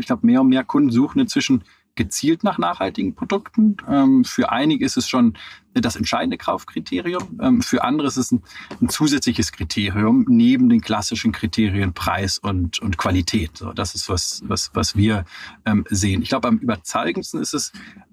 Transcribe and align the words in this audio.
Ich 0.00 0.06
glaube, 0.06 0.26
mehr 0.26 0.40
und 0.40 0.48
mehr 0.48 0.64
Kunden 0.64 0.90
suchen 0.90 1.20
inzwischen 1.20 1.64
gezielt 1.94 2.44
nach 2.44 2.56
nachhaltigen 2.56 3.14
Produkten. 3.14 3.76
Ähm, 3.86 4.24
für 4.24 4.50
einige 4.50 4.86
ist 4.86 4.96
es 4.96 5.06
schon 5.06 5.34
das 5.74 5.96
entscheidende 5.96 6.38
Kaufkriterium. 6.38 7.38
Ähm, 7.42 7.62
für 7.62 7.84
andere 7.84 8.08
ist 8.08 8.16
es 8.16 8.32
ein, 8.32 8.42
ein, 8.80 8.88
zusätzliches 8.88 9.52
Kriterium 9.52 10.24
neben 10.28 10.68
den 10.68 10.80
klassischen 10.80 11.32
Kriterien 11.32 11.92
Preis 11.92 12.38
und, 12.38 12.80
und 12.80 12.96
Qualität. 12.96 13.58
So, 13.58 13.72
das 13.72 13.94
ist 13.94 14.08
was, 14.08 14.42
was, 14.46 14.70
was 14.72 14.96
wir 14.96 15.26
ähm, 15.66 15.84
sehen. 15.90 16.22
Ich 16.22 16.30
glaube, 16.30 16.48
am 16.48 16.58
überzeugendsten 16.58 17.40
ist 17.42 17.52
es 17.52 17.72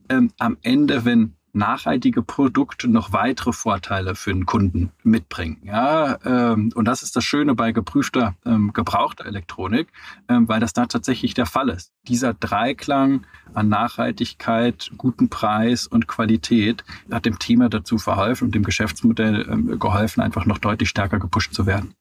ähm, 0.10 0.32
am 0.38 0.58
Ende, 0.64 1.06
wenn 1.06 1.37
nachhaltige 1.54 2.22
Produkte 2.22 2.88
noch 2.88 3.14
weitere 3.14 3.52
Vorteile 3.52 4.16
für 4.16 4.34
den 4.34 4.46
Kunden 4.46 4.92
mitbringen. 5.04 5.58
Ja, 5.64 6.18
ähm, 6.26 6.72
und 6.76 6.86
das 6.86 7.04
ist 7.04 7.16
das 7.16 7.24
Schöne 7.24 7.56
bei 7.56 7.72
geprüfter, 7.72 8.36
ähm, 8.46 8.74
gebrauchter 8.74 9.26
Elektronik, 9.26 9.88
ähm, 10.30 10.48
weil 10.48 10.60
das 10.60 10.74
da 10.74 10.86
tatsächlich 10.86 11.34
der 11.34 11.46
Fall 11.46 11.70
ist. 11.70 11.92
Dieser 12.08 12.34
Dreiklang 12.34 13.26
an 13.54 13.70
Nachhaltigkeit, 13.70 14.92
guten 14.98 15.30
Preis 15.30 15.88
und 15.88 16.08
Qualität 16.08 16.84
hat 17.12 17.26
dem 17.26 17.40
Thema 17.40 17.70
dazu 17.70 17.98
verholfen 17.98 18.48
und 18.48 18.56
dem 18.56 18.64
Geschäftsmodell 18.64 19.48
ähm, 19.50 19.80
geholfen, 19.80 20.22
einfach 20.22 20.46
noch 20.46 20.60
deutlich 20.60 20.90
stärker 20.90 21.20
gepusht 21.20 21.54
zu 21.54 21.66
werden. 21.66 21.94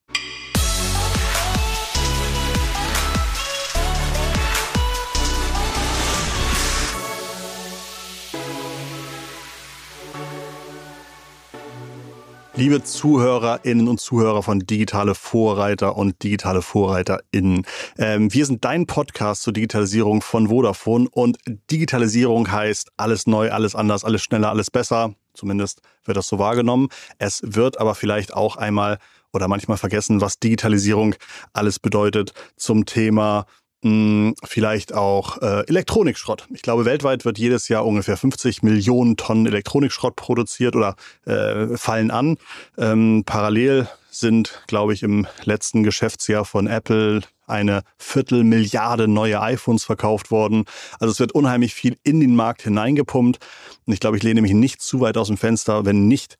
Liebe 12.58 12.82
Zuhörerinnen 12.82 13.86
und 13.86 14.00
Zuhörer 14.00 14.42
von 14.42 14.60
Digitale 14.60 15.14
Vorreiter 15.14 15.94
und 15.94 16.22
Digitale 16.22 16.62
VorreiterInnen. 16.62 17.66
Ähm, 17.98 18.32
wir 18.32 18.46
sind 18.46 18.64
dein 18.64 18.86
Podcast 18.86 19.42
zur 19.42 19.52
Digitalisierung 19.52 20.22
von 20.22 20.48
Vodafone 20.48 21.06
und 21.12 21.36
Digitalisierung 21.70 22.50
heißt 22.50 22.92
alles 22.96 23.26
neu, 23.26 23.50
alles 23.50 23.74
anders, 23.74 24.06
alles 24.06 24.22
schneller, 24.22 24.48
alles 24.48 24.70
besser. 24.70 25.14
Zumindest 25.34 25.82
wird 26.06 26.16
das 26.16 26.28
so 26.28 26.38
wahrgenommen. 26.38 26.88
Es 27.18 27.42
wird 27.44 27.78
aber 27.78 27.94
vielleicht 27.94 28.32
auch 28.32 28.56
einmal 28.56 28.96
oder 29.34 29.48
manchmal 29.48 29.76
vergessen, 29.76 30.22
was 30.22 30.38
Digitalisierung 30.38 31.14
alles 31.52 31.78
bedeutet 31.78 32.32
zum 32.56 32.86
Thema 32.86 33.44
hm, 33.82 34.34
vielleicht 34.42 34.94
auch 34.94 35.40
äh, 35.42 35.66
Elektronikschrott. 35.68 36.46
Ich 36.52 36.62
glaube, 36.62 36.84
weltweit 36.84 37.24
wird 37.24 37.38
jedes 37.38 37.68
Jahr 37.68 37.84
ungefähr 37.84 38.16
50 38.16 38.62
Millionen 38.62 39.16
Tonnen 39.16 39.46
Elektronikschrott 39.46 40.16
produziert 40.16 40.74
oder 40.76 40.96
äh, 41.26 41.76
fallen 41.76 42.10
an. 42.10 42.38
Ähm, 42.78 43.22
parallel 43.26 43.88
sind, 44.10 44.62
glaube 44.66 44.94
ich, 44.94 45.02
im 45.02 45.26
letzten 45.44 45.82
Geschäftsjahr 45.82 46.44
von 46.44 46.66
Apple 46.66 47.20
eine 47.46 47.82
Viertelmilliarde 47.98 49.08
neue 49.08 49.40
iPhones 49.40 49.84
verkauft 49.84 50.30
worden. 50.30 50.64
Also 50.98 51.12
es 51.12 51.20
wird 51.20 51.32
unheimlich 51.32 51.74
viel 51.74 51.96
in 52.02 52.20
den 52.20 52.34
Markt 52.34 52.62
hineingepumpt. 52.62 53.38
Und 53.84 53.92
ich 53.92 54.00
glaube, 54.00 54.16
ich 54.16 54.22
lehne 54.22 54.42
mich 54.42 54.52
nicht 54.52 54.80
zu 54.80 55.00
weit 55.00 55.16
aus 55.16 55.28
dem 55.28 55.36
Fenster, 55.36 55.84
wenn 55.84 56.08
nicht 56.08 56.38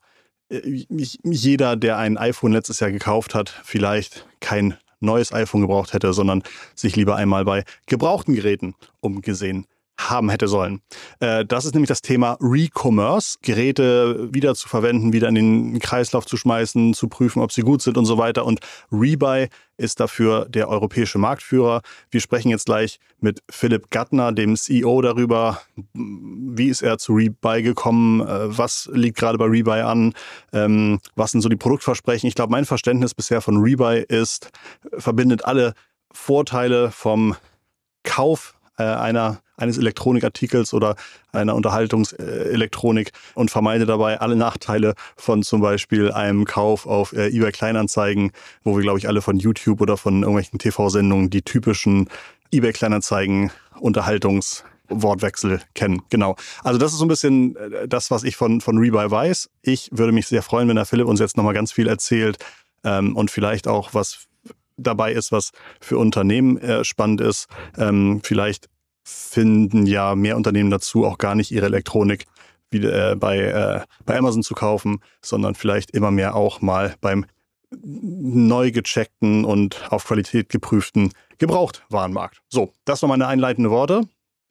äh, 0.49 0.85
jeder, 1.23 1.75
der 1.75 1.97
ein 1.97 2.17
iPhone 2.17 2.51
letztes 2.51 2.79
Jahr 2.79 2.91
gekauft 2.91 3.35
hat, 3.35 3.53
vielleicht 3.63 4.25
kein 4.39 4.75
neues 4.99 5.33
iPhone 5.33 5.61
gebraucht 5.61 5.93
hätte, 5.93 6.13
sondern 6.13 6.43
sich 6.75 6.95
lieber 6.95 7.15
einmal 7.15 7.45
bei 7.45 7.63
gebrauchten 7.85 8.35
Geräten 8.35 8.75
umgesehen 8.99 9.67
haben 9.97 10.29
hätte 10.29 10.47
sollen. 10.47 10.81
Äh, 11.19 11.45
das 11.45 11.65
ist 11.65 11.73
nämlich 11.73 11.89
das 11.89 12.01
Thema 12.01 12.37
Recommerce, 12.39 13.37
Geräte 13.41 14.29
wieder 14.31 14.55
zu 14.55 14.69
verwenden, 14.69 15.13
wieder 15.13 15.27
in 15.27 15.35
den 15.35 15.79
Kreislauf 15.79 16.25
zu 16.25 16.37
schmeißen, 16.37 16.93
zu 16.93 17.07
prüfen, 17.07 17.41
ob 17.41 17.51
sie 17.51 17.61
gut 17.61 17.81
sind 17.81 17.97
und 17.97 18.05
so 18.05 18.17
weiter. 18.17 18.45
Und 18.45 18.59
Rebuy 18.91 19.47
ist 19.77 19.99
dafür 19.99 20.45
der 20.49 20.69
europäische 20.69 21.17
Marktführer. 21.17 21.81
Wir 22.09 22.21
sprechen 22.21 22.49
jetzt 22.49 22.65
gleich 22.65 22.99
mit 23.19 23.41
Philipp 23.49 23.89
Gattner, 23.89 24.31
dem 24.31 24.55
CEO, 24.55 25.01
darüber, 25.01 25.61
wie 25.93 26.69
ist 26.69 26.81
er 26.81 26.97
zu 26.97 27.13
Rebuy 27.13 27.61
gekommen, 27.61 28.21
äh, 28.21 28.57
was 28.57 28.89
liegt 28.93 29.17
gerade 29.17 29.37
bei 29.37 29.45
Rebuy 29.45 29.81
an, 29.81 30.13
ähm, 30.53 30.99
was 31.15 31.31
sind 31.31 31.41
so 31.41 31.49
die 31.49 31.55
Produktversprechen. 31.55 32.27
Ich 32.27 32.35
glaube, 32.35 32.51
mein 32.51 32.65
Verständnis 32.65 33.13
bisher 33.13 33.41
von 33.41 33.57
Rebuy 33.57 34.03
ist, 34.07 34.51
verbindet 34.97 35.45
alle 35.45 35.73
Vorteile 36.11 36.91
vom 36.91 37.35
Kauf 38.03 38.55
äh, 38.77 38.83
einer, 38.83 39.41
eines 39.57 39.77
Elektronikartikels 39.77 40.73
oder 40.73 40.95
einer 41.31 41.55
Unterhaltungselektronik 41.55 43.11
und 43.33 43.51
vermeide 43.51 43.85
dabei 43.85 44.21
alle 44.21 44.35
Nachteile 44.35 44.93
von 45.15 45.43
zum 45.43 45.61
Beispiel 45.61 46.11
einem 46.11 46.45
Kauf 46.45 46.85
auf 46.85 47.13
äh, 47.13 47.27
eBay 47.27 47.51
Kleinanzeigen, 47.51 48.31
wo 48.63 48.75
wir, 48.75 48.83
glaube 48.83 48.99
ich, 48.99 49.07
alle 49.07 49.21
von 49.21 49.37
YouTube 49.37 49.81
oder 49.81 49.97
von 49.97 50.21
irgendwelchen 50.21 50.59
TV-Sendungen 50.59 51.29
die 51.29 51.41
typischen 51.41 52.07
eBay 52.51 52.71
Kleinanzeigen 52.71 53.51
Unterhaltungs 53.79 54.63
Wortwechsel 54.89 55.61
kennen. 55.73 56.01
Genau. 56.09 56.35
Also 56.63 56.79
das 56.79 56.93
ist 56.93 56.99
so 56.99 57.05
ein 57.05 57.09
bisschen 57.09 57.55
äh, 57.55 57.87
das, 57.87 58.11
was 58.11 58.23
ich 58.23 58.35
von, 58.35 58.61
von 58.61 58.77
Rebuy 58.77 59.09
weiß. 59.09 59.49
Ich 59.61 59.89
würde 59.91 60.11
mich 60.11 60.27
sehr 60.27 60.41
freuen, 60.41 60.67
wenn 60.69 60.75
der 60.75 60.85
Philipp 60.85 61.07
uns 61.07 61.19
jetzt 61.19 61.37
nochmal 61.37 61.53
ganz 61.53 61.71
viel 61.71 61.87
erzählt 61.87 62.37
ähm, 62.83 63.15
und 63.15 63.31
vielleicht 63.31 63.67
auch 63.67 63.93
was 63.93 64.27
dabei 64.77 65.11
ist, 65.11 65.31
was 65.31 65.51
für 65.81 65.97
Unternehmen 65.97 66.57
äh, 66.57 66.83
spannend 66.83 67.21
ist. 67.21 67.47
Ähm, 67.77 68.21
vielleicht 68.23 68.69
finden 69.07 69.85
ja 69.85 70.15
mehr 70.15 70.35
Unternehmen 70.35 70.69
dazu, 70.69 71.05
auch 71.05 71.17
gar 71.17 71.33
nicht 71.33 71.51
ihre 71.51 71.67
Elektronik 71.67 72.25
wieder 72.69 73.11
äh, 73.11 73.15
bei, 73.15 73.39
äh, 73.39 73.81
bei 74.05 74.17
Amazon 74.17 74.43
zu 74.43 74.53
kaufen, 74.53 74.99
sondern 75.21 75.55
vielleicht 75.55 75.91
immer 75.91 76.11
mehr 76.11 76.35
auch 76.35 76.61
mal 76.61 76.95
beim 76.99 77.25
neu 77.71 78.71
gecheckten 78.71 79.45
und 79.45 79.91
auf 79.91 80.05
Qualität 80.05 80.49
geprüften 80.49 81.13
Gebrauchtwarenmarkt. 81.37 82.41
So, 82.49 82.73
das 82.83 83.01
waren 83.01 83.09
meine 83.09 83.27
einleitenden 83.27 83.71
Worte. 83.71 84.01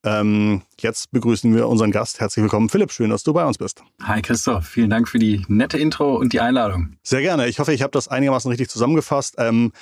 Ähm, 0.04 0.62
jetzt 0.80 1.10
begrüßen 1.10 1.54
wir 1.54 1.68
unseren 1.68 1.90
Gast. 1.90 2.20
Herzlich 2.20 2.42
willkommen, 2.42 2.68
Philipp. 2.68 2.92
Schön, 2.92 3.10
dass 3.10 3.24
du 3.24 3.32
bei 3.32 3.44
uns 3.44 3.58
bist. 3.58 3.82
Hi 4.02 4.22
Christoph, 4.22 4.66
vielen 4.66 4.88
Dank 4.88 5.08
für 5.08 5.18
die 5.18 5.44
nette 5.48 5.78
Intro 5.78 6.16
und 6.16 6.32
die 6.32 6.40
Einladung. 6.40 6.96
Sehr 7.02 7.22
gerne. 7.22 7.48
Ich 7.48 7.58
hoffe, 7.58 7.72
ich 7.72 7.82
habe 7.82 7.90
das 7.90 8.08
einigermaßen 8.08 8.48
richtig 8.48 8.70
zusammengefasst. 8.70 9.34
Ähm, 9.38 9.72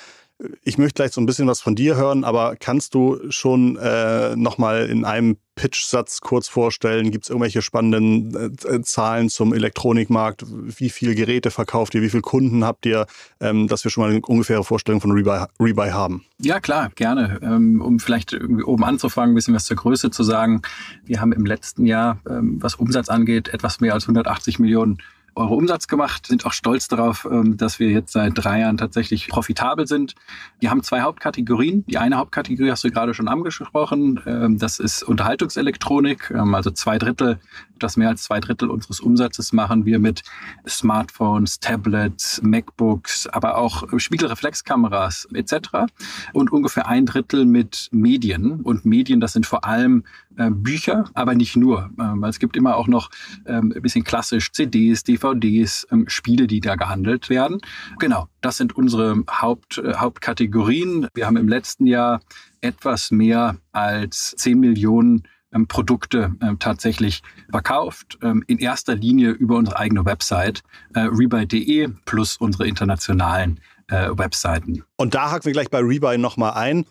ich 0.63 0.77
möchte 0.77 0.95
gleich 0.95 1.11
so 1.11 1.21
ein 1.21 1.25
bisschen 1.25 1.47
was 1.47 1.61
von 1.61 1.75
dir 1.75 1.95
hören, 1.95 2.23
aber 2.23 2.55
kannst 2.59 2.93
du 2.93 3.19
schon 3.29 3.77
äh, 3.77 4.35
nochmal 4.35 4.89
in 4.89 5.05
einem 5.05 5.37
Pitch-Satz 5.55 6.19
kurz 6.19 6.49
vorstellen? 6.49 7.11
Gibt 7.11 7.23
es 7.23 7.29
irgendwelche 7.29 7.61
spannenden 7.61 8.57
äh, 8.65 8.81
Zahlen 8.81 9.29
zum 9.29 9.53
Elektronikmarkt? 9.53 10.43
Wie 10.47 10.89
viele 10.89 11.15
Geräte 11.15 11.51
verkauft 11.51 11.95
ihr? 11.95 12.01
Wie 12.01 12.09
viele 12.09 12.21
Kunden 12.21 12.65
habt 12.65 12.85
ihr? 12.85 13.07
Ähm, 13.39 13.69
dass 13.69 13.85
wir 13.85 13.91
schon 13.91 14.03
mal 14.03 14.11
eine 14.11 14.21
ungefähre 14.21 14.65
Vorstellung 14.65 14.99
von 14.99 15.11
Rebuy, 15.11 15.45
Rebuy 15.59 15.91
haben. 15.91 16.25
Ja, 16.39 16.59
klar, 16.59 16.91
gerne. 16.95 17.39
Ähm, 17.41 17.81
um 17.81 17.99
vielleicht 17.99 18.33
irgendwie 18.33 18.63
oben 18.63 18.83
anzufangen, 18.83 19.31
ein 19.31 19.35
bisschen 19.35 19.55
was 19.55 19.65
zur 19.65 19.77
Größe 19.77 20.11
zu 20.11 20.23
sagen. 20.23 20.61
Wir 21.05 21.21
haben 21.21 21.31
im 21.31 21.45
letzten 21.45 21.85
Jahr, 21.85 22.19
ähm, 22.29 22.57
was 22.61 22.75
Umsatz 22.75 23.07
angeht, 23.07 23.47
etwas 23.47 23.79
mehr 23.79 23.93
als 23.93 24.03
180 24.03 24.59
Millionen 24.59 24.97
Euro 25.35 25.55
Umsatz 25.55 25.87
gemacht, 25.87 26.27
sind 26.27 26.45
auch 26.45 26.53
stolz 26.53 26.87
darauf, 26.87 27.27
ähm, 27.29 27.57
dass 27.57 27.77
wir 27.77 27.89
jetzt 27.89 28.13
seit 28.13 28.33
drei 28.35 28.61
Jahren 28.61 28.77
tatsächlich 28.77 29.27
profitabel 29.27 29.85
sind. 29.85 30.15
Wir 30.59 30.71
haben 30.71 30.81
zwei 30.81 31.01
Hauptkategorien. 31.01 31.85
Die 31.87 31.97
eine 31.97 32.15
Hauptkategorie 32.15 32.71
hast 32.71 32.85
du 32.85 32.89
gerade 32.89 33.13
schon 33.13 33.27
angesprochen. 33.27 34.21
Ähm, 34.25 34.57
das 34.57 34.79
ist 34.79 35.03
Unterhaltungselektronik. 35.03 36.31
Ähm, 36.31 36.55
also 36.55 36.71
zwei 36.71 36.97
Drittel, 36.97 37.39
etwas 37.75 37.97
mehr 37.97 38.07
als 38.07 38.23
zwei 38.23 38.39
Drittel 38.39 38.69
unseres 38.69 39.01
Umsatzes 39.01 39.51
machen 39.51 39.85
wir 39.85 39.99
mit 39.99 40.23
Smartphones, 40.65 41.59
Tablets, 41.59 42.41
MacBooks, 42.41 43.27
aber 43.27 43.57
auch 43.57 43.83
Spiegelreflexkameras 43.97 45.27
etc. 45.33 45.91
Und 46.31 46.53
ungefähr 46.53 46.87
ein 46.87 47.05
Drittel 47.05 47.45
mit 47.45 47.89
Medien. 47.91 48.61
Und 48.61 48.85
Medien, 48.85 49.19
das 49.19 49.33
sind 49.33 49.45
vor 49.45 49.65
allem 49.65 50.05
äh, 50.37 50.49
Bücher, 50.49 51.09
aber 51.13 51.35
nicht 51.35 51.57
nur. 51.57 51.89
Es 52.27 52.39
gibt 52.39 52.55
immer 52.55 52.77
auch 52.77 52.87
noch 52.87 53.09
ein 53.45 53.69
bisschen 53.69 54.03
klassisch 54.03 54.51
CDs, 54.51 55.03
DVDs, 55.03 55.24
DVDs, 55.33 55.87
ähm, 55.91 56.05
Spiele, 56.07 56.47
die 56.47 56.59
da 56.59 56.75
gehandelt 56.75 57.29
werden. 57.29 57.59
Genau, 57.99 58.27
das 58.41 58.57
sind 58.57 58.75
unsere 58.75 59.23
Haupt, 59.29 59.77
äh, 59.77 59.95
Hauptkategorien. 59.95 61.07
Wir 61.13 61.25
haben 61.25 61.37
im 61.37 61.47
letzten 61.47 61.85
Jahr 61.85 62.21
etwas 62.61 63.11
mehr 63.11 63.57
als 63.71 64.35
10 64.37 64.59
Millionen 64.59 65.23
ähm, 65.53 65.67
Produkte 65.67 66.35
ähm, 66.41 66.59
tatsächlich 66.59 67.23
verkauft. 67.49 68.17
Ähm, 68.21 68.43
in 68.47 68.59
erster 68.59 68.95
Linie 68.95 69.31
über 69.31 69.57
unsere 69.57 69.79
eigene 69.79 70.05
Website 70.05 70.61
äh, 70.93 71.01
rebuy.de 71.01 71.89
plus 72.05 72.37
unsere 72.37 72.67
internationalen 72.67 73.59
äh, 73.87 74.09
Webseiten. 74.11 74.83
Und 74.97 75.15
da 75.15 75.31
haken 75.31 75.45
wir 75.45 75.53
gleich 75.53 75.69
bei 75.69 75.79
Rebuy 75.79 76.17
nochmal 76.17 76.53
ein. 76.53 76.85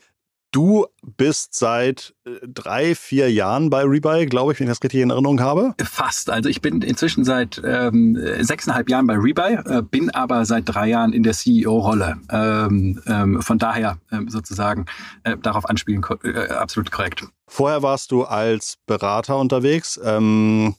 Du 0.54 0.86
bist 1.02 1.56
seit 1.56 2.14
äh, 2.24 2.30
drei, 2.46 2.94
vier 2.94 3.28
Jahren 3.28 3.70
bei 3.70 3.82
Rebuy, 3.82 4.24
glaube 4.26 4.52
ich, 4.52 4.60
wenn 4.60 4.68
ich 4.68 4.70
das 4.70 4.84
richtig 4.84 5.00
in 5.00 5.10
Erinnerung 5.10 5.40
habe. 5.40 5.74
Fast. 5.82 6.30
Also 6.30 6.48
ich 6.48 6.60
bin 6.60 6.80
inzwischen 6.80 7.24
seit 7.24 7.60
ähm, 7.64 8.16
sechseinhalb 8.38 8.88
Jahren 8.88 9.08
bei 9.08 9.16
Rebuy, 9.16 9.54
äh, 9.64 9.82
bin 9.82 10.10
aber 10.10 10.44
seit 10.44 10.68
drei 10.68 10.86
Jahren 10.86 11.12
in 11.12 11.24
der 11.24 11.32
CEO-Rolle. 11.32 12.18
Ähm, 12.30 13.02
ähm, 13.08 13.42
von 13.42 13.58
daher 13.58 13.98
ähm, 14.12 14.28
sozusagen 14.28 14.86
äh, 15.24 15.36
darauf 15.36 15.68
anspielen, 15.68 16.06
äh, 16.22 16.52
absolut 16.52 16.92
korrekt. 16.92 17.24
Vorher 17.48 17.82
warst 17.82 18.12
du 18.12 18.22
als 18.22 18.78
Berater 18.86 19.38
unterwegs. 19.38 19.98
Ähm, 20.04 20.76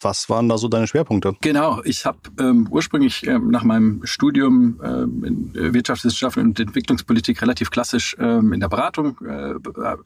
Was 0.00 0.30
waren 0.30 0.48
da 0.48 0.58
so 0.58 0.68
deine 0.68 0.86
Schwerpunkte? 0.86 1.34
Genau, 1.40 1.82
ich 1.84 2.06
habe 2.06 2.18
ähm, 2.38 2.68
ursprünglich 2.70 3.26
ähm, 3.26 3.50
nach 3.50 3.64
meinem 3.64 4.00
Studium 4.04 4.80
ähm, 4.82 5.24
in 5.24 5.74
Wirtschaftswissenschaften 5.74 6.42
und 6.44 6.60
Entwicklungspolitik 6.60 7.42
relativ 7.42 7.70
klassisch 7.70 8.16
ähm, 8.20 8.52
in 8.52 8.60
der 8.60 8.68
Beratung 8.68 9.18
äh, 9.26 9.54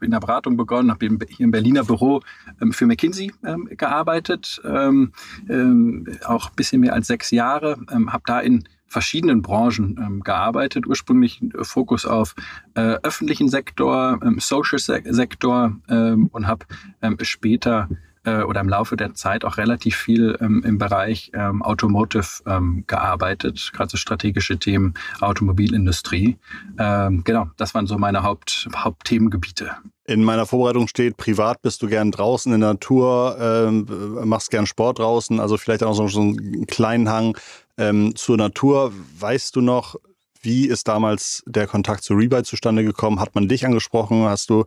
in 0.00 0.10
der 0.10 0.20
Beratung 0.20 0.56
begonnen, 0.56 0.90
habe 0.90 1.06
hier 1.28 1.44
im 1.44 1.50
Berliner 1.50 1.84
Büro 1.84 2.20
ähm, 2.60 2.72
für 2.72 2.86
McKinsey 2.86 3.32
ähm, 3.44 3.68
gearbeitet, 3.76 4.62
ähm, 4.64 5.12
ähm, 5.48 6.06
auch 6.24 6.50
bisschen 6.50 6.80
mehr 6.80 6.94
als 6.94 7.06
sechs 7.06 7.30
Jahre, 7.30 7.78
ähm, 7.90 8.12
habe 8.12 8.22
da 8.26 8.40
in 8.40 8.66
verschiedenen 8.86 9.42
Branchen 9.42 9.98
ähm, 9.98 10.20
gearbeitet. 10.22 10.86
Ursprünglich 10.86 11.40
Fokus 11.62 12.06
auf 12.06 12.34
äh, 12.74 12.96
öffentlichen 13.02 13.48
Sektor, 13.48 14.20
ähm, 14.22 14.38
Social 14.38 14.78
Sektor 14.78 15.76
ähm, 15.88 16.28
und 16.32 16.46
habe 16.46 16.66
ähm, 17.00 17.16
später 17.22 17.88
äh, 18.24 18.42
oder 18.42 18.60
im 18.60 18.68
Laufe 18.68 18.96
der 18.96 19.14
Zeit 19.14 19.44
auch 19.44 19.56
relativ 19.56 19.96
viel 19.96 20.36
ähm, 20.40 20.62
im 20.64 20.78
Bereich 20.78 21.30
ähm, 21.34 21.62
Automotive 21.62 22.42
ähm, 22.46 22.84
gearbeitet, 22.86 23.70
gerade 23.72 23.90
so 23.90 23.96
strategische 23.96 24.58
Themen, 24.58 24.94
Automobilindustrie. 25.20 26.36
Ähm, 26.78 27.22
genau, 27.24 27.48
das 27.56 27.74
waren 27.74 27.86
so 27.86 27.98
meine 27.98 28.22
Haupt, 28.22 28.68
Hauptthemengebiete. 28.74 29.72
In 30.04 30.24
meiner 30.24 30.46
Vorbereitung 30.46 30.88
steht, 30.88 31.16
privat 31.16 31.62
bist 31.62 31.82
du 31.82 31.88
gern 31.88 32.10
draußen 32.10 32.52
in 32.52 32.60
der 32.60 32.70
Natur, 32.70 33.36
ähm, 33.40 33.86
machst 34.24 34.50
gern 34.50 34.66
Sport 34.66 34.98
draußen, 34.98 35.38
also 35.38 35.56
vielleicht 35.56 35.84
auch 35.84 35.94
so, 35.94 36.08
so 36.08 36.20
einen 36.20 36.66
kleinen 36.66 37.08
Hang 37.08 37.36
ähm, 37.78 38.14
zur 38.16 38.36
Natur. 38.36 38.92
Weißt 39.18 39.54
du 39.54 39.60
noch, 39.60 39.96
wie 40.42 40.66
ist 40.66 40.88
damals 40.88 41.42
der 41.46 41.66
Kontakt 41.66 42.02
zu 42.02 42.14
Rebuy 42.14 42.42
zustande 42.42 42.84
gekommen? 42.84 43.20
Hat 43.20 43.34
man 43.34 43.48
dich 43.48 43.64
angesprochen? 43.64 44.24
Hast 44.24 44.50
du 44.50 44.64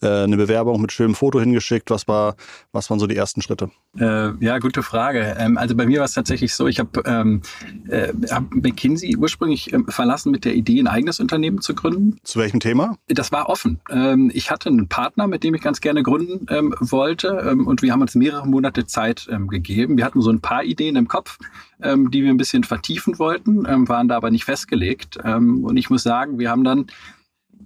äh, 0.00 0.24
eine 0.24 0.36
Bewerbung 0.36 0.80
mit 0.80 0.92
schönem 0.92 1.14
Foto 1.14 1.38
hingeschickt? 1.40 1.90
Was, 1.90 2.08
war, 2.08 2.36
was 2.72 2.90
waren 2.90 2.98
so 2.98 3.06
die 3.06 3.16
ersten 3.16 3.42
Schritte? 3.42 3.70
Äh, 3.98 4.32
ja, 4.44 4.58
gute 4.58 4.82
Frage. 4.82 5.36
Ähm, 5.38 5.58
also 5.58 5.74
bei 5.74 5.86
mir 5.86 5.98
war 5.98 6.06
es 6.06 6.14
tatsächlich 6.14 6.54
so, 6.54 6.66
ich 6.66 6.78
habe 6.78 7.02
ähm, 7.04 7.42
äh, 7.88 8.12
hab 8.30 8.54
McKinsey 8.54 9.16
ursprünglich 9.16 9.72
ähm, 9.72 9.86
verlassen 9.88 10.30
mit 10.30 10.44
der 10.44 10.54
Idee, 10.54 10.80
ein 10.80 10.86
eigenes 10.86 11.20
Unternehmen 11.20 11.60
zu 11.60 11.74
gründen. 11.74 12.16
Zu 12.22 12.38
welchem 12.38 12.60
Thema? 12.60 12.96
Das 13.08 13.32
war 13.32 13.48
offen. 13.48 13.80
Ähm, 13.90 14.30
ich 14.32 14.50
hatte 14.50 14.68
einen 14.68 14.88
Partner, 14.88 15.26
mit 15.26 15.44
dem 15.44 15.54
ich 15.54 15.62
ganz 15.62 15.80
gerne 15.80 16.02
gründen 16.02 16.46
ähm, 16.50 16.74
wollte 16.80 17.28
ähm, 17.50 17.66
und 17.66 17.82
wir 17.82 17.92
haben 17.92 18.00
uns 18.00 18.14
mehrere 18.14 18.46
Monate 18.46 18.86
Zeit 18.86 19.28
gegeben. 19.48 19.96
Wir 19.96 20.04
hatten 20.04 20.22
so 20.22 20.30
ein 20.30 20.40
paar 20.40 20.64
Ideen 20.64 20.96
im 20.96 21.08
Kopf, 21.08 21.38
die 21.80 22.22
wir 22.22 22.30
ein 22.30 22.36
bisschen 22.36 22.64
vertiefen 22.64 23.18
wollten, 23.18 23.64
waren 23.88 24.08
da 24.08 24.16
aber 24.16 24.30
nicht 24.30 24.44
festgelegt. 24.44 25.18
Ähm, 25.24 25.64
und 25.64 25.76
ich 25.76 25.90
muss 25.90 26.02
sagen, 26.02 26.38
wir 26.38 26.50
haben 26.50 26.64
dann 26.64 26.86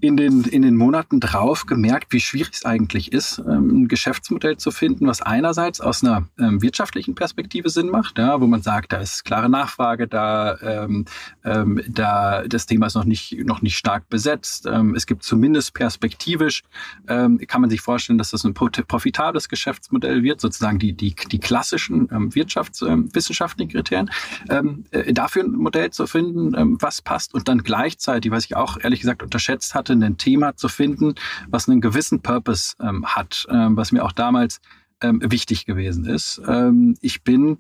in 0.03 0.17
den, 0.17 0.43
in 0.43 0.63
den 0.63 0.75
Monaten 0.75 1.21
drauf 1.21 1.65
gemerkt, 1.65 2.13
wie 2.13 2.19
schwierig 2.19 2.55
es 2.55 2.65
eigentlich 2.65 3.13
ist, 3.13 3.39
ähm, 3.39 3.85
ein 3.85 3.89
Geschäftsmodell 3.89 4.57
zu 4.57 4.73
finden, 4.73 5.07
was 5.07 5.23
einerseits 5.23 5.81
aus 5.81 6.03
einer 6.03 6.27
ähm, 6.41 6.61
wirtschaftlichen 6.61 7.15
Perspektive 7.15 7.71
Sinn 7.71 7.89
macht, 7.89 8.19
ja, 8.19 8.41
wo 8.41 8.49
man 8.49 8.63
sagt, 8.63 8.93
da 8.93 8.97
ist 8.97 9.25
klare 9.25 9.49
Nachfrage, 9.49 10.09
da, 10.09 10.59
ähm, 10.61 11.05
ähm, 11.45 11.81
da 11.89 12.43
das 12.49 12.67
Thema 12.67 12.87
ist 12.87 12.97
noch 12.97 13.05
nicht, 13.05 13.39
noch 13.47 13.63
nicht 13.63 13.77
stark 13.77 14.09
besetzt. 14.09 14.67
Es 14.67 15.07
gibt 15.07 15.23
zumindest 15.23 15.73
perspektivisch, 15.75 16.65
ähm, 17.07 17.39
kann 17.47 17.61
man 17.61 17.71
sich 17.71 17.81
vorstellen, 17.81 18.19
dass 18.19 18.33
das 18.33 18.45
ein 18.45 18.55
profitables 18.55 19.49
Geschäftsmodell 19.49 20.25
wird, 20.25 20.41
sozusagen 20.41 20.81
die, 20.81 20.95
die, 20.95 21.15
die 21.15 21.39
klassischen 21.39 22.09
wirtschaftswissenschaftlichen 22.35 23.71
Kriterien. 23.71 24.11
Ähm, 24.49 24.85
äh, 24.91 25.13
dafür 25.13 25.45
ein 25.45 25.53
Modell 25.53 25.91
zu 25.91 26.09
finden, 26.09 26.53
was 26.81 27.03
passt 27.03 27.35
und 27.35 27.47
dann 27.47 27.63
gleichzeitig, 27.63 28.33
was 28.33 28.47
ich 28.47 28.57
auch 28.57 28.79
ehrlich 28.83 29.01
gesagt 29.01 29.23
unterschätzt 29.23 29.75
hatte, 29.75 29.92
ein 29.93 30.17
Thema 30.17 30.57
zu 30.57 30.69
finden, 30.69 31.15
was 31.49 31.69
einen 31.69 31.81
gewissen 31.81 32.21
Purpose 32.21 32.75
ähm, 32.81 33.05
hat, 33.07 33.47
ähm, 33.51 33.77
was 33.77 33.93
mir 33.93 34.05
auch 34.05 34.13
damals 34.13 34.61
ähm, 35.03 35.21
wichtig 35.25 35.67
gewesen 35.67 36.05
ist. 36.05 36.41
Ähm, 36.47 36.97
ich 37.01 37.23
bin 37.23 37.59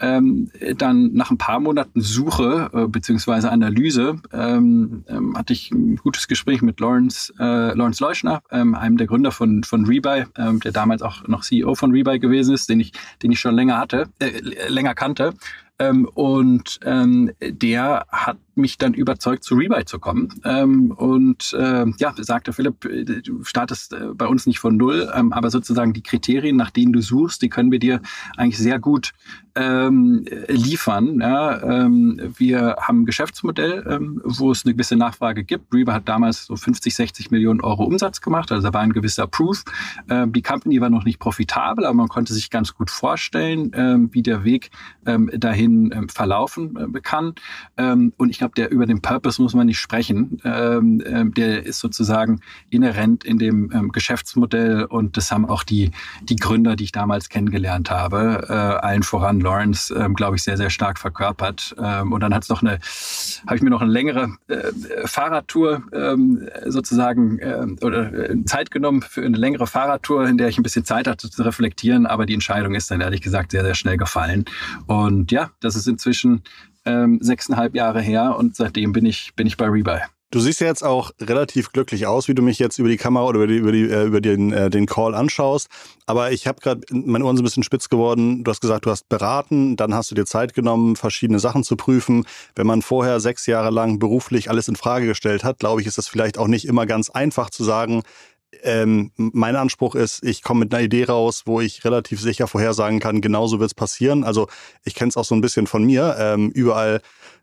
ähm, 0.00 0.50
dann 0.76 1.12
nach 1.12 1.30
ein 1.30 1.38
paar 1.38 1.60
Monaten 1.60 2.00
Suche 2.00 2.70
äh, 2.72 2.86
beziehungsweise 2.86 3.50
Analyse 3.50 4.16
ähm, 4.32 5.04
ähm, 5.08 5.36
hatte 5.36 5.52
ich 5.52 5.70
ein 5.72 5.96
gutes 5.96 6.28
Gespräch 6.28 6.62
mit 6.62 6.80
Lawrence, 6.80 7.32
äh, 7.38 7.74
Lawrence 7.74 8.02
Leuschner, 8.02 8.42
ähm, 8.50 8.74
einem 8.74 8.96
der 8.96 9.06
Gründer 9.06 9.32
von, 9.32 9.64
von 9.64 9.84
Rebuy, 9.84 10.24
der 10.36 10.72
damals 10.72 11.02
auch 11.02 11.26
noch 11.26 11.42
CEO 11.42 11.74
von 11.74 11.90
Rebuy 11.90 12.18
gewesen 12.18 12.54
ist, 12.54 12.68
den 12.68 12.80
ich, 12.80 12.92
den 13.22 13.32
ich 13.32 13.40
schon 13.40 13.54
länger 13.54 13.78
hatte, 13.78 14.08
äh, 14.20 14.68
länger 14.68 14.94
kannte. 14.94 15.34
Ähm, 15.78 16.08
und 16.14 16.78
ähm, 16.84 17.32
der 17.40 18.06
hat 18.08 18.38
mich 18.54 18.78
dann 18.78 18.94
überzeugt, 18.94 19.42
zu 19.42 19.56
Rebuy 19.56 19.84
zu 19.84 19.98
kommen. 19.98 20.28
Ähm, 20.44 20.92
und 20.92 21.52
äh, 21.58 21.86
ja, 21.98 22.14
sagte 22.16 22.52
Philipp, 22.52 22.80
du 22.80 23.42
startest 23.42 23.92
äh, 23.92 24.10
bei 24.14 24.26
uns 24.26 24.46
nicht 24.46 24.60
von 24.60 24.76
null, 24.76 25.10
ähm, 25.12 25.32
aber 25.32 25.50
sozusagen 25.50 25.92
die 25.92 26.02
Kriterien, 26.02 26.56
nach 26.56 26.70
denen 26.70 26.92
du 26.92 27.00
suchst, 27.00 27.42
die 27.42 27.48
können 27.48 27.72
wir 27.72 27.80
dir 27.80 28.00
eigentlich 28.36 28.58
sehr 28.58 28.78
gut 28.78 29.12
ähm, 29.56 30.24
liefern. 30.48 31.20
Ja, 31.20 31.62
ähm, 31.62 32.20
wir 32.36 32.76
haben 32.80 33.02
ein 33.02 33.06
Geschäftsmodell, 33.06 33.84
ähm, 33.88 34.20
wo 34.24 34.52
es 34.52 34.64
eine 34.64 34.74
gewisse 34.74 34.96
Nachfrage 34.96 35.42
gibt. 35.42 35.74
Rebuy 35.74 35.92
hat 35.92 36.08
damals 36.08 36.46
so 36.46 36.54
50, 36.54 36.94
60 36.94 37.30
Millionen 37.32 37.60
Euro 37.60 37.84
Umsatz 37.84 38.20
gemacht, 38.20 38.52
also 38.52 38.68
da 38.68 38.74
war 38.74 38.82
ein 38.82 38.92
gewisser 38.92 39.26
Proof. 39.26 39.64
Ähm, 40.08 40.32
die 40.32 40.42
Company 40.42 40.80
war 40.80 40.90
noch 40.90 41.04
nicht 41.04 41.18
profitabel, 41.18 41.84
aber 41.84 41.94
man 41.94 42.08
konnte 42.08 42.32
sich 42.32 42.50
ganz 42.50 42.74
gut 42.74 42.90
vorstellen, 42.90 43.72
ähm, 43.74 44.10
wie 44.12 44.22
der 44.22 44.44
Weg 44.44 44.70
ähm, 45.06 45.30
dahin 45.34 45.63
dahin 45.64 45.90
ähm, 45.94 46.08
verlaufen 46.08 46.94
äh, 46.94 47.00
kann. 47.00 47.34
Ähm, 47.76 48.12
und 48.16 48.30
ich 48.30 48.38
glaube, 48.38 48.54
der 48.54 48.70
über 48.70 48.86
den 48.86 49.00
Purpose 49.00 49.40
muss 49.40 49.54
man 49.54 49.66
nicht 49.66 49.78
sprechen. 49.78 50.40
Ähm, 50.44 51.02
ähm, 51.06 51.34
der 51.34 51.64
ist 51.64 51.80
sozusagen 51.80 52.40
inhärent 52.70 53.24
in 53.24 53.38
dem 53.38 53.70
ähm, 53.72 53.90
Geschäftsmodell 53.90 54.84
und 54.84 55.16
das 55.16 55.30
haben 55.32 55.46
auch 55.46 55.62
die, 55.62 55.90
die 56.22 56.36
Gründer, 56.36 56.76
die 56.76 56.84
ich 56.84 56.92
damals 56.92 57.28
kennengelernt 57.28 57.90
habe, 57.90 58.46
äh, 58.48 58.52
allen 58.52 59.02
voran 59.02 59.40
Lawrence, 59.40 59.94
ähm, 59.94 60.14
glaube 60.14 60.36
ich, 60.36 60.42
sehr, 60.42 60.56
sehr 60.56 60.70
stark 60.70 60.98
verkörpert. 60.98 61.74
Ähm, 61.78 62.12
und 62.12 62.20
dann 62.20 62.34
hat 62.34 62.42
es 62.42 62.48
noch 62.48 62.62
eine, 62.62 62.78
habe 63.46 63.56
ich 63.56 63.62
mir 63.62 63.70
noch 63.70 63.82
eine 63.82 63.92
längere 63.92 64.36
äh, 64.48 65.06
Fahrradtour 65.06 65.82
sozusagen 66.66 67.38
äh, 67.38 67.66
oder 67.82 68.30
äh, 68.30 68.44
Zeit 68.44 68.70
genommen 68.70 69.02
für 69.02 69.24
eine 69.24 69.36
längere 69.36 69.66
Fahrradtour, 69.66 70.26
in 70.26 70.38
der 70.38 70.48
ich 70.48 70.58
ein 70.58 70.62
bisschen 70.62 70.84
Zeit 70.84 71.06
hatte 71.06 71.30
zu 71.30 71.42
reflektieren, 71.42 72.06
aber 72.06 72.26
die 72.26 72.34
Entscheidung 72.34 72.74
ist 72.74 72.90
dann 72.90 73.00
ehrlich 73.00 73.22
gesagt 73.22 73.52
sehr, 73.52 73.64
sehr 73.64 73.74
schnell 73.74 73.96
gefallen. 73.96 74.44
Und 74.86 75.32
ja, 75.32 75.50
das 75.64 75.76
ist 75.76 75.88
inzwischen 75.88 76.42
ähm, 76.84 77.18
sechseinhalb 77.20 77.74
Jahre 77.74 78.00
her 78.00 78.36
und 78.38 78.56
seitdem 78.56 78.92
bin 78.92 79.06
ich, 79.06 79.34
bin 79.34 79.46
ich 79.46 79.56
bei 79.56 79.66
Rebuy. 79.66 80.00
Du 80.34 80.40
siehst 80.40 80.60
ja 80.60 80.66
jetzt 80.66 80.82
auch 80.82 81.12
relativ 81.20 81.70
glücklich 81.70 82.08
aus, 82.08 82.26
wie 82.26 82.34
du 82.34 82.42
mich 82.42 82.58
jetzt 82.58 82.80
über 82.80 82.88
die 82.88 82.96
Kamera 82.96 83.24
oder 83.24 83.38
über, 83.38 83.46
die, 83.46 83.58
über, 83.58 83.70
die, 83.70 83.88
äh, 83.88 84.04
über 84.04 84.20
den, 84.20 84.52
äh, 84.52 84.68
den 84.68 84.86
Call 84.86 85.14
anschaust. 85.14 85.68
Aber 86.06 86.32
ich 86.32 86.48
habe 86.48 86.60
gerade, 86.60 86.80
meine 86.90 87.24
Ohren 87.24 87.36
sind 87.36 87.44
ein 87.44 87.46
bisschen 87.46 87.62
spitz 87.62 87.88
geworden. 87.88 88.42
Du 88.42 88.50
hast 88.50 88.60
gesagt, 88.60 88.84
du 88.84 88.90
hast 88.90 89.08
beraten, 89.08 89.76
dann 89.76 89.94
hast 89.94 90.10
du 90.10 90.16
dir 90.16 90.24
Zeit 90.24 90.52
genommen, 90.52 90.96
verschiedene 90.96 91.38
Sachen 91.38 91.62
zu 91.62 91.76
prüfen. 91.76 92.26
Wenn 92.56 92.66
man 92.66 92.82
vorher 92.82 93.20
sechs 93.20 93.46
Jahre 93.46 93.70
lang 93.70 94.00
beruflich 94.00 94.50
alles 94.50 94.66
in 94.66 94.74
Frage 94.74 95.06
gestellt 95.06 95.44
hat, 95.44 95.60
glaube 95.60 95.80
ich, 95.80 95.86
ist 95.86 95.98
das 95.98 96.08
vielleicht 96.08 96.36
auch 96.36 96.48
nicht 96.48 96.66
immer 96.66 96.84
ganz 96.84 97.10
einfach 97.10 97.48
zu 97.50 97.62
sagen, 97.62 98.02
ähm, 98.62 99.10
mein 99.16 99.56
Anspruch 99.56 99.94
ist, 99.94 100.22
ich 100.24 100.42
komme 100.42 100.60
mit 100.60 100.74
einer 100.74 100.84
Idee 100.84 101.04
raus, 101.04 101.42
wo 101.46 101.60
ich 101.60 101.84
relativ 101.84 102.20
sicher 102.20 102.46
vorhersagen 102.46 103.00
kann, 103.00 103.20
genauso 103.20 103.60
wird 103.60 103.70
es 103.70 103.74
passieren. 103.74 104.24
Also 104.24 104.48
ich 104.84 104.94
kenne 104.94 105.08
es 105.08 105.16
auch 105.16 105.24
so 105.24 105.34
ein 105.34 105.40
bisschen 105.40 105.66
von 105.66 105.84
mir. 105.84 106.16
Ähm, 106.18 106.50
überall 106.50 107.00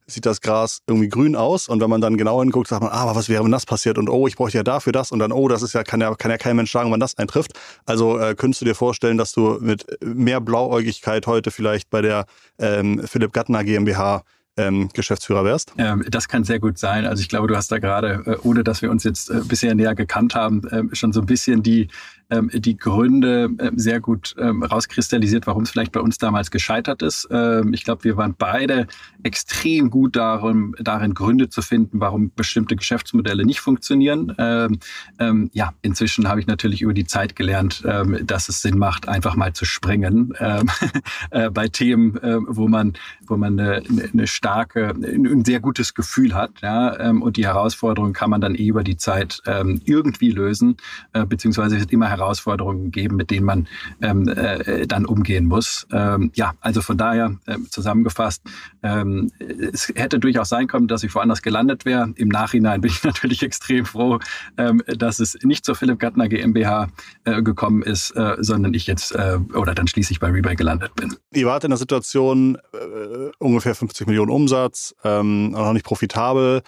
sieht 0.07 0.25
das 0.25 0.41
Gras 0.41 0.81
irgendwie 0.87 1.09
grün 1.09 1.35
aus 1.35 1.69
und 1.69 1.81
wenn 1.81 1.89
man 1.89 2.01
dann 2.01 2.17
genau 2.17 2.41
hinguckt, 2.41 2.67
sagt 2.67 2.81
man, 2.81 2.91
ah, 2.91 3.03
aber 3.03 3.15
was 3.15 3.29
wäre, 3.29 3.43
wenn 3.43 3.51
das 3.51 3.65
passiert 3.65 3.97
und 3.97 4.09
oh, 4.09 4.27
ich 4.27 4.35
bräuchte 4.35 4.57
ja 4.57 4.63
dafür 4.63 4.91
das 4.91 5.11
und 5.11 5.19
dann, 5.19 5.31
oh, 5.31 5.47
das 5.47 5.61
ist 5.61 5.73
ja, 5.73 5.83
kann 5.83 6.01
ja, 6.01 6.13
kann 6.15 6.31
ja 6.31 6.37
kein 6.37 6.55
Mensch 6.55 6.71
sagen, 6.71 6.91
wann 6.91 6.99
das 6.99 7.17
eintrifft. 7.17 7.53
Also 7.85 8.19
äh, 8.19 8.35
könntest 8.35 8.61
du 8.61 8.65
dir 8.65 8.75
vorstellen, 8.75 9.17
dass 9.17 9.31
du 9.31 9.57
mit 9.61 9.85
mehr 10.03 10.41
Blauäugigkeit 10.41 11.27
heute 11.27 11.51
vielleicht 11.51 11.89
bei 11.89 12.01
der 12.01 12.25
ähm, 12.59 13.01
Philipp 13.05 13.33
Gattner 13.33 13.63
GmbH 13.63 14.23
ähm, 14.57 14.89
Geschäftsführer 14.93 15.45
wärst? 15.45 15.73
Ähm, 15.77 16.03
das 16.09 16.27
kann 16.27 16.43
sehr 16.43 16.59
gut 16.59 16.77
sein. 16.77 17.05
Also 17.05 17.21
ich 17.21 17.29
glaube, 17.29 17.47
du 17.47 17.55
hast 17.55 17.71
da 17.71 17.79
gerade, 17.79 18.23
äh, 18.25 18.37
ohne 18.43 18.63
dass 18.63 18.81
wir 18.81 18.91
uns 18.91 19.03
jetzt 19.03 19.29
äh, 19.29 19.41
bisher 19.47 19.73
näher 19.75 19.95
gekannt 19.95 20.35
haben, 20.35 20.67
äh, 20.67 20.95
schon 20.95 21.13
so 21.13 21.21
ein 21.21 21.25
bisschen 21.25 21.63
die 21.63 21.89
die 22.31 22.77
Gründe 22.77 23.49
ähm, 23.59 23.77
sehr 23.77 23.99
gut 23.99 24.35
ähm, 24.39 24.63
rauskristallisiert, 24.63 25.47
warum 25.47 25.63
es 25.63 25.71
vielleicht 25.71 25.91
bei 25.91 25.99
uns 25.99 26.17
damals 26.17 26.49
gescheitert 26.49 27.01
ist. 27.01 27.27
Ähm, 27.29 27.73
ich 27.73 27.83
glaube, 27.83 28.03
wir 28.03 28.17
waren 28.17 28.35
beide 28.37 28.87
extrem 29.23 29.89
gut 29.89 30.15
darin, 30.15 30.73
darin, 30.79 31.13
Gründe 31.13 31.49
zu 31.49 31.61
finden, 31.61 31.99
warum 31.99 32.31
bestimmte 32.35 32.75
Geschäftsmodelle 32.75 33.45
nicht 33.45 33.59
funktionieren. 33.59 34.33
Ähm, 34.37 34.79
ähm, 35.19 35.49
ja, 35.53 35.73
inzwischen 35.81 36.29
habe 36.29 36.39
ich 36.39 36.47
natürlich 36.47 36.81
über 36.81 36.93
die 36.93 37.05
Zeit 37.05 37.35
gelernt, 37.35 37.83
dass 38.23 38.49
es 38.49 38.61
Sinn 38.61 38.77
macht, 38.77 39.07
einfach 39.07 39.35
mal 39.35 39.53
zu 39.53 39.65
springen 39.65 40.33
äh, 41.31 41.49
bei 41.49 41.67
Themen, 41.67 42.19
wo 42.47 42.67
man, 42.67 42.93
wo 43.25 43.37
man 43.37 43.59
eine, 43.59 43.83
eine 44.13 44.27
starke, 44.27 44.89
ein 44.89 45.45
sehr 45.45 45.59
gutes 45.59 45.93
Gefühl 45.93 46.33
hat. 46.33 46.61
Ja, 46.61 47.09
und 47.11 47.37
die 47.37 47.45
Herausforderung 47.45 48.13
kann 48.13 48.29
man 48.29 48.41
dann 48.41 48.55
eh 48.55 48.67
über 48.67 48.83
die 48.83 48.97
Zeit 48.97 49.41
irgendwie 49.85 50.31
lösen, 50.31 50.77
äh, 51.13 51.25
beziehungsweise 51.25 51.77
immer 51.89 52.09
heraus 52.09 52.20
Herausforderungen 52.21 52.91
geben, 52.91 53.15
mit 53.15 53.31
denen 53.31 53.45
man 53.45 53.67
ähm, 54.01 54.27
äh, 54.27 54.87
dann 54.87 55.05
umgehen 55.05 55.45
muss. 55.45 55.87
Ähm, 55.91 56.31
ja, 56.35 56.53
also 56.61 56.81
von 56.81 56.97
daher 56.97 57.37
äh, 57.45 57.57
zusammengefasst, 57.69 58.41
ähm, 58.83 59.31
es 59.39 59.91
hätte 59.95 60.19
durchaus 60.19 60.49
sein 60.49 60.67
können, 60.67 60.87
dass 60.87 61.03
ich 61.03 61.13
woanders 61.13 61.41
gelandet 61.41 61.85
wäre. 61.85 62.13
Im 62.15 62.29
Nachhinein 62.29 62.81
bin 62.81 62.91
ich 62.91 63.03
natürlich 63.03 63.43
extrem 63.43 63.85
froh, 63.85 64.19
ähm, 64.57 64.81
dass 64.87 65.19
es 65.19 65.37
nicht 65.43 65.65
zur 65.65 65.75
Philipp 65.75 65.99
Gattner 65.99 66.27
GmbH 66.29 66.87
äh, 67.23 67.41
gekommen 67.41 67.83
ist, 67.83 68.11
äh, 68.11 68.35
sondern 68.39 68.73
ich 68.73 68.87
jetzt 68.87 69.13
äh, 69.13 69.37
oder 69.53 69.75
dann 69.75 69.87
schließlich 69.87 70.19
bei 70.19 70.29
Rebay 70.29 70.55
gelandet 70.55 70.95
bin. 70.95 71.15
Ihr 71.33 71.45
wart 71.45 71.63
in 71.63 71.71
der 71.71 71.77
Situation 71.77 72.57
äh, 72.73 73.31
ungefähr 73.39 73.75
50 73.75 74.07
Millionen 74.07 74.31
Umsatz, 74.31 74.95
ähm, 75.03 75.51
noch 75.51 75.73
nicht 75.73 75.85
profitabel 75.85 76.61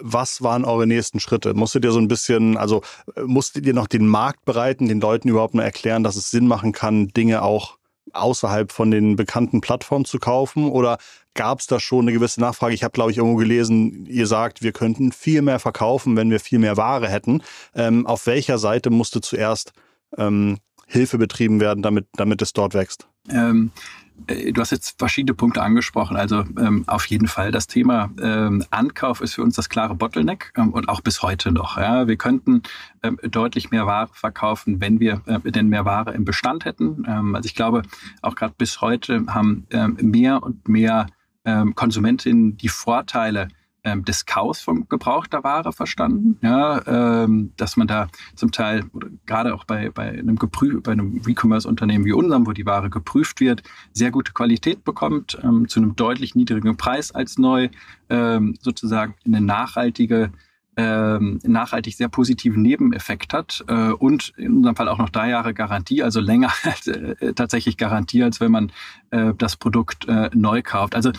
was 0.00 0.42
waren 0.42 0.64
eure 0.64 0.86
nächsten 0.86 1.20
Schritte? 1.20 1.54
Musstet 1.54 1.84
ihr 1.84 1.92
so 1.92 1.98
ein 1.98 2.08
bisschen, 2.08 2.56
also 2.56 2.82
musstet 3.24 3.66
ihr 3.66 3.74
noch 3.74 3.86
den 3.86 4.06
Markt 4.06 4.44
bereiten, 4.44 4.88
den 4.88 5.00
Leuten 5.00 5.28
überhaupt 5.28 5.54
nur 5.54 5.64
erklären, 5.64 6.02
dass 6.02 6.16
es 6.16 6.30
Sinn 6.30 6.46
machen 6.46 6.72
kann, 6.72 7.08
Dinge 7.08 7.42
auch 7.42 7.78
außerhalb 8.12 8.72
von 8.72 8.90
den 8.90 9.16
bekannten 9.16 9.60
Plattformen 9.60 10.04
zu 10.04 10.18
kaufen? 10.18 10.68
Oder 10.68 10.98
gab 11.34 11.60
es 11.60 11.66
da 11.66 11.80
schon 11.80 12.06
eine 12.06 12.12
gewisse 12.12 12.40
Nachfrage? 12.40 12.74
Ich 12.74 12.82
habe, 12.82 12.92
glaube 12.92 13.10
ich, 13.10 13.18
irgendwo 13.18 13.36
gelesen, 13.36 14.06
ihr 14.06 14.26
sagt, 14.26 14.62
wir 14.62 14.72
könnten 14.72 15.12
viel 15.12 15.42
mehr 15.42 15.58
verkaufen, 15.58 16.16
wenn 16.16 16.30
wir 16.30 16.40
viel 16.40 16.58
mehr 16.58 16.76
Ware 16.76 17.08
hätten. 17.08 17.42
Ähm, 17.74 18.06
auf 18.06 18.26
welcher 18.26 18.58
Seite 18.58 18.90
musste 18.90 19.20
zuerst 19.20 19.72
ähm, 20.16 20.58
Hilfe 20.86 21.18
betrieben 21.18 21.60
werden, 21.60 21.82
damit, 21.82 22.06
damit 22.14 22.42
es 22.42 22.52
dort 22.52 22.74
wächst? 22.74 23.06
Ähm, 23.28 23.70
äh, 23.76 23.99
du 24.26 24.60
hast 24.60 24.70
jetzt 24.70 24.98
verschiedene 24.98 25.34
Punkte 25.34 25.62
angesprochen. 25.62 26.16
Also 26.16 26.44
ähm, 26.58 26.84
auf 26.86 27.06
jeden 27.06 27.28
Fall 27.28 27.50
das 27.50 27.66
Thema 27.66 28.10
ähm, 28.20 28.64
Ankauf 28.70 29.20
ist 29.20 29.34
für 29.34 29.42
uns 29.42 29.56
das 29.56 29.68
klare 29.68 29.94
Bottleneck 29.94 30.52
ähm, 30.56 30.70
und 30.70 30.88
auch 30.88 31.00
bis 31.00 31.22
heute 31.22 31.52
noch. 31.52 31.76
Ja. 31.76 32.06
Wir 32.06 32.16
könnten 32.16 32.62
ähm, 33.02 33.18
deutlich 33.22 33.70
mehr 33.70 33.86
Ware 33.86 34.10
verkaufen, 34.12 34.80
wenn 34.80 35.00
wir 35.00 35.22
äh, 35.26 35.50
denn 35.50 35.68
mehr 35.68 35.84
Ware 35.84 36.12
im 36.12 36.24
Bestand 36.24 36.64
hätten. 36.64 37.04
Ähm, 37.06 37.34
also 37.34 37.46
ich 37.46 37.54
glaube, 37.54 37.82
auch 38.22 38.34
gerade 38.34 38.54
bis 38.56 38.80
heute 38.80 39.24
haben 39.28 39.66
ähm, 39.70 39.96
mehr 40.00 40.42
und 40.42 40.68
mehr 40.68 41.06
Konsumentinnen 41.74 42.58
die 42.58 42.68
Vorteile 42.68 43.48
ähm, 43.84 44.04
des 44.04 44.26
Kaufs 44.26 44.60
von 44.60 44.88
gebrauchter 44.88 45.44
Ware 45.44 45.72
verstanden, 45.72 46.38
ja, 46.42 47.24
ähm, 47.24 47.52
dass 47.56 47.76
man 47.76 47.86
da 47.86 48.08
zum 48.34 48.52
Teil 48.52 48.84
gerade 49.26 49.54
auch 49.54 49.64
bei, 49.64 49.90
bei 49.90 50.10
einem 50.10 50.38
einem 50.38 51.22
E-Commerce-Unternehmen 51.26 52.04
wie 52.04 52.12
unserem, 52.12 52.46
wo 52.46 52.52
die 52.52 52.66
Ware 52.66 52.90
geprüft 52.90 53.40
wird, 53.40 53.62
sehr 53.92 54.10
gute 54.10 54.32
Qualität 54.32 54.84
bekommt 54.84 55.38
ähm, 55.42 55.68
zu 55.68 55.80
einem 55.80 55.96
deutlich 55.96 56.34
niedrigeren 56.34 56.76
Preis 56.76 57.12
als 57.12 57.38
neu, 57.38 57.68
ähm, 58.08 58.56
sozusagen 58.60 59.14
eine 59.24 59.40
nachhaltige 59.40 60.32
ähm, 60.76 61.40
nachhaltig 61.42 61.96
sehr 61.96 62.08
positiven 62.08 62.62
Nebeneffekt 62.62 63.34
hat 63.34 63.64
äh, 63.68 63.90
und 63.90 64.32
in 64.36 64.58
unserem 64.58 64.76
Fall 64.76 64.88
auch 64.88 64.98
noch 64.98 65.10
drei 65.10 65.28
Jahre 65.28 65.52
Garantie, 65.52 66.02
also 66.02 66.20
länger 66.20 66.52
äh, 66.86 67.32
tatsächlich 67.34 67.76
Garantie, 67.76 68.22
als 68.22 68.40
wenn 68.40 68.52
man 68.52 68.72
äh, 69.10 69.34
das 69.36 69.56
Produkt 69.56 70.08
äh, 70.08 70.30
neu 70.32 70.62
kauft. 70.62 70.94
Also 70.94 71.10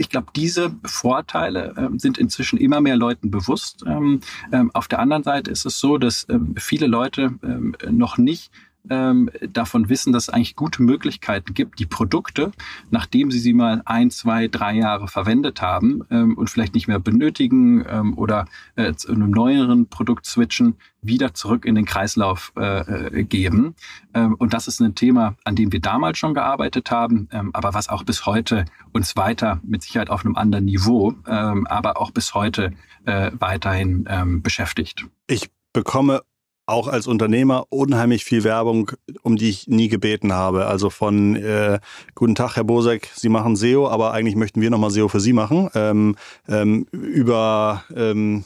ich 0.00 0.08
glaube, 0.08 0.28
diese 0.34 0.74
Vorteile 0.82 1.74
ähm, 1.76 1.98
sind 1.98 2.16
inzwischen 2.16 2.58
immer 2.58 2.80
mehr 2.80 2.96
Leuten 2.96 3.30
bewusst. 3.30 3.84
Ähm, 3.86 4.20
ähm, 4.50 4.70
auf 4.72 4.88
der 4.88 4.98
anderen 4.98 5.22
Seite 5.22 5.50
ist 5.50 5.66
es 5.66 5.78
so, 5.78 5.98
dass 5.98 6.26
ähm, 6.30 6.54
viele 6.56 6.86
Leute 6.86 7.34
ähm, 7.42 7.76
noch 7.90 8.16
nicht 8.16 8.50
ähm, 8.88 9.30
davon 9.48 9.88
wissen, 9.88 10.12
dass 10.12 10.24
es 10.24 10.28
eigentlich 10.30 10.56
gute 10.56 10.82
Möglichkeiten 10.82 11.54
gibt, 11.54 11.78
die 11.78 11.86
Produkte, 11.86 12.52
nachdem 12.90 13.30
sie 13.30 13.38
sie 13.38 13.52
mal 13.52 13.82
ein, 13.84 14.10
zwei, 14.10 14.48
drei 14.48 14.74
Jahre 14.74 15.08
verwendet 15.08 15.60
haben 15.60 16.02
ähm, 16.10 16.36
und 16.36 16.48
vielleicht 16.48 16.74
nicht 16.74 16.88
mehr 16.88 16.98
benötigen 16.98 17.84
ähm, 17.88 18.16
oder 18.16 18.46
äh, 18.76 18.94
zu 18.94 19.12
einem 19.12 19.30
neueren 19.30 19.88
Produkt 19.88 20.26
switchen, 20.26 20.76
wieder 21.02 21.34
zurück 21.34 21.64
in 21.64 21.74
den 21.74 21.84
Kreislauf 21.84 22.52
äh, 22.56 23.18
äh, 23.18 23.24
geben. 23.24 23.74
Ähm, 24.14 24.34
und 24.34 24.52
das 24.52 24.68
ist 24.68 24.80
ein 24.80 24.94
Thema, 24.94 25.36
an 25.44 25.56
dem 25.56 25.72
wir 25.72 25.80
damals 25.80 26.18
schon 26.18 26.34
gearbeitet 26.34 26.90
haben, 26.90 27.28
ähm, 27.32 27.50
aber 27.54 27.74
was 27.74 27.88
auch 27.88 28.04
bis 28.04 28.26
heute 28.26 28.64
uns 28.92 29.16
weiter, 29.16 29.60
mit 29.62 29.82
Sicherheit 29.82 30.10
auf 30.10 30.24
einem 30.24 30.36
anderen 30.36 30.64
Niveau, 30.64 31.14
ähm, 31.26 31.66
aber 31.66 32.00
auch 32.00 32.10
bis 32.10 32.34
heute 32.34 32.72
äh, 33.04 33.30
weiterhin 33.38 34.06
beschäftigt. 34.42 35.06
Ich 35.26 35.50
bekomme 35.72 36.22
auch 36.70 36.88
als 36.88 37.06
Unternehmer 37.06 37.66
unheimlich 37.68 38.24
viel 38.24 38.44
Werbung, 38.44 38.92
um 39.22 39.36
die 39.36 39.50
ich 39.50 39.68
nie 39.68 39.88
gebeten 39.88 40.32
habe. 40.32 40.66
Also 40.66 40.90
von 40.90 41.36
äh, 41.36 41.80
Guten 42.14 42.34
Tag, 42.34 42.56
Herr 42.56 42.64
Bosek, 42.64 43.10
Sie 43.14 43.28
machen 43.28 43.56
SEO, 43.56 43.88
aber 43.88 44.12
eigentlich 44.12 44.36
möchten 44.36 44.60
wir 44.60 44.70
nochmal 44.70 44.90
SEO 44.90 45.08
für 45.08 45.20
Sie 45.20 45.32
machen. 45.32 45.68
Ähm, 45.74 46.16
ähm, 46.48 46.86
über 46.92 47.84
ähm, 47.94 48.44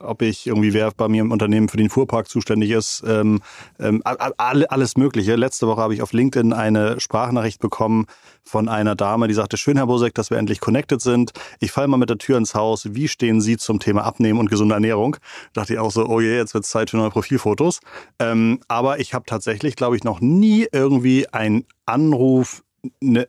ob 0.00 0.22
ich 0.22 0.46
irgendwie 0.46 0.72
wer 0.72 0.90
bei 0.92 1.08
mir 1.08 1.22
im 1.22 1.32
Unternehmen 1.32 1.68
für 1.68 1.76
den 1.76 1.90
Fuhrpark 1.90 2.28
zuständig 2.28 2.70
ist, 2.70 3.02
ähm, 3.06 3.40
ähm, 3.78 4.02
alles 4.04 4.96
Mögliche. 4.96 5.36
Letzte 5.36 5.66
Woche 5.66 5.80
habe 5.80 5.94
ich 5.94 6.02
auf 6.02 6.12
LinkedIn 6.12 6.52
eine 6.52 7.00
Sprachnachricht 7.00 7.60
bekommen 7.60 8.06
von 8.42 8.68
einer 8.68 8.94
Dame, 8.94 9.28
die 9.28 9.34
sagte, 9.34 9.56
schön, 9.56 9.76
Herr 9.76 9.86
Bosek, 9.86 10.14
dass 10.14 10.30
wir 10.30 10.38
endlich 10.38 10.60
connected 10.60 11.00
sind. 11.00 11.32
Ich 11.60 11.72
falle 11.72 11.88
mal 11.88 11.96
mit 11.96 12.10
der 12.10 12.18
Tür 12.18 12.38
ins 12.38 12.54
Haus. 12.54 12.94
Wie 12.94 13.08
stehen 13.08 13.40
Sie 13.40 13.56
zum 13.56 13.80
Thema 13.80 14.04
Abnehmen 14.04 14.38
und 14.38 14.50
gesunde 14.50 14.74
Ernährung? 14.74 15.16
Da 15.52 15.62
dachte 15.62 15.74
ich 15.74 15.78
auch 15.78 15.90
so, 15.90 16.06
oh 16.06 16.20
je, 16.20 16.36
jetzt 16.36 16.54
wird 16.54 16.64
es 16.64 16.70
Zeit 16.70 16.90
für 16.90 16.96
neue 16.96 17.10
Profilfotos. 17.10 17.80
Ähm, 18.18 18.60
aber 18.68 19.00
ich 19.00 19.14
habe 19.14 19.24
tatsächlich, 19.26 19.76
glaube 19.76 19.96
ich, 19.96 20.04
noch 20.04 20.20
nie 20.20 20.66
irgendwie 20.70 21.26
einen 21.32 21.64
Anruf, 21.86 22.62
eine 23.02 23.28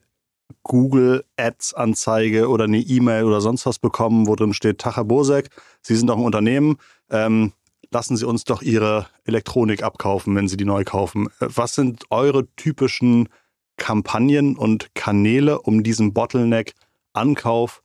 Google 0.64 1.24
Ads 1.38 1.74
Anzeige 1.74 2.50
oder 2.50 2.66
eine 2.66 2.80
E-Mail 2.80 3.24
oder 3.26 3.42
sonst 3.42 3.66
was 3.66 3.80
bekommen, 3.80 4.28
wo 4.28 4.36
drin 4.36 4.54
steht, 4.54 4.80
Tacha 4.80 5.04
Bosek, 5.04 5.50
Sie 5.82 5.96
sind 5.96 6.08
doch 6.08 6.18
ein 6.18 6.24
Unternehmen, 6.24 6.78
ähm, 7.10 7.54
lassen 7.92 8.18
Sie 8.18 8.26
uns 8.26 8.44
doch 8.44 8.62
Ihre 8.62 9.08
Elektronik 9.26 9.84
abkaufen, 9.84 10.36
wenn 10.36 10.48
Sie 10.48 10.58
die 10.58 10.66
neu 10.66 10.84
kaufen. 10.84 11.28
Äh, 11.40 11.48
was 11.56 11.76
sind 11.76 12.06
eure 12.10 12.48
typischen 12.56 13.30
Kampagnen 13.78 14.56
und 14.56 14.94
Kanäle, 14.96 15.62
um 15.62 15.84
diesen 15.84 16.14
Bottleneck 16.14 16.74
Ankauf 17.14 17.82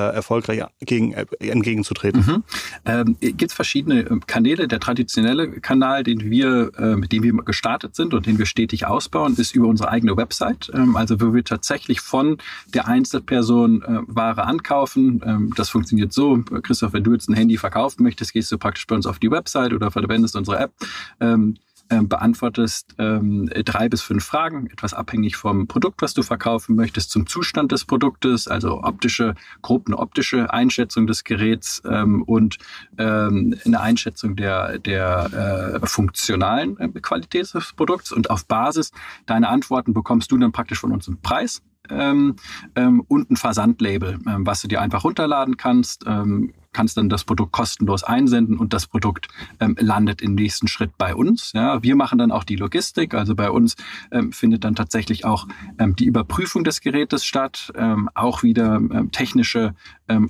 erfolgreich 0.00 0.62
gegen, 0.80 1.12
äh, 1.12 1.26
entgegenzutreten? 1.38 2.24
Mhm. 2.26 2.42
Ähm, 2.84 3.16
Gibt 3.20 3.50
es 3.50 3.52
verschiedene 3.52 4.00
äh, 4.00 4.20
Kanäle. 4.26 4.68
Der 4.68 4.80
traditionelle 4.80 5.60
Kanal, 5.60 6.02
den 6.02 6.30
wir, 6.30 6.72
äh, 6.78 6.96
mit 6.96 7.12
dem 7.12 7.22
wir 7.22 7.32
gestartet 7.44 7.94
sind 7.94 8.14
und 8.14 8.26
den 8.26 8.38
wir 8.38 8.46
stetig 8.46 8.86
ausbauen, 8.86 9.36
ist 9.36 9.54
über 9.54 9.68
unsere 9.68 9.90
eigene 9.90 10.16
Website. 10.16 10.70
Ähm, 10.74 10.96
also 10.96 11.20
wo 11.20 11.34
wir 11.34 11.44
tatsächlich 11.44 12.00
von 12.00 12.38
der 12.72 12.88
Einzelperson 12.88 13.82
äh, 13.82 14.00
Ware 14.06 14.44
ankaufen. 14.44 15.22
Ähm, 15.24 15.52
das 15.56 15.70
funktioniert 15.70 16.12
so. 16.12 16.42
Christoph, 16.62 16.92
wenn 16.92 17.04
du 17.04 17.12
jetzt 17.12 17.28
ein 17.28 17.34
Handy 17.34 17.56
verkaufen 17.56 18.02
möchtest, 18.02 18.32
gehst 18.32 18.50
du 18.50 18.58
praktisch 18.58 18.86
bei 18.86 18.96
uns 18.96 19.06
auf 19.06 19.18
die 19.18 19.30
Website 19.30 19.72
oder 19.72 19.90
verwendest 19.90 20.36
unsere 20.36 20.58
App. 20.58 20.72
Ähm, 21.20 21.34
ähm, 21.34 21.58
beantwortest 21.88 22.94
ähm, 22.98 23.48
drei 23.64 23.88
bis 23.88 24.02
fünf 24.02 24.24
Fragen, 24.24 24.68
etwas 24.68 24.94
abhängig 24.94 25.36
vom 25.36 25.66
Produkt, 25.66 26.02
was 26.02 26.14
du 26.14 26.22
verkaufen 26.22 26.76
möchtest, 26.76 27.10
zum 27.10 27.26
Zustand 27.26 27.72
des 27.72 27.84
Produktes, 27.84 28.48
also 28.48 28.82
optische, 28.82 29.34
grob 29.62 29.86
eine 29.86 29.98
optische 29.98 30.52
Einschätzung 30.52 31.06
des 31.06 31.24
Geräts 31.24 31.82
ähm, 31.88 32.22
und 32.22 32.58
ähm, 32.98 33.54
eine 33.64 33.80
Einschätzung 33.80 34.36
der, 34.36 34.78
der 34.78 35.80
äh, 35.82 35.86
funktionalen 35.86 36.78
äh, 36.78 36.88
Qualität 37.00 37.52
des 37.54 37.72
Produkts. 37.74 38.12
Und 38.12 38.30
auf 38.30 38.46
Basis 38.46 38.92
deiner 39.26 39.50
Antworten 39.50 39.92
bekommst 39.92 40.30
du 40.32 40.38
dann 40.38 40.52
praktisch 40.52 40.78
von 40.78 40.92
uns 40.92 41.08
einen 41.08 41.20
Preis. 41.20 41.62
Ähm, 41.90 42.36
ähm, 42.76 43.04
und 43.08 43.30
ein 43.30 43.36
Versandlabel, 43.36 44.18
ähm, 44.26 44.46
was 44.46 44.62
du 44.62 44.68
dir 44.68 44.80
einfach 44.80 45.04
runterladen 45.04 45.56
kannst. 45.56 46.04
Ähm, 46.06 46.54
kannst 46.72 46.96
dann 46.96 47.08
das 47.08 47.22
Produkt 47.22 47.52
kostenlos 47.52 48.02
einsenden 48.02 48.58
und 48.58 48.72
das 48.72 48.88
Produkt 48.88 49.28
ähm, 49.60 49.76
landet 49.78 50.20
im 50.22 50.34
nächsten 50.34 50.66
Schritt 50.66 50.98
bei 50.98 51.14
uns. 51.14 51.52
Ja, 51.52 51.82
wir 51.84 51.94
machen 51.94 52.18
dann 52.18 52.32
auch 52.32 52.42
die 52.42 52.56
Logistik. 52.56 53.14
Also 53.14 53.36
bei 53.36 53.48
uns 53.48 53.76
ähm, 54.10 54.32
findet 54.32 54.64
dann 54.64 54.74
tatsächlich 54.74 55.24
auch 55.24 55.46
die 55.78 56.04
Überprüfung 56.04 56.64
des 56.64 56.80
Gerätes 56.80 57.24
statt, 57.24 57.72
auch 58.14 58.42
wieder 58.42 58.80
technische, 59.12 59.74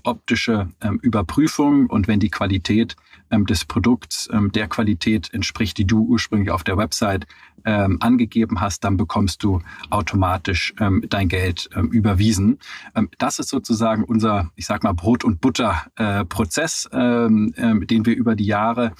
optische 0.02 0.68
Überprüfung. 1.00 1.86
Und 1.86 2.08
wenn 2.08 2.20
die 2.20 2.30
Qualität 2.30 2.96
des 3.42 3.64
Produkts 3.64 4.28
ähm, 4.32 4.52
der 4.52 4.68
Qualität 4.68 5.32
entspricht, 5.32 5.76
die 5.78 5.86
du 5.86 6.04
ursprünglich 6.04 6.50
auf 6.50 6.64
der 6.64 6.76
Website 6.76 7.26
ähm, 7.64 7.98
angegeben 8.00 8.60
hast, 8.60 8.84
dann 8.84 8.96
bekommst 8.96 9.42
du 9.42 9.60
automatisch 9.90 10.74
ähm, 10.80 11.04
dein 11.08 11.28
Geld 11.28 11.68
ähm, 11.74 11.88
überwiesen. 11.88 12.58
Ähm, 12.94 13.08
das 13.18 13.38
ist 13.38 13.48
sozusagen 13.48 14.04
unser, 14.04 14.50
ich 14.54 14.66
sag 14.66 14.84
mal, 14.84 14.92
Brot- 14.92 15.24
und 15.24 15.40
Butter-Prozess, 15.40 16.88
äh, 16.92 16.98
ähm, 16.98 17.54
ähm, 17.56 17.86
den 17.86 18.06
wir 18.06 18.16
über 18.16 18.34
die 18.36 18.46
Jahre 18.46 18.92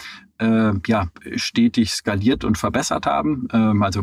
ja, 0.87 1.07
stetig 1.37 1.95
skaliert 1.95 2.45
und 2.45 2.59
verbessert 2.59 3.07
haben. 3.07 3.47
Ähm, 3.53 3.85
also 3.85 4.03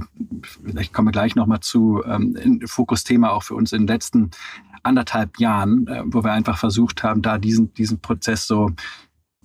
vielleicht 0.66 0.94
kommen 0.94 1.10
wir 1.10 1.12
gleich 1.12 1.36
nochmal 1.36 1.60
zu 1.60 2.02
ähm, 2.06 2.62
Fokusthema 2.66 3.30
auch 3.30 3.44
für 3.44 3.54
uns 3.54 3.74
in 3.74 3.82
den 3.82 3.88
letzten 3.88 4.32
anderthalb 4.84 5.40
Jahren, 5.40 5.88
äh, 5.88 6.04
wo 6.06 6.24
wir 6.24 6.32
einfach 6.32 6.58
versucht 6.58 7.04
haben, 7.04 7.22
da 7.22 7.38
diesen, 7.38 7.74
diesen 7.74 8.00
Prozess 8.00 8.48
so 8.48 8.72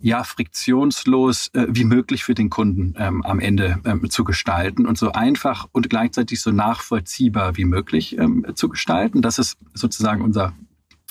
ja 0.01 0.25
friktionslos 0.25 1.49
äh, 1.55 1.67
wie 1.69 1.85
möglich 1.85 2.25
für 2.25 2.35
den 2.35 2.51
Kunden 2.51 2.95
ähm, 2.99 3.25
am 3.25 3.41
Ende 3.41 3.81
ähm, 3.85 4.09
zu 4.11 4.25
gestalten 4.25 4.87
und 4.87 4.99
so 4.99 5.13
einfach 5.13 5.69
und 5.73 5.89
gleichzeitig 5.89 6.41
so 6.41 6.51
nachvollziehbar 6.51 7.57
wie 7.57 7.65
möglich 7.65 8.19
ähm, 8.19 8.47
zu 8.55 8.69
gestalten. 8.69 9.23
Das 9.23 9.39
ist 9.39 9.57
sozusagen 9.75 10.23
unser 10.23 10.53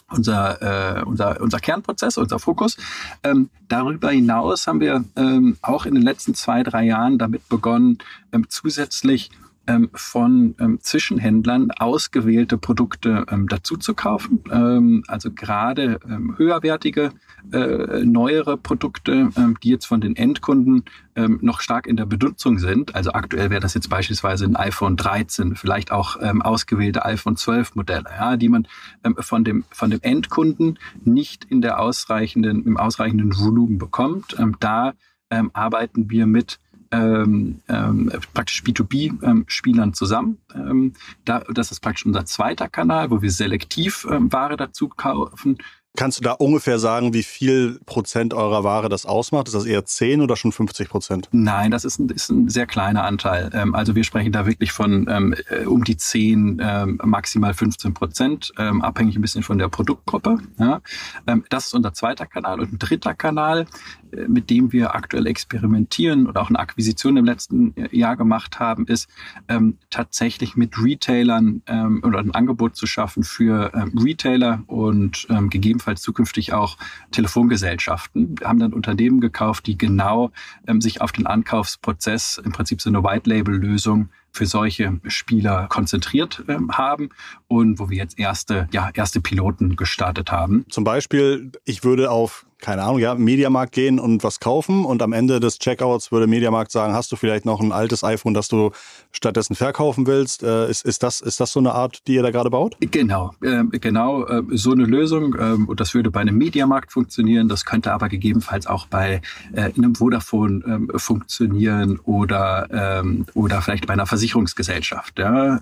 unser, 0.07 0.99
äh, 0.99 1.03
unser, 1.03 1.41
unser 1.41 1.59
Kernprozess, 1.59 2.17
unser 2.17 2.37
Fokus. 2.37 2.77
Ähm, 3.23 3.49
darüber 3.67 4.11
hinaus 4.11 4.67
haben 4.67 4.79
wir 4.79 5.03
ähm, 5.15 5.57
auch 5.63 5.87
in 5.87 5.95
den 5.95 6.03
letzten 6.03 6.35
zwei, 6.35 6.61
drei 6.61 6.83
Jahren 6.83 7.17
damit 7.17 7.49
begonnen, 7.49 7.97
ähm, 8.31 8.45
zusätzlich 8.47 9.31
ähm, 9.67 9.89
von 9.93 10.55
ähm, 10.59 10.79
Zwischenhändlern 10.81 11.71
ausgewählte 11.71 12.57
Produkte 12.57 13.25
ähm, 13.29 13.47
dazu 13.47 13.77
zu 13.77 13.93
kaufen. 13.93 14.43
Ähm, 14.51 15.03
also 15.07 15.31
gerade 15.31 15.99
ähm, 16.07 16.35
höherwertige, 16.37 17.11
äh, 17.51 18.03
neuere 18.05 18.57
Produkte, 18.57 19.29
ähm, 19.35 19.57
die 19.61 19.69
jetzt 19.69 19.85
von 19.85 20.01
den 20.01 20.15
Endkunden 20.15 20.83
ähm, 21.15 21.39
noch 21.41 21.61
stark 21.61 21.87
in 21.87 21.97
der 21.97 22.05
Benutzung 22.05 22.59
sind. 22.59 22.95
Also 22.95 23.13
aktuell 23.13 23.49
wäre 23.49 23.61
das 23.61 23.73
jetzt 23.73 23.89
beispielsweise 23.89 24.45
ein 24.45 24.55
iPhone 24.55 24.97
13, 24.97 25.55
vielleicht 25.55 25.91
auch 25.91 26.17
ähm, 26.21 26.41
ausgewählte 26.41 27.05
iPhone 27.05 27.37
12 27.37 27.75
Modelle, 27.75 28.05
ja, 28.17 28.37
die 28.37 28.49
man 28.49 28.67
ähm, 29.03 29.15
von 29.19 29.43
dem 29.43 29.63
von 29.71 29.89
dem 29.89 29.99
Endkunden 30.01 30.79
nicht 31.03 31.45
in 31.45 31.61
der 31.61 31.79
ausreichenden 31.79 32.65
im 32.65 32.77
ausreichenden 32.77 33.37
Volumen 33.37 33.77
bekommt. 33.77 34.35
Ähm, 34.39 34.57
da 34.59 34.93
ähm, 35.29 35.51
arbeiten 35.53 36.09
wir 36.09 36.25
mit 36.25 36.59
ähm, 36.91 37.59
ähm, 37.67 38.11
praktisch 38.33 38.63
B2B-Spielern 38.63 39.89
ähm, 39.89 39.93
zusammen. 39.93 40.37
Ähm, 40.53 40.93
da, 41.25 41.39
das 41.39 41.71
ist 41.71 41.79
praktisch 41.79 42.05
unser 42.05 42.25
zweiter 42.25 42.69
Kanal, 42.69 43.11
wo 43.11 43.21
wir 43.21 43.31
selektiv 43.31 44.07
ähm, 44.09 44.31
Ware 44.31 44.57
dazu 44.57 44.89
kaufen. 44.89 45.57
Kannst 45.95 46.19
du 46.19 46.23
da 46.23 46.33
ungefähr 46.33 46.79
sagen, 46.79 47.13
wie 47.13 47.23
viel 47.23 47.79
Prozent 47.85 48.33
eurer 48.33 48.63
Ware 48.63 48.89
das 48.89 49.05
ausmacht? 49.05 49.47
Ist 49.47 49.53
das 49.53 49.65
eher 49.65 49.85
10 49.85 50.21
oder 50.21 50.35
schon 50.35 50.51
50 50.51 50.89
Prozent? 50.89 51.29
Nein, 51.31 51.71
das 51.71 51.85
ist 51.85 51.99
ein, 51.99 52.09
ist 52.09 52.29
ein 52.29 52.49
sehr 52.49 52.65
kleiner 52.65 53.03
Anteil. 53.03 53.49
Ähm, 53.53 53.73
also 53.75 53.95
wir 53.95 54.03
sprechen 54.03 54.31
da 54.31 54.45
wirklich 54.45 54.71
von 54.71 55.07
ähm, 55.09 55.35
äh, 55.49 55.65
um 55.65 55.83
die 55.83 55.97
10, 55.97 56.61
ähm, 56.61 56.99
maximal 57.03 57.53
15 57.53 57.93
Prozent, 57.93 58.51
ähm, 58.57 58.81
abhängig 58.81 59.15
ein 59.15 59.21
bisschen 59.21 59.43
von 59.43 59.57
der 59.57 59.69
Produktgruppe. 59.69 60.37
Ja. 60.59 60.81
Ähm, 61.27 61.45
das 61.49 61.67
ist 61.67 61.73
unser 61.73 61.93
zweiter 61.93 62.25
Kanal. 62.25 62.59
Und 62.59 62.73
ein 62.73 62.79
dritter 62.79 63.13
Kanal, 63.13 63.65
äh, 64.11 64.27
mit 64.27 64.49
dem 64.49 64.71
wir 64.71 64.95
aktuell 64.95 65.27
experimentieren 65.27 66.27
oder 66.27 66.41
auch 66.41 66.49
eine 66.49 66.59
Akquisition 66.59 67.17
im 67.17 67.25
letzten 67.25 67.73
Jahr 67.91 68.17
gemacht 68.17 68.59
haben, 68.59 68.85
ist 68.87 69.07
ähm, 69.47 69.77
tatsächlich 69.89 70.55
mit 70.55 70.77
Retailern 70.77 71.61
oder 72.03 72.19
ein 72.19 72.31
Angebot 72.31 72.75
zu 72.75 72.85
schaffen 72.85 73.23
für 73.23 73.71
Retailer 73.95 74.63
und 74.67 75.27
ähm, 75.29 75.49
gegebenenfalls 75.49 75.84
gegebenenfalls 75.85 76.01
zukünftig 76.01 76.53
auch 76.53 76.77
Telefongesellschaften. 77.11 78.35
Haben 78.43 78.59
dann 78.59 78.73
Unternehmen 78.73 79.21
gekauft, 79.21 79.67
die 79.67 79.77
genau 79.77 80.31
ähm, 80.67 80.81
sich 80.81 81.01
auf 81.01 81.11
den 81.11 81.27
Ankaufsprozess, 81.27 82.41
im 82.43 82.51
Prinzip 82.51 82.81
so 82.81 82.89
eine 82.89 83.03
White-Label-Lösung 83.03 84.09
für 84.31 84.45
solche 84.45 84.99
Spieler 85.07 85.67
konzentriert 85.69 86.43
ähm, 86.47 86.71
haben 86.73 87.09
und 87.47 87.79
wo 87.79 87.89
wir 87.89 87.97
jetzt 87.97 88.19
erste, 88.19 88.67
ja, 88.73 88.89
erste 88.93 89.21
Piloten 89.21 89.75
gestartet 89.75 90.31
haben. 90.31 90.65
Zum 90.69 90.83
Beispiel, 90.83 91.51
ich 91.63 91.83
würde 91.83 92.11
auf 92.11 92.45
keine 92.65 92.81
Ahnung, 92.81 92.97
ja, 92.97 93.13
Mediamarkt 93.13 93.73
gehen 93.73 93.99
und 93.99 94.23
was 94.23 94.39
kaufen 94.39 94.85
und 94.85 95.03
am 95.03 95.13
Ende 95.13 95.39
des 95.39 95.59
Checkouts 95.59 96.11
würde 96.11 96.25
Mediamarkt 96.25 96.71
sagen, 96.71 96.93
hast 96.93 97.11
du 97.11 97.15
vielleicht 97.15 97.45
noch 97.45 97.61
ein 97.61 97.71
altes 97.71 98.03
iPhone, 98.03 98.33
das 98.33 98.47
du 98.47 98.71
stattdessen 99.11 99.55
verkaufen 99.55 100.07
willst? 100.07 100.41
Äh, 100.41 100.67
ist, 100.67 100.83
ist, 100.83 101.03
das, 101.03 101.21
ist 101.21 101.39
das 101.39 101.51
so 101.51 101.59
eine 101.59 101.73
Art, 101.73 102.07
die 102.07 102.15
ihr 102.15 102.23
da 102.23 102.31
gerade 102.31 102.49
baut? 102.49 102.75
Genau, 102.79 103.33
äh, 103.43 103.65
genau 103.77 104.25
äh, 104.25 104.41
so 104.49 104.71
eine 104.71 104.85
Lösung 104.85 105.35
ähm, 105.39 105.67
und 105.69 105.79
das 105.79 105.93
würde 105.93 106.09
bei 106.09 106.21
einem 106.21 106.39
Mediamarkt 106.39 106.91
funktionieren, 106.91 107.49
das 107.49 107.65
könnte 107.65 107.93
aber 107.93 108.09
gegebenenfalls 108.09 108.65
auch 108.65 108.87
bei 108.87 109.21
äh, 109.53 109.71
einem 109.77 109.93
Vodafone 109.93 110.63
ähm, 110.65 110.91
funktionieren 110.95 111.99
oder, 111.99 112.67
ähm, 112.71 113.27
oder 113.35 113.61
vielleicht 113.61 113.85
bei 113.85 113.93
einer 113.93 114.07
Versicherungsgesellschaft. 114.07 115.19
Ja? 115.19 115.59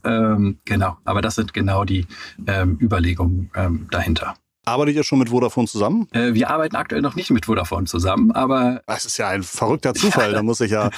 Genau, 0.66 0.98
aber 1.04 1.22
das 1.22 1.36
sind 1.36 1.54
genau 1.54 1.84
die 1.84 2.06
Überlegungen 2.80 3.50
dahinter. 3.92 4.36
Arbeitet 4.66 4.96
ihr 4.96 5.04
schon 5.04 5.20
mit 5.20 5.30
Vodafone 5.30 5.68
zusammen? 5.68 6.08
Äh, 6.12 6.34
wir 6.34 6.50
arbeiten 6.50 6.78
aktuell 6.78 7.02
noch 7.02 7.16
nicht 7.16 7.32
mit 7.32 7.48
Vodafone 7.48 7.86
zusammen, 7.86 8.32
aber. 8.32 8.82
Das 8.88 9.06
ist 9.06 9.18
ja 9.18 9.28
ein 9.28 9.44
verrückter 9.44 9.94
Zufall. 9.94 10.32
da 10.32 10.42
muss 10.42 10.62
ich 10.62 10.72
ja 10.72 10.90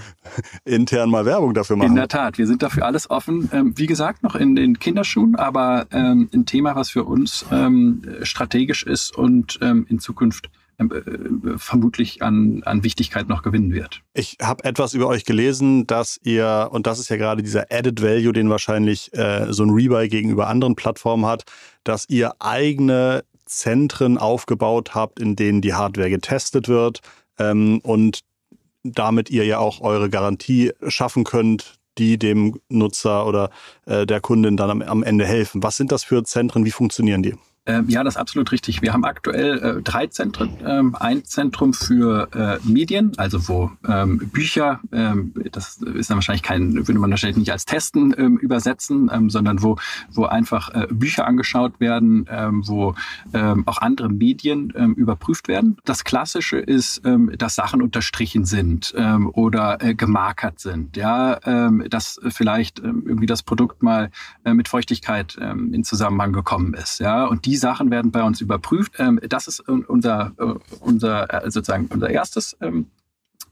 intern 0.64 1.08
mal 1.08 1.24
Werbung 1.24 1.54
dafür 1.54 1.76
machen. 1.76 1.88
In 1.88 1.96
der 1.96 2.08
Tat, 2.08 2.36
wir 2.36 2.46
sind 2.46 2.62
dafür 2.62 2.84
alles 2.84 3.08
offen. 3.08 3.48
Ähm, 3.52 3.72
wie 3.76 3.86
gesagt, 3.86 4.22
noch 4.22 4.34
in 4.34 4.56
den 4.56 4.78
Kinderschuhen, 4.78 5.36
aber 5.36 5.86
ähm, 5.90 6.28
ein 6.34 6.44
Thema, 6.44 6.76
was 6.76 6.90
für 6.90 7.04
uns 7.04 7.46
ähm, 7.50 8.02
strategisch 8.22 8.82
ist 8.82 9.16
und 9.16 9.58
ähm, 9.62 9.86
in 9.88 10.00
Zukunft 10.00 10.50
vermutlich 11.56 12.22
an, 12.22 12.62
an 12.64 12.84
Wichtigkeit 12.84 13.28
noch 13.28 13.42
gewinnen 13.42 13.72
wird. 13.72 14.02
Ich 14.14 14.36
habe 14.40 14.64
etwas 14.64 14.94
über 14.94 15.08
euch 15.08 15.24
gelesen, 15.24 15.86
dass 15.86 16.20
ihr, 16.22 16.68
und 16.70 16.86
das 16.86 17.00
ist 17.00 17.08
ja 17.08 17.16
gerade 17.16 17.42
dieser 17.42 17.66
Added 17.70 18.00
Value, 18.00 18.32
den 18.32 18.48
wahrscheinlich 18.48 19.12
äh, 19.12 19.52
so 19.52 19.64
ein 19.64 19.70
Rebuy 19.70 20.08
gegenüber 20.08 20.46
anderen 20.46 20.76
Plattformen 20.76 21.26
hat, 21.26 21.44
dass 21.82 22.08
ihr 22.08 22.32
eigene 22.38 23.24
Zentren 23.44 24.18
aufgebaut 24.18 24.94
habt, 24.94 25.18
in 25.18 25.34
denen 25.34 25.62
die 25.62 25.74
Hardware 25.74 26.10
getestet 26.10 26.68
wird 26.68 27.00
ähm, 27.38 27.80
und 27.82 28.20
damit 28.84 29.30
ihr 29.30 29.44
ja 29.44 29.58
auch 29.58 29.80
eure 29.80 30.08
Garantie 30.08 30.72
schaffen 30.86 31.24
könnt, 31.24 31.78
die 31.98 32.18
dem 32.18 32.60
Nutzer 32.68 33.26
oder 33.26 33.50
äh, 33.86 34.06
der 34.06 34.20
Kundin 34.20 34.56
dann 34.56 34.70
am, 34.70 34.82
am 34.82 35.02
Ende 35.02 35.26
helfen. 35.26 35.62
Was 35.62 35.76
sind 35.76 35.90
das 35.90 36.04
für 36.04 36.22
Zentren? 36.22 36.64
Wie 36.64 36.70
funktionieren 36.70 37.22
die? 37.22 37.34
Ähm, 37.68 37.88
ja, 37.88 38.02
das 38.02 38.14
ist 38.14 38.20
absolut 38.20 38.50
richtig. 38.50 38.80
Wir 38.80 38.94
haben 38.94 39.04
aktuell 39.04 39.58
äh, 39.58 39.82
drei 39.82 40.06
Zentren. 40.06 40.56
Ähm, 40.64 40.96
ein 40.98 41.24
Zentrum 41.24 41.74
für 41.74 42.28
äh, 42.34 42.58
Medien, 42.66 43.12
also 43.18 43.46
wo 43.46 43.70
ähm, 43.86 44.18
Bücher, 44.32 44.80
ähm, 44.90 45.34
das 45.52 45.76
ist 45.76 46.08
dann 46.08 46.16
wahrscheinlich 46.16 46.42
kein, 46.42 46.74
würde 46.74 46.98
man 46.98 47.10
wahrscheinlich 47.10 47.36
nicht 47.36 47.52
als 47.52 47.66
Testen 47.66 48.14
ähm, 48.16 48.38
übersetzen, 48.38 49.10
ähm, 49.12 49.28
sondern 49.28 49.62
wo, 49.62 49.76
wo 50.10 50.24
einfach 50.24 50.74
äh, 50.74 50.86
Bücher 50.90 51.26
angeschaut 51.26 51.78
werden, 51.78 52.26
wo 52.62 52.94
auch 53.32 53.78
andere 53.78 54.08
Medien 54.08 54.70
überprüft 54.96 55.48
werden. 55.48 55.76
Das 55.84 56.04
Klassische 56.04 56.58
ist, 56.58 57.02
dass 57.36 57.54
Sachen 57.54 57.82
unterstrichen 57.82 58.44
sind 58.44 58.94
oder 59.32 59.82
äh, 59.82 59.94
gemarkert 59.94 60.60
sind. 60.60 60.96
Ja, 60.96 61.38
dass 61.88 62.20
vielleicht 62.28 62.78
irgendwie 62.78 63.26
das 63.26 63.42
Produkt 63.42 63.82
mal 63.82 64.10
äh, 64.44 64.54
mit 64.54 64.68
Feuchtigkeit 64.68 65.36
in 65.36 65.84
Zusammenhang 65.84 66.32
gekommen 66.32 66.74
ist. 66.74 67.00
Ja, 67.00 67.26
und 67.26 67.44
die 67.44 67.56
Sachen 67.58 67.90
werden 67.90 68.10
bei 68.10 68.22
uns 68.22 68.40
überprüft. 68.40 68.94
Ähm, 68.98 69.20
das 69.28 69.48
ist 69.48 69.60
unser, 69.60 70.32
äh, 70.38 70.54
unser 70.80 71.44
äh, 71.44 71.50
sozusagen 71.50 71.88
unser 71.92 72.10
erstes 72.10 72.56
ähm, 72.60 72.86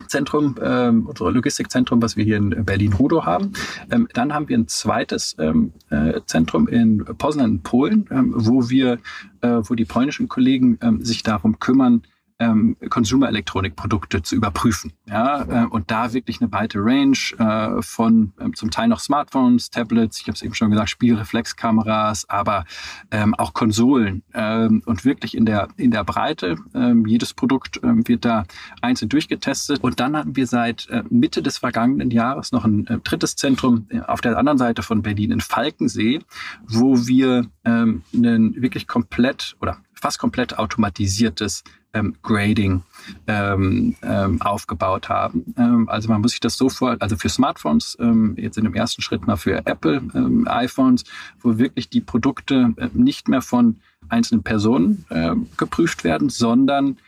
Zentrum, 0.08 0.56
ähm, 0.62 1.06
unser 1.06 1.30
Logistikzentrum, 1.30 2.00
was 2.02 2.16
wir 2.16 2.24
hier 2.24 2.36
in 2.36 2.64
Berlin-Rudo 2.64 3.24
haben. 3.24 3.52
Ähm, 3.90 4.08
dann 4.12 4.34
haben 4.34 4.48
wir 4.48 4.56
ein 4.56 4.68
zweites 4.68 5.34
ähm, 5.38 5.72
äh, 5.90 6.20
Zentrum 6.26 6.68
in 6.68 7.04
Poznan 7.18 7.62
Polen, 7.62 8.06
ähm, 8.10 8.32
wo 8.36 8.68
wir, 8.68 8.98
äh, 9.40 9.60
wo 9.62 9.74
die 9.74 9.84
polnischen 9.84 10.28
Kollegen 10.28 10.78
ähm, 10.82 11.04
sich 11.04 11.22
darum 11.22 11.58
kümmern, 11.58 12.02
ähm, 12.38 12.76
Consumer-Elektronik-Produkte 12.88 14.22
zu 14.22 14.34
überprüfen. 14.34 14.92
Ja, 15.06 15.64
äh, 15.64 15.66
und 15.66 15.90
da 15.90 16.12
wirklich 16.12 16.40
eine 16.40 16.52
weite 16.52 16.78
Range 16.80 17.16
äh, 17.38 17.82
von 17.82 18.32
ähm, 18.40 18.54
zum 18.54 18.70
Teil 18.70 18.88
noch 18.88 19.00
Smartphones, 19.00 19.70
Tablets, 19.70 20.20
ich 20.20 20.26
habe 20.26 20.34
es 20.34 20.42
eben 20.42 20.54
schon 20.54 20.70
gesagt, 20.70 20.90
Spielreflexkameras, 20.90 22.28
aber 22.28 22.64
ähm, 23.10 23.34
auch 23.34 23.54
Konsolen 23.54 24.22
ähm, 24.34 24.82
und 24.84 25.04
wirklich 25.04 25.36
in 25.36 25.46
der 25.46 25.68
in 25.76 25.90
der 25.90 26.04
Breite. 26.04 26.56
Ähm, 26.74 27.06
jedes 27.06 27.32
Produkt 27.32 27.80
ähm, 27.82 28.06
wird 28.06 28.24
da 28.24 28.44
einzeln 28.82 29.08
durchgetestet. 29.08 29.82
Und 29.82 30.00
dann 30.00 30.16
hatten 30.16 30.36
wir 30.36 30.46
seit 30.46 30.88
äh, 30.90 31.02
Mitte 31.08 31.42
des 31.42 31.58
vergangenen 31.58 32.10
Jahres 32.10 32.52
noch 32.52 32.64
ein 32.64 32.86
äh, 32.86 32.98
drittes 32.98 33.36
Zentrum 33.36 33.86
äh, 33.90 34.00
auf 34.00 34.20
der 34.20 34.36
anderen 34.36 34.58
Seite 34.58 34.82
von 34.82 35.02
Berlin 35.02 35.30
in 35.30 35.40
Falkensee, 35.40 36.20
wo 36.66 37.06
wir 37.06 37.46
ähm, 37.64 38.02
einen 38.14 38.60
wirklich 38.60 38.86
komplett 38.86 39.56
oder 39.60 39.78
fast 39.94 40.18
komplett 40.18 40.58
automatisiertes 40.58 41.64
ähm, 41.94 42.14
Grading 42.22 42.82
ähm, 43.26 43.96
ähm, 44.02 44.40
aufgebaut 44.42 45.08
haben. 45.08 45.54
Ähm, 45.56 45.88
also 45.88 46.08
man 46.08 46.20
muss 46.20 46.32
sich 46.32 46.40
das 46.40 46.56
so 46.56 46.68
vor, 46.68 46.96
also 47.00 47.16
für 47.16 47.28
Smartphones, 47.28 47.96
ähm, 48.00 48.34
jetzt 48.36 48.58
in 48.58 48.64
dem 48.64 48.74
ersten 48.74 49.02
Schritt 49.02 49.26
mal 49.26 49.36
für 49.36 49.66
Apple 49.66 50.02
ähm, 50.14 50.46
iPhones, 50.48 51.04
wo 51.40 51.58
wirklich 51.58 51.88
die 51.88 52.00
Produkte 52.00 52.74
äh, 52.76 52.88
nicht 52.92 53.28
mehr 53.28 53.42
von 53.42 53.76
einzelnen 54.08 54.42
Personen 54.42 55.04
äh, 55.10 55.34
geprüft 55.56 56.04
werden, 56.04 56.28
sondern 56.28 56.98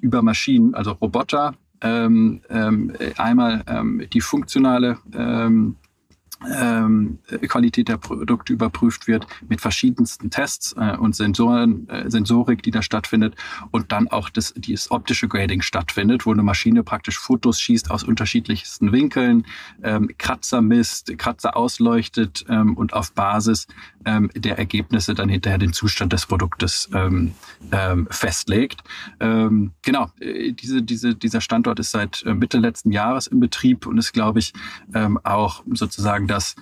über 0.00 0.22
Maschinen, 0.22 0.72
also 0.76 0.92
Roboter, 0.92 1.52
einmal 1.80 3.64
die 4.12 4.20
funktionale 4.20 4.98
ähm, 6.46 7.18
Qualität 7.48 7.88
der 7.88 7.96
Produkte 7.96 8.52
überprüft 8.52 9.08
wird 9.08 9.26
mit 9.48 9.60
verschiedensten 9.60 10.30
Tests 10.30 10.74
äh, 10.78 10.96
und 10.96 11.16
Sensoren, 11.16 11.88
äh, 11.88 12.10
Sensorik, 12.10 12.62
die 12.62 12.70
da 12.70 12.82
stattfindet 12.82 13.34
und 13.70 13.90
dann 13.92 14.08
auch 14.08 14.28
das, 14.28 14.54
das 14.56 14.90
optische 14.90 15.28
Grading 15.28 15.62
stattfindet, 15.62 16.26
wo 16.26 16.32
eine 16.32 16.42
Maschine 16.42 16.84
praktisch 16.84 17.18
Fotos 17.18 17.60
schießt 17.60 17.90
aus 17.90 18.04
unterschiedlichsten 18.04 18.92
Winkeln, 18.92 19.46
ähm, 19.82 20.10
Kratzer 20.18 20.62
misst, 20.62 21.16
Kratzer 21.18 21.56
ausleuchtet 21.56 22.44
ähm, 22.48 22.76
und 22.76 22.92
auf 22.92 23.12
Basis 23.12 23.66
ähm, 24.04 24.30
der 24.34 24.58
Ergebnisse 24.58 25.14
dann 25.14 25.28
hinterher 25.28 25.58
den 25.58 25.72
Zustand 25.72 26.12
des 26.12 26.26
Produktes 26.26 26.88
ähm, 26.94 27.32
ähm, 27.72 28.06
festlegt. 28.10 28.82
Genau, 29.18 30.10
äh, 30.20 30.52
diese, 30.52 30.82
diese, 30.82 31.14
dieser 31.14 31.40
Standort 31.40 31.80
ist 31.80 31.90
seit 31.90 32.22
äh, 32.24 32.34
Mitte 32.34 32.58
letzten 32.58 32.92
Jahres 32.92 33.26
in 33.26 33.40
Betrieb 33.40 33.86
und 33.86 33.98
ist, 33.98 34.12
glaube 34.12 34.38
ich, 34.38 34.52
auch 35.24 35.62
sozusagen 35.72 36.27
das 36.28 36.54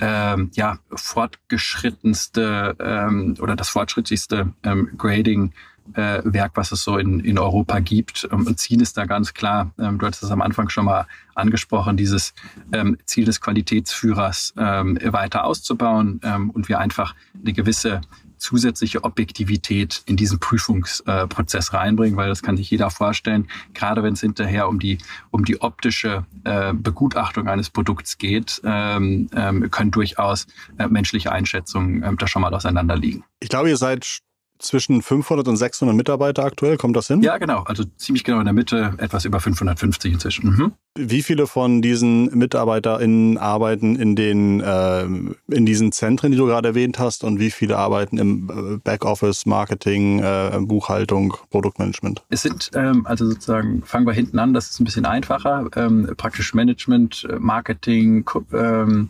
ähm, 0.00 0.50
ja, 0.54 0.78
fortgeschrittenste 0.94 2.76
ähm, 2.78 3.36
oder 3.40 3.56
das 3.56 3.68
fortschrittlichste 3.68 4.52
ähm, 4.64 4.90
Grading 4.98 5.52
äh, 5.94 6.20
Werk, 6.24 6.52
was 6.54 6.72
es 6.72 6.84
so 6.84 6.96
in, 6.96 7.20
in 7.20 7.38
Europa 7.38 7.80
gibt. 7.80 8.28
Ähm, 8.30 8.56
Ziel 8.56 8.80
ist 8.80 8.96
da 8.96 9.04
ganz 9.04 9.34
klar, 9.34 9.72
ähm, 9.78 9.98
du 9.98 10.06
hattest 10.06 10.22
es 10.22 10.30
am 10.30 10.42
Anfang 10.42 10.68
schon 10.68 10.84
mal 10.84 11.06
angesprochen, 11.34 11.96
dieses 11.96 12.34
ähm, 12.72 12.96
Ziel 13.04 13.24
des 13.24 13.40
Qualitätsführers 13.40 14.54
ähm, 14.56 14.98
weiter 15.02 15.44
auszubauen 15.44 16.20
ähm, 16.22 16.50
und 16.50 16.68
wir 16.68 16.78
einfach 16.78 17.14
eine 17.40 17.52
gewisse 17.52 18.00
zusätzliche 18.42 19.04
Objektivität 19.04 20.02
in 20.06 20.16
diesen 20.16 20.38
Prüfungsprozess 20.40 21.72
reinbringen, 21.72 22.16
weil 22.16 22.28
das 22.28 22.42
kann 22.42 22.56
sich 22.56 22.70
jeder 22.70 22.90
vorstellen, 22.90 23.48
gerade 23.72 24.02
wenn 24.02 24.14
es 24.14 24.20
hinterher 24.20 24.68
um 24.68 24.78
die, 24.78 24.98
um 25.30 25.44
die 25.44 25.60
optische 25.60 26.26
äh, 26.44 26.74
Begutachtung 26.74 27.48
eines 27.48 27.70
Produkts 27.70 28.18
geht, 28.18 28.60
ähm, 28.64 29.28
ähm, 29.34 29.70
können 29.70 29.90
durchaus 29.90 30.46
äh, 30.78 30.88
menschliche 30.88 31.32
Einschätzungen 31.32 32.02
äh, 32.02 32.14
da 32.16 32.26
schon 32.26 32.42
mal 32.42 32.52
auseinanderliegen. 32.52 33.24
Ich 33.40 33.48
glaube, 33.48 33.70
ihr 33.70 33.76
seid 33.76 34.20
zwischen 34.62 35.02
500 35.02 35.46
und 35.48 35.56
600 35.56 35.94
Mitarbeiter 35.94 36.44
aktuell. 36.44 36.76
Kommt 36.76 36.96
das 36.96 37.08
hin? 37.08 37.22
Ja, 37.22 37.38
genau. 37.38 37.62
Also 37.64 37.84
ziemlich 37.96 38.24
genau 38.24 38.38
in 38.38 38.44
der 38.44 38.54
Mitte, 38.54 38.94
etwas 38.98 39.24
über 39.24 39.40
550 39.40 40.12
inzwischen. 40.12 40.50
Mhm. 40.50 40.72
Wie 40.94 41.22
viele 41.22 41.46
von 41.46 41.82
diesen 41.82 42.36
MitarbeiterInnen 42.36 43.38
arbeiten 43.38 43.96
in 43.96 44.14
den 44.14 44.60
äh, 44.60 45.04
in 45.04 45.66
diesen 45.66 45.92
Zentren, 45.92 46.32
die 46.32 46.38
du 46.38 46.46
gerade 46.46 46.68
erwähnt 46.68 46.98
hast, 46.98 47.24
und 47.24 47.40
wie 47.40 47.50
viele 47.50 47.78
arbeiten 47.78 48.18
im 48.18 48.50
äh, 48.50 48.78
Backoffice, 48.78 49.46
Marketing, 49.46 50.20
äh, 50.20 50.58
Buchhaltung, 50.60 51.34
Produktmanagement? 51.50 52.22
Es 52.28 52.42
sind 52.42 52.70
ähm, 52.74 53.06
also 53.06 53.26
sozusagen 53.26 53.82
fangen 53.84 54.06
wir 54.06 54.12
hinten 54.12 54.38
an. 54.38 54.54
Das 54.54 54.70
ist 54.70 54.80
ein 54.80 54.84
bisschen 54.84 55.06
einfacher. 55.06 55.66
Ähm, 55.76 56.12
praktisch 56.16 56.54
Management, 56.54 57.26
äh, 57.30 57.38
Marketing, 57.38 58.24
ähm, 58.52 59.08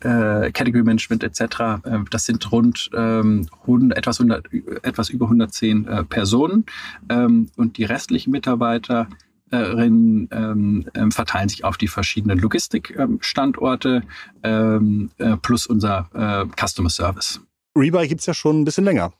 äh, 0.00 0.52
Category 0.52 0.84
Management 0.84 1.24
etc. 1.24 1.40
Äh, 1.40 1.98
das 2.10 2.26
sind 2.26 2.50
rund 2.52 2.90
ähm, 2.94 3.48
100, 3.62 3.98
etwas, 3.98 4.20
100, 4.20 4.46
etwas 4.94 5.10
über 5.10 5.26
110 5.26 5.86
äh, 5.86 6.04
Personen 6.04 6.64
ähm, 7.08 7.50
und 7.56 7.76
die 7.78 7.84
restlichen 7.84 8.30
Mitarbeiter 8.30 9.08
ähm, 9.52 10.28
ähm, 10.32 11.12
verteilen 11.12 11.48
sich 11.48 11.64
auf 11.64 11.76
die 11.76 11.88
verschiedenen 11.88 12.38
Logistikstandorte 12.38 14.02
ähm, 14.42 15.10
äh, 15.18 15.36
plus 15.36 15.66
unser 15.66 16.08
äh, 16.14 16.66
Customer 16.66 16.90
Service. 16.90 17.40
Rebuy 17.76 18.08
gibt 18.08 18.20
es 18.20 18.26
ja 18.26 18.34
schon 18.34 18.60
ein 18.60 18.64
bisschen 18.64 18.84
länger. 18.84 19.12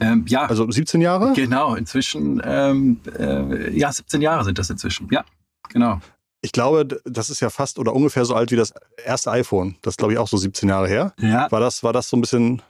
Ähm, 0.00 0.24
ja. 0.28 0.46
Also 0.46 0.68
17 0.70 1.00
Jahre? 1.00 1.32
Genau, 1.34 1.74
inzwischen, 1.76 2.42
ähm, 2.44 3.00
äh, 3.18 3.76
ja, 3.76 3.92
17 3.92 4.20
Jahre 4.20 4.44
sind 4.44 4.58
das 4.58 4.70
inzwischen. 4.70 5.08
Ja, 5.10 5.24
genau. 5.68 6.00
Ich 6.42 6.52
glaube, 6.52 7.00
das 7.04 7.30
ist 7.30 7.40
ja 7.40 7.48
fast 7.48 7.78
oder 7.78 7.94
ungefähr 7.94 8.24
so 8.24 8.34
alt 8.34 8.50
wie 8.50 8.56
das 8.56 8.74
erste 9.02 9.30
iPhone. 9.30 9.76
Das 9.82 9.92
ist, 9.92 9.98
glaube 9.98 10.12
ich, 10.12 10.18
auch 10.18 10.28
so 10.28 10.36
17 10.36 10.68
Jahre 10.68 10.88
her. 10.88 11.14
Ja. 11.18 11.50
War 11.50 11.60
das, 11.60 11.82
war 11.82 11.92
das 11.92 12.08
so 12.08 12.16
ein 12.16 12.20
bisschen 12.20 12.60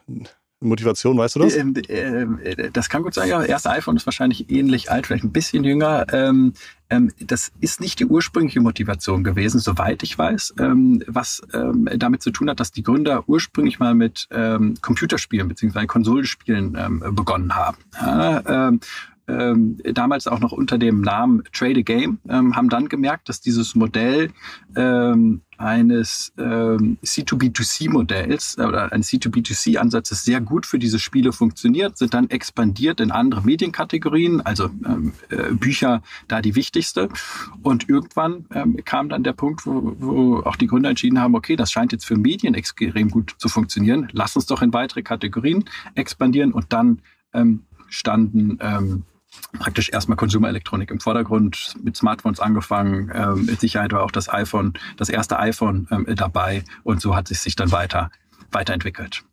Motivation, 0.60 1.18
weißt 1.18 1.36
du 1.36 1.40
das? 1.40 1.56
Ähm, 1.56 1.74
äh, 1.88 2.70
das 2.72 2.88
kann 2.88 3.02
gut 3.02 3.14
sein, 3.14 3.28
ja. 3.28 3.38
Das 3.38 3.48
erste 3.48 3.70
iPhone 3.70 3.96
ist 3.96 4.06
wahrscheinlich 4.06 4.50
ähnlich 4.50 4.90
alt, 4.90 5.06
vielleicht 5.06 5.24
ein 5.24 5.32
bisschen 5.32 5.64
jünger. 5.64 6.06
Ähm, 6.12 6.54
ähm, 6.90 7.12
das 7.20 7.52
ist 7.60 7.80
nicht 7.80 8.00
die 8.00 8.06
ursprüngliche 8.06 8.60
Motivation 8.60 9.24
gewesen, 9.24 9.60
soweit 9.60 10.02
ich 10.02 10.16
weiß, 10.16 10.54
ähm, 10.58 11.02
was 11.06 11.42
ähm, 11.52 11.88
damit 11.96 12.22
zu 12.22 12.30
tun 12.30 12.48
hat, 12.48 12.60
dass 12.60 12.72
die 12.72 12.82
Gründer 12.82 13.28
ursprünglich 13.28 13.78
mal 13.78 13.94
mit 13.94 14.28
ähm, 14.30 14.74
Computerspielen 14.80 15.48
bzw. 15.48 15.86
Konsolenspielen 15.86 16.72
begonnen 17.14 17.54
haben. 17.54 17.78
Ja, 18.00 18.72
ähm, 19.26 19.78
damals 19.92 20.26
auch 20.26 20.40
noch 20.40 20.52
unter 20.52 20.78
dem 20.78 21.00
Namen 21.00 21.42
Trade 21.52 21.80
a 21.80 21.82
Game, 21.82 22.18
ähm, 22.28 22.56
haben 22.56 22.68
dann 22.68 22.88
gemerkt, 22.88 23.28
dass 23.28 23.40
dieses 23.40 23.74
Modell 23.74 24.30
ähm, 24.76 25.42
eines 25.56 26.32
ähm, 26.36 26.98
C2B2C-Modells 27.04 28.58
äh, 28.58 28.62
oder 28.62 28.92
eines 28.92 29.08
C2B2C-Ansatzes 29.08 30.24
sehr 30.24 30.40
gut 30.40 30.66
für 30.66 30.78
diese 30.78 30.98
Spiele 30.98 31.32
funktioniert, 31.32 31.96
sind 31.96 32.12
dann 32.12 32.28
expandiert 32.30 33.00
in 33.00 33.10
andere 33.10 33.42
Medienkategorien, 33.42 34.40
also 34.40 34.64
ähm, 34.64 35.12
äh, 35.30 35.52
Bücher 35.52 36.02
da 36.28 36.42
die 36.42 36.56
wichtigste. 36.56 37.08
Und 37.62 37.88
irgendwann 37.88 38.46
ähm, 38.52 38.76
kam 38.84 39.08
dann 39.08 39.22
der 39.22 39.32
Punkt, 39.32 39.66
wo, 39.66 39.94
wo 39.98 40.38
auch 40.40 40.56
die 40.56 40.66
Gründer 40.66 40.90
entschieden 40.90 41.20
haben, 41.20 41.34
okay, 41.34 41.56
das 41.56 41.70
scheint 41.70 41.92
jetzt 41.92 42.04
für 42.04 42.16
Medien 42.16 42.54
extrem 42.54 43.10
gut 43.10 43.34
zu 43.38 43.48
funktionieren, 43.48 44.08
lass 44.12 44.36
uns 44.36 44.46
doch 44.46 44.62
in 44.62 44.72
weitere 44.72 45.02
Kategorien 45.02 45.64
expandieren 45.94 46.52
und 46.52 46.72
dann 46.72 47.00
ähm, 47.32 47.64
standen 47.88 48.58
ähm, 48.60 49.04
praktisch 49.58 49.90
erstmal 49.90 50.16
Konsumerelektronik 50.16 50.90
im 50.90 51.00
Vordergrund, 51.00 51.74
mit 51.82 51.96
Smartphones 51.96 52.40
angefangen. 52.40 53.10
Ähm, 53.14 53.46
mit 53.46 53.60
Sicherheit 53.60 53.92
war 53.92 54.02
auch 54.02 54.10
das 54.10 54.28
iPhone, 54.28 54.74
das 54.96 55.08
erste 55.08 55.38
iPhone 55.38 55.86
ähm, 55.90 56.06
dabei 56.16 56.64
und 56.82 57.00
so 57.00 57.14
hat 57.14 57.30
es 57.30 57.42
sich 57.42 57.56
dann 57.56 57.72
weiter 57.72 58.10
weiterentwickelt. 58.50 59.24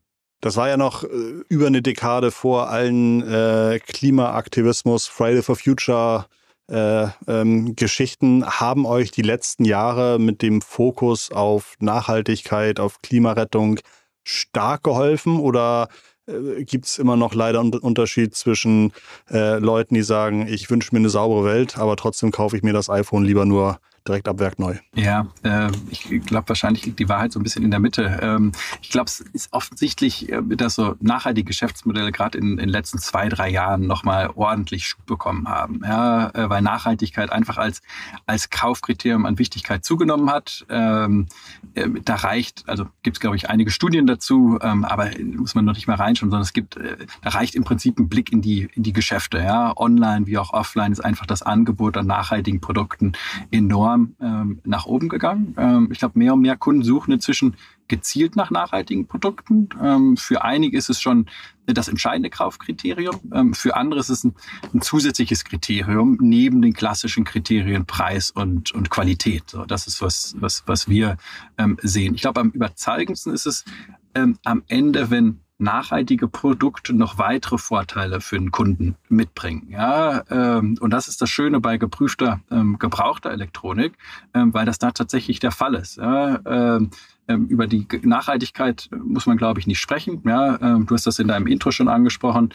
Das 0.41 0.57
war 0.57 0.67
ja 0.67 0.77
noch 0.77 1.03
äh, 1.03 1.07
über 1.49 1.67
eine 1.67 1.81
Dekade 1.81 2.31
vor 2.31 2.69
allen 2.69 3.21
äh, 3.21 3.79
Klimaaktivismus, 3.79 5.07
Friday 5.07 5.43
for 5.43 5.55
Future 5.55 6.25
äh, 6.67 7.07
ähm, 7.27 7.75
Geschichten. 7.75 8.45
Haben 8.45 8.85
euch 8.85 9.11
die 9.11 9.21
letzten 9.21 9.65
Jahre 9.65 10.17
mit 10.17 10.41
dem 10.41 10.61
Fokus 10.61 11.31
auf 11.31 11.75
Nachhaltigkeit, 11.79 12.79
auf 12.79 13.01
Klimarettung 13.03 13.79
stark 14.23 14.83
geholfen 14.83 15.39
oder 15.39 15.89
äh, 16.31 16.63
gibt 16.63 16.85
es 16.85 16.97
immer 16.97 17.15
noch 17.15 17.33
leider 17.33 17.59
einen 17.59 17.73
Unterschied 17.73 18.35
zwischen 18.35 18.93
äh, 19.29 19.57
Leuten, 19.59 19.95
die 19.95 20.03
sagen, 20.03 20.47
ich 20.47 20.69
wünsche 20.69 20.89
mir 20.93 20.99
eine 20.99 21.09
saubere 21.09 21.45
Welt, 21.45 21.77
aber 21.77 21.95
trotzdem 21.95 22.31
kaufe 22.31 22.57
ich 22.57 22.63
mir 22.63 22.73
das 22.73 22.89
iPhone 22.89 23.23
lieber 23.23 23.45
nur 23.45 23.79
direkt 24.07 24.27
ab 24.27 24.39
Werk 24.39 24.57
neu. 24.57 24.77
Ja, 24.95 25.27
äh, 25.43 25.69
ich 25.89 26.09
glaube, 26.25 26.49
wahrscheinlich 26.49 26.85
liegt 26.85 26.99
die 26.99 27.09
Wahrheit 27.09 27.31
so 27.31 27.39
ein 27.39 27.43
bisschen 27.43 27.63
in 27.63 27.71
der 27.71 27.79
Mitte. 27.79 28.19
Ähm, 28.21 28.51
ich 28.81 28.89
glaube, 28.89 29.05
es 29.07 29.19
ist 29.19 29.53
offensichtlich, 29.53 30.31
äh, 30.31 30.41
dass 30.41 30.75
so 30.75 30.95
nachhaltige 30.99 31.45
Geschäftsmodelle 31.45 32.11
gerade 32.11 32.37
in, 32.37 32.57
den 32.57 32.69
letzten 32.69 32.97
zwei, 32.97 33.29
drei 33.29 33.49
Jahren 33.49 33.85
nochmal 33.85 34.31
ordentlich 34.35 34.87
Schub 34.87 35.05
bekommen 35.05 35.47
haben. 35.47 35.81
Ja, 35.83 36.29
äh, 36.29 36.49
weil 36.49 36.61
Nachhaltigkeit 36.61 37.31
einfach 37.31 37.57
als, 37.57 37.81
als 38.25 38.49
Kaufkriterium 38.49 39.25
an 39.25 39.37
Wichtigkeit 39.37 39.85
zugenommen 39.85 40.31
hat. 40.31 40.65
Ähm, 40.69 41.27
äh, 41.75 41.87
da 42.03 42.15
reicht, 42.15 42.63
also 42.67 42.85
gibt 43.03 43.17
es, 43.17 43.21
glaube 43.21 43.35
ich, 43.35 43.49
einige 43.49 43.69
Studien 43.69 44.07
dazu, 44.07 44.57
ähm, 44.61 44.83
aber 44.83 45.11
muss 45.21 45.53
man 45.53 45.65
noch 45.65 45.75
nicht 45.75 45.87
mal 45.87 45.95
reinschauen, 45.95 46.31
sondern 46.31 46.43
es 46.43 46.53
gibt, 46.53 46.77
äh, 46.77 46.97
da 47.21 47.29
reicht 47.29 47.53
im 47.53 47.63
Prinzip 47.63 47.99
ein 47.99 48.09
Blick 48.09 48.31
in 48.31 48.41
die, 48.41 48.67
in 48.73 48.81
die 48.81 48.93
Geschäfte. 48.93 49.37
Ja, 49.37 49.77
online 49.77 50.25
wie 50.25 50.39
auch 50.39 50.53
offline 50.53 50.91
ist 50.91 51.01
einfach 51.01 51.27
das 51.27 51.43
Angebot 51.43 51.97
an 51.97 52.07
nachhaltigen 52.07 52.61
Produkten 52.61 53.13
enorm 53.51 53.90
enorm 53.91 54.15
ähm, 54.21 54.61
nach 54.63 54.85
oben 54.85 55.09
gegangen. 55.09 55.55
Ähm, 55.57 55.89
ich 55.91 55.99
glaube, 55.99 56.17
mehr 56.17 56.33
und 56.33 56.41
mehr 56.41 56.57
Kunden 56.57 56.83
suchen 56.83 57.11
inzwischen 57.11 57.55
gezielt 57.87 58.35
nach 58.35 58.51
nachhaltigen 58.51 59.07
Produkten. 59.07 59.69
Ähm, 59.81 60.17
für 60.17 60.43
einige 60.43 60.77
ist 60.77 60.89
es 60.89 61.01
schon 61.01 61.25
das 61.65 61.87
entscheidende 61.87 62.29
Kaufkriterium. 62.29 63.19
Ähm, 63.33 63.53
für 63.53 63.75
andere 63.75 63.99
ist 63.99 64.09
es 64.09 64.23
ein, 64.23 64.33
ein, 64.73 64.81
zusätzliches 64.81 65.43
Kriterium 65.43 66.17
neben 66.21 66.61
den 66.61 66.73
klassischen 66.73 67.23
Kriterien 67.23 67.85
Preis 67.85 68.31
und, 68.31 68.71
und 68.71 68.89
Qualität. 68.89 69.49
So, 69.49 69.65
das 69.65 69.87
ist 69.87 70.01
was, 70.01 70.35
was, 70.39 70.63
was 70.65 70.87
wir 70.87 71.17
ähm, 71.57 71.77
sehen. 71.81 72.15
Ich 72.15 72.21
glaube, 72.21 72.39
am 72.39 72.51
überzeugendsten 72.51 73.33
ist 73.33 73.45
es 73.45 73.65
ähm, 74.15 74.37
am 74.43 74.63
Ende, 74.67 75.09
wenn 75.09 75.40
nachhaltige 75.61 76.27
Produkte 76.27 76.93
noch 76.93 77.17
weitere 77.17 77.57
Vorteile 77.57 78.19
für 78.19 78.37
den 78.37 78.51
Kunden 78.51 78.95
mitbringen. 79.07 79.67
Ja, 79.69 80.23
ähm, 80.29 80.77
und 80.81 80.91
das 80.91 81.07
ist 81.07 81.21
das 81.21 81.29
Schöne 81.29 81.59
bei 81.59 81.77
geprüfter, 81.77 82.41
ähm, 82.49 82.79
gebrauchter 82.79 83.31
Elektronik, 83.31 83.93
ähm, 84.33 84.53
weil 84.53 84.65
das 84.65 84.79
da 84.79 84.91
tatsächlich 84.91 85.39
der 85.39 85.51
Fall 85.51 85.75
ist. 85.75 85.97
Ja, 85.97 86.39
ähm, 86.45 86.89
ähm, 87.27 87.45
über 87.45 87.67
die 87.67 87.87
Nachhaltigkeit 88.01 88.89
muss 89.03 89.27
man, 89.27 89.37
glaube 89.37 89.59
ich, 89.59 89.67
nicht 89.67 89.79
sprechen. 89.79 90.21
Ja, 90.25 90.59
ähm, 90.61 90.87
du 90.87 90.95
hast 90.95 91.05
das 91.05 91.19
in 91.19 91.27
deinem 91.27 91.47
Intro 91.47 91.71
schon 91.71 91.87
angesprochen. 91.87 92.53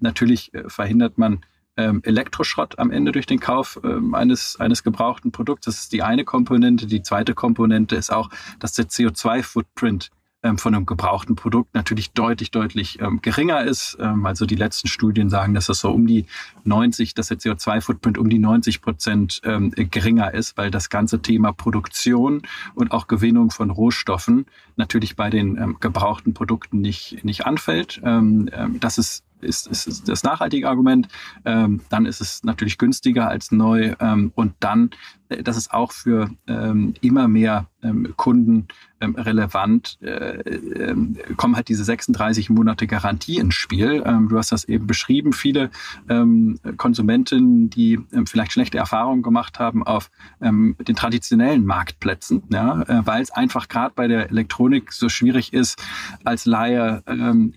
natürlich 0.00 0.52
äh, 0.54 0.68
verhindert 0.68 1.18
man 1.18 1.40
Elektroschrott 1.78 2.78
am 2.78 2.90
Ende 2.90 3.12
durch 3.12 3.26
den 3.26 3.38
Kauf 3.38 3.78
eines, 4.12 4.58
eines 4.58 4.82
gebrauchten 4.82 5.30
Produkts. 5.30 5.66
Das 5.66 5.78
ist 5.78 5.92
die 5.92 6.02
eine 6.02 6.24
Komponente. 6.24 6.86
Die 6.86 7.02
zweite 7.02 7.34
Komponente 7.34 7.96
ist 7.96 8.10
auch, 8.10 8.30
dass 8.60 8.72
der 8.72 8.86
CO2-Footprint 8.86 10.04
ähm, 10.04 10.15
von 10.56 10.74
einem 10.74 10.86
gebrauchten 10.86 11.34
Produkt 11.34 11.74
natürlich 11.74 12.12
deutlich, 12.12 12.50
deutlich 12.50 13.00
ähm, 13.00 13.20
geringer 13.20 13.64
ist. 13.64 13.96
Ähm, 14.00 14.24
also 14.26 14.46
die 14.46 14.54
letzten 14.54 14.88
Studien 14.88 15.28
sagen, 15.28 15.54
dass 15.54 15.66
das 15.66 15.80
so 15.80 15.90
um 15.90 16.06
die 16.06 16.26
90, 16.64 17.14
dass 17.14 17.28
der 17.28 17.38
CO2-Footprint 17.38 18.18
um 18.18 18.28
die 18.28 18.38
90 18.38 18.80
Prozent 18.80 19.40
ähm, 19.44 19.72
geringer 19.74 20.32
ist, 20.32 20.56
weil 20.56 20.70
das 20.70 20.88
ganze 20.88 21.20
Thema 21.20 21.52
Produktion 21.52 22.42
und 22.74 22.92
auch 22.92 23.08
Gewinnung 23.08 23.50
von 23.50 23.70
Rohstoffen 23.70 24.46
natürlich 24.76 25.16
bei 25.16 25.30
den 25.30 25.56
ähm, 25.56 25.76
gebrauchten 25.80 26.34
Produkten 26.34 26.80
nicht, 26.80 27.24
nicht 27.24 27.46
anfällt. 27.46 28.00
Ähm, 28.04 28.50
das 28.80 28.98
ist 28.98 29.24
ist, 29.40 29.66
ist 29.66 30.08
das 30.08 30.22
nachhaltige 30.22 30.68
Argument. 30.68 31.08
Ähm, 31.44 31.80
dann 31.88 32.06
ist 32.06 32.20
es 32.20 32.42
natürlich 32.44 32.78
günstiger 32.78 33.28
als 33.28 33.52
neu. 33.52 33.94
Ähm, 34.00 34.32
und 34.34 34.54
dann, 34.60 34.90
äh, 35.28 35.42
das 35.42 35.56
ist 35.56 35.72
auch 35.72 35.92
für 35.92 36.30
ähm, 36.46 36.94
immer 37.00 37.28
mehr 37.28 37.66
ähm, 37.82 38.14
Kunden 38.16 38.68
ähm, 39.00 39.14
relevant, 39.14 39.98
äh, 40.00 40.38
äh, 40.40 40.96
kommen 41.36 41.54
halt 41.54 41.68
diese 41.68 41.84
36 41.84 42.50
Monate 42.50 42.86
Garantie 42.86 43.38
ins 43.38 43.54
Spiel. 43.54 44.02
Ähm, 44.06 44.28
du 44.28 44.38
hast 44.38 44.52
das 44.52 44.64
eben 44.64 44.86
beschrieben. 44.86 45.32
Viele 45.32 45.70
ähm, 46.08 46.58
Konsumenten, 46.76 47.68
die 47.68 48.00
ähm, 48.12 48.26
vielleicht 48.26 48.52
schlechte 48.52 48.78
Erfahrungen 48.78 49.22
gemacht 49.22 49.58
haben 49.58 49.86
auf 49.86 50.10
den 50.40 50.96
traditionellen 50.96 51.64
Marktplätzen, 51.64 52.42
ja, 52.50 52.82
äh, 52.82 53.06
weil 53.06 53.22
es 53.22 53.30
einfach 53.30 53.68
gerade 53.68 53.92
bei 53.94 54.08
der 54.08 54.30
Elektronik 54.30 54.92
so 54.92 55.08
schwierig 55.08 55.52
ist, 55.52 55.82
als 56.24 56.46
Laie 56.46 57.02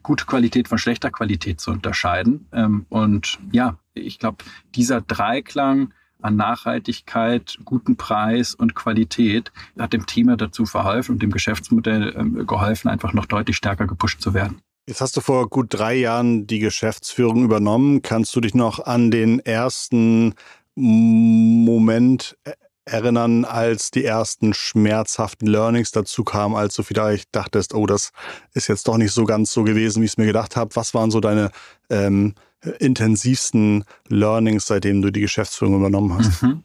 gute 0.03 0.25
Qualität 0.25 0.67
von 0.67 0.77
schlechter 0.77 1.12
Qualität 1.12 1.60
zu 1.60 1.71
unterscheiden. 1.71 2.47
Und 2.89 3.39
ja, 3.51 3.77
ich 3.93 4.19
glaube, 4.19 4.43
dieser 4.75 5.01
Dreiklang 5.01 5.93
an 6.21 6.36
Nachhaltigkeit, 6.36 7.58
guten 7.65 7.97
Preis 7.97 8.53
und 8.53 8.75
Qualität 8.75 9.51
hat 9.77 9.93
dem 9.93 10.05
Thema 10.05 10.38
dazu 10.38 10.65
verholfen 10.65 11.15
und 11.15 11.23
dem 11.23 11.32
Geschäftsmodell 11.32 12.13
ähm, 12.17 12.45
geholfen, 12.45 12.89
einfach 12.89 13.13
noch 13.13 13.25
deutlich 13.25 13.55
stärker 13.55 13.88
gepusht 13.88 14.21
zu 14.21 14.34
werden. 14.34 14.62
Jetzt 14.88 15.01
hast 15.01 15.15
du 15.15 15.21
vor 15.21 15.49
gut 15.49 15.67
drei 15.69 15.93
Jahren 15.95 16.47
die 16.47 16.60
Geschäftsführung 16.60 17.43
übernommen. 17.43 18.01
Kannst 18.01 18.36
du 18.36 18.41
dich 18.41 18.55
noch 18.55 18.79
an 18.79 19.12
den 19.12 19.39
ersten 19.39 20.34
Moment 20.75 22.38
erinnern, 22.86 23.45
als 23.45 23.91
die 23.91 24.03
ersten 24.03 24.53
schmerzhaften 24.53 25.47
Learnings 25.47 25.91
dazu 25.91 26.23
kamen, 26.23 26.55
als 26.55 26.73
du 26.75 26.84
vielleicht 26.84 27.36
dachtest, 27.36 27.73
oh, 27.73 27.86
das 27.86 28.12
ist 28.53 28.67
jetzt 28.67 28.88
doch 28.88 28.97
nicht 28.97 29.12
so 29.12 29.25
ganz 29.25 29.53
so 29.53 29.63
gewesen, 29.63 30.01
wie 30.01 30.05
ich 30.05 30.13
es 30.13 30.17
mir 30.17 30.25
gedacht 30.25 30.55
habe. 30.55 30.75
Was 30.75 30.93
waren 30.93 31.12
so 31.12 31.19
deine 31.19 31.51
ähm, 31.89 32.34
intensivsten 32.80 33.86
Learnings, 34.08 34.67
seitdem 34.67 35.02
du 35.02 35.12
die 35.12 35.22
Geschäftsführung 35.22 35.76
übernommen 35.76 36.17
hast? 36.17 36.43
Mhm. 36.43 36.63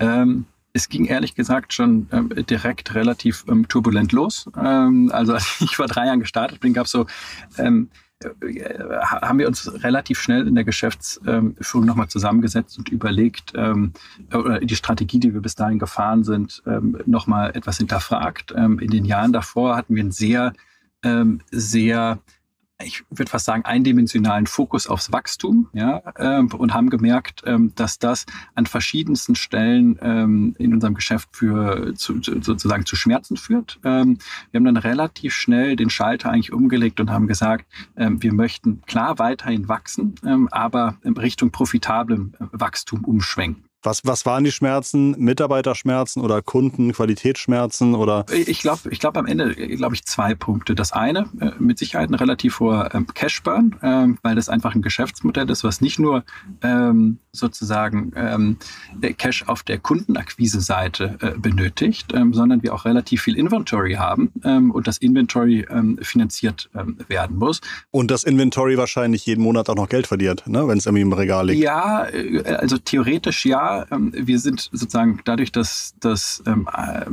Ähm, 0.00 0.44
es 0.72 0.88
ging 0.88 1.06
ehrlich 1.06 1.34
gesagt 1.34 1.72
schon 1.72 2.08
ähm, 2.12 2.30
direkt 2.48 2.94
relativ 2.94 3.44
ähm, 3.48 3.66
turbulent 3.66 4.12
los. 4.12 4.48
Ähm, 4.62 5.10
also 5.12 5.32
als 5.34 5.60
ich 5.60 5.76
vor 5.76 5.86
drei 5.86 6.06
Jahren 6.06 6.20
gestartet 6.20 6.60
bin, 6.60 6.74
gab 6.74 6.86
es 6.86 6.92
so 6.92 7.06
ähm, 7.58 7.88
äh, 8.20 8.78
haben 9.02 9.38
wir 9.38 9.46
uns 9.46 9.70
relativ 9.84 10.18
schnell 10.18 10.46
in 10.46 10.54
der 10.54 10.64
Geschäftsführung 10.64 11.54
nochmal 11.86 12.08
zusammengesetzt 12.08 12.78
und 12.78 12.88
überlegt, 12.88 13.52
ähm, 13.54 13.92
oder 14.32 14.60
die 14.60 14.76
Strategie, 14.76 15.20
die 15.20 15.34
wir 15.34 15.42
bis 15.42 15.54
dahin 15.54 15.78
gefahren 15.78 16.24
sind, 16.24 16.62
ähm, 16.66 16.98
nochmal 17.04 17.54
etwas 17.54 17.76
hinterfragt. 17.76 18.54
Ähm, 18.56 18.78
in 18.78 18.90
den 18.90 19.04
Jahren 19.04 19.32
davor 19.32 19.76
hatten 19.76 19.94
wir 19.94 20.02
ein 20.02 20.12
sehr, 20.12 20.54
ähm, 21.02 21.40
sehr 21.50 22.18
ich 22.82 23.04
würde 23.10 23.30
fast 23.30 23.46
sagen, 23.46 23.64
eindimensionalen 23.64 24.46
Fokus 24.46 24.86
aufs 24.86 25.10
Wachstum 25.10 25.68
ja, 25.72 26.02
äh, 26.16 26.40
und 26.40 26.74
haben 26.74 26.90
gemerkt, 26.90 27.42
ähm, 27.46 27.72
dass 27.74 27.98
das 27.98 28.26
an 28.54 28.66
verschiedensten 28.66 29.34
Stellen 29.34 29.98
ähm, 30.02 30.54
in 30.58 30.74
unserem 30.74 30.94
Geschäft 30.94 31.30
für 31.32 31.94
zu, 31.94 32.20
zu, 32.20 32.42
sozusagen 32.42 32.84
zu 32.84 32.96
Schmerzen 32.96 33.36
führt. 33.36 33.80
Ähm, 33.84 34.18
wir 34.50 34.58
haben 34.58 34.66
dann 34.66 34.76
relativ 34.76 35.32
schnell 35.34 35.76
den 35.76 35.88
Schalter 35.90 36.30
eigentlich 36.30 36.52
umgelegt 36.52 37.00
und 37.00 37.10
haben 37.10 37.26
gesagt, 37.26 37.66
ähm, 37.96 38.22
wir 38.22 38.34
möchten 38.34 38.82
klar 38.82 39.18
weiterhin 39.18 39.68
wachsen, 39.68 40.14
ähm, 40.24 40.48
aber 40.50 40.98
in 41.02 41.16
Richtung 41.16 41.50
profitablem 41.50 42.34
Wachstum 42.38 43.04
umschwenken. 43.04 43.65
Was, 43.86 44.00
was 44.04 44.26
waren 44.26 44.42
die 44.42 44.50
Schmerzen? 44.50 45.12
Mitarbeiterschmerzen 45.16 46.20
oder 46.20 46.42
Kundenqualitätsschmerzen 46.42 47.94
oder? 47.94 48.26
Ich 48.32 48.58
glaube, 48.58 48.80
ich 48.90 48.98
glaube 48.98 49.20
am 49.20 49.26
Ende, 49.26 49.54
glaube 49.54 49.94
ich, 49.94 50.04
zwei 50.04 50.34
Punkte. 50.34 50.74
Das 50.74 50.90
eine, 50.90 51.28
äh, 51.40 51.52
mit 51.60 51.78
Sicherheit 51.78 52.10
ein 52.10 52.14
relativ 52.14 52.58
hoher 52.58 52.92
ähm, 52.94 53.06
Cashburn, 53.06 53.76
ähm, 53.82 54.18
weil 54.22 54.34
das 54.34 54.48
einfach 54.48 54.74
ein 54.74 54.82
Geschäftsmodell 54.82 55.48
ist, 55.50 55.62
was 55.62 55.80
nicht 55.80 56.00
nur 56.00 56.24
ähm, 56.62 57.18
sozusagen 57.30 58.12
ähm, 58.16 58.56
Cash 59.18 59.44
auf 59.46 59.62
der 59.62 59.78
Kundenakquise-Seite 59.78 61.18
äh, 61.20 61.38
benötigt, 61.38 62.12
ähm, 62.12 62.34
sondern 62.34 62.64
wir 62.64 62.74
auch 62.74 62.86
relativ 62.86 63.22
viel 63.22 63.38
Inventory 63.38 63.94
haben 63.94 64.32
ähm, 64.42 64.72
und 64.72 64.88
das 64.88 64.98
Inventory 64.98 65.64
ähm, 65.70 65.98
finanziert 66.02 66.68
werden 67.08 67.36
muss. 67.36 67.60
Und 67.92 68.10
das 68.10 68.24
Inventory 68.24 68.76
wahrscheinlich 68.78 69.24
jeden 69.26 69.42
Monat 69.42 69.68
auch 69.68 69.76
noch 69.76 69.88
Geld 69.88 70.08
verdient, 70.08 70.44
ne? 70.48 70.66
wenn 70.66 70.78
es 70.78 70.86
irgendwie 70.86 71.02
im 71.02 71.12
Regal 71.12 71.46
liegt. 71.46 71.62
Ja, 71.62 72.08
äh, 72.08 72.42
also 72.56 72.78
theoretisch 72.78 73.46
ja. 73.46 73.75
Ähm, 73.90 74.12
wir 74.14 74.38
sind 74.38 74.68
sozusagen 74.72 75.20
dadurch, 75.24 75.52
dass, 75.52 75.94
dass 76.00 76.42
ähm, 76.46 76.68
äh, 76.72 77.04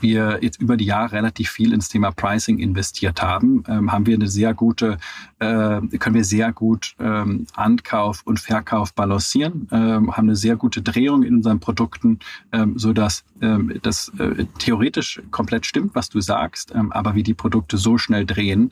wir 0.00 0.38
jetzt 0.42 0.60
über 0.60 0.76
die 0.76 0.84
Jahre 0.84 1.12
relativ 1.12 1.50
viel 1.50 1.72
ins 1.72 1.88
Thema 1.88 2.10
Pricing 2.12 2.58
investiert 2.58 3.22
haben, 3.22 3.64
ähm, 3.68 3.92
haben 3.92 4.06
wir 4.06 4.14
eine 4.14 4.28
sehr 4.28 4.54
gute, 4.54 4.98
äh, 5.38 5.80
können 5.98 6.14
wir 6.14 6.24
sehr 6.24 6.52
gut 6.52 6.94
ähm, 6.98 7.46
Ankauf 7.54 8.22
und 8.24 8.40
Verkauf 8.40 8.94
balancieren, 8.94 9.68
ähm, 9.72 10.16
haben 10.16 10.28
eine 10.28 10.36
sehr 10.36 10.56
gute 10.56 10.82
Drehung 10.82 11.22
in 11.22 11.36
unseren 11.36 11.60
Produkten, 11.60 12.18
ähm, 12.52 12.78
so 12.78 12.92
dass 12.92 13.24
ähm, 13.40 13.78
das 13.82 14.12
äh, 14.18 14.46
theoretisch 14.58 15.22
komplett 15.30 15.66
stimmt, 15.66 15.94
was 15.94 16.08
du 16.08 16.20
sagst, 16.20 16.74
aber 16.74 17.14
wie 17.14 17.22
die 17.22 17.34
Produkte 17.34 17.76
so 17.76 17.98
schnell 17.98 18.24
drehen, 18.24 18.70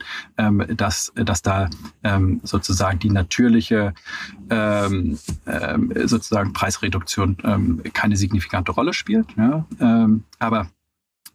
dass, 0.75 1.11
dass 1.15 1.41
da 1.41 1.69
sozusagen 2.43 2.99
die 2.99 3.09
natürliche 3.09 3.93
sozusagen 6.05 6.53
Preisreduktion 6.53 7.37
ähm, 7.43 7.81
keine 7.93 8.17
signifikante 8.17 8.71
Rolle 8.71 8.93
spielt. 8.93 9.27
Ja? 9.37 9.65
Ähm, 9.79 10.23
aber 10.39 10.67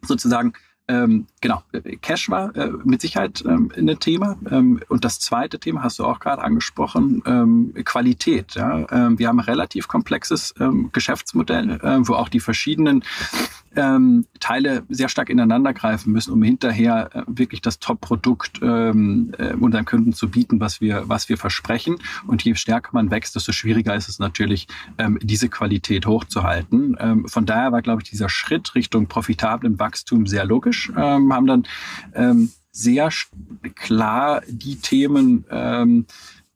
sozusagen 0.01 0.53
ähm, 0.89 1.27
genau, 1.41 1.63
Cash 2.01 2.29
war 2.29 2.55
äh, 2.55 2.71
mit 2.85 3.01
Sicherheit 3.01 3.43
ähm, 3.45 3.71
ein 3.75 3.99
Thema. 3.99 4.37
Ähm, 4.49 4.79
und 4.87 5.03
das 5.03 5.19
zweite 5.19 5.59
Thema 5.59 5.83
hast 5.83 5.99
du 5.99 6.05
auch 6.05 6.19
gerade 6.19 6.41
angesprochen, 6.41 7.21
ähm, 7.25 7.73
Qualität. 7.83 8.55
Ja? 8.55 8.87
Ähm, 8.91 9.19
wir 9.19 9.27
haben 9.27 9.39
ein 9.39 9.45
relativ 9.45 9.89
komplexes 9.89 10.53
ähm, 10.59 10.89
Geschäftsmodell, 10.93 11.71
äh, 11.81 12.07
wo 12.07 12.13
auch 12.13 12.29
die 12.29 12.39
verschiedenen 12.39 13.03
Teile 14.39 14.85
sehr 14.89 15.07
stark 15.07 15.29
ineinander 15.29 15.71
greifen 15.71 16.11
müssen, 16.11 16.33
um 16.33 16.41
hinterher 16.41 17.11
äh, 17.13 17.21
wirklich 17.27 17.61
das 17.61 17.77
Top-Produkt 17.77 18.59
äh, 18.63 18.89
unseren 18.89 19.85
Kunden 19.85 20.13
zu 20.13 20.31
bieten, 20.31 20.59
was 20.59 20.81
wir, 20.81 21.03
was 21.05 21.29
wir 21.29 21.37
versprechen. 21.37 21.97
Und 22.25 22.43
je 22.43 22.55
stärker 22.55 22.89
man 22.93 23.11
wächst, 23.11 23.35
desto 23.35 23.51
schwieriger 23.51 23.93
ist 23.93 24.09
es 24.09 24.17
natürlich, 24.17 24.67
diese 25.21 25.49
Qualität 25.49 26.07
hochzuhalten. 26.07 27.25
Von 27.27 27.45
daher 27.45 27.71
war, 27.71 27.83
glaube 27.83 28.01
ich, 28.01 28.09
dieser 28.09 28.29
Schritt 28.29 28.73
Richtung 28.73 29.05
profitablem 29.05 29.77
Wachstum 29.77 30.25
sehr 30.25 30.45
logisch. 30.45 30.76
Ähm, 30.95 31.33
haben 31.33 31.47
dann 31.47 31.63
ähm, 32.13 32.51
sehr 32.71 33.09
klar 33.75 34.41
die 34.47 34.75
Themen 34.75 35.45
ähm, 35.49 36.05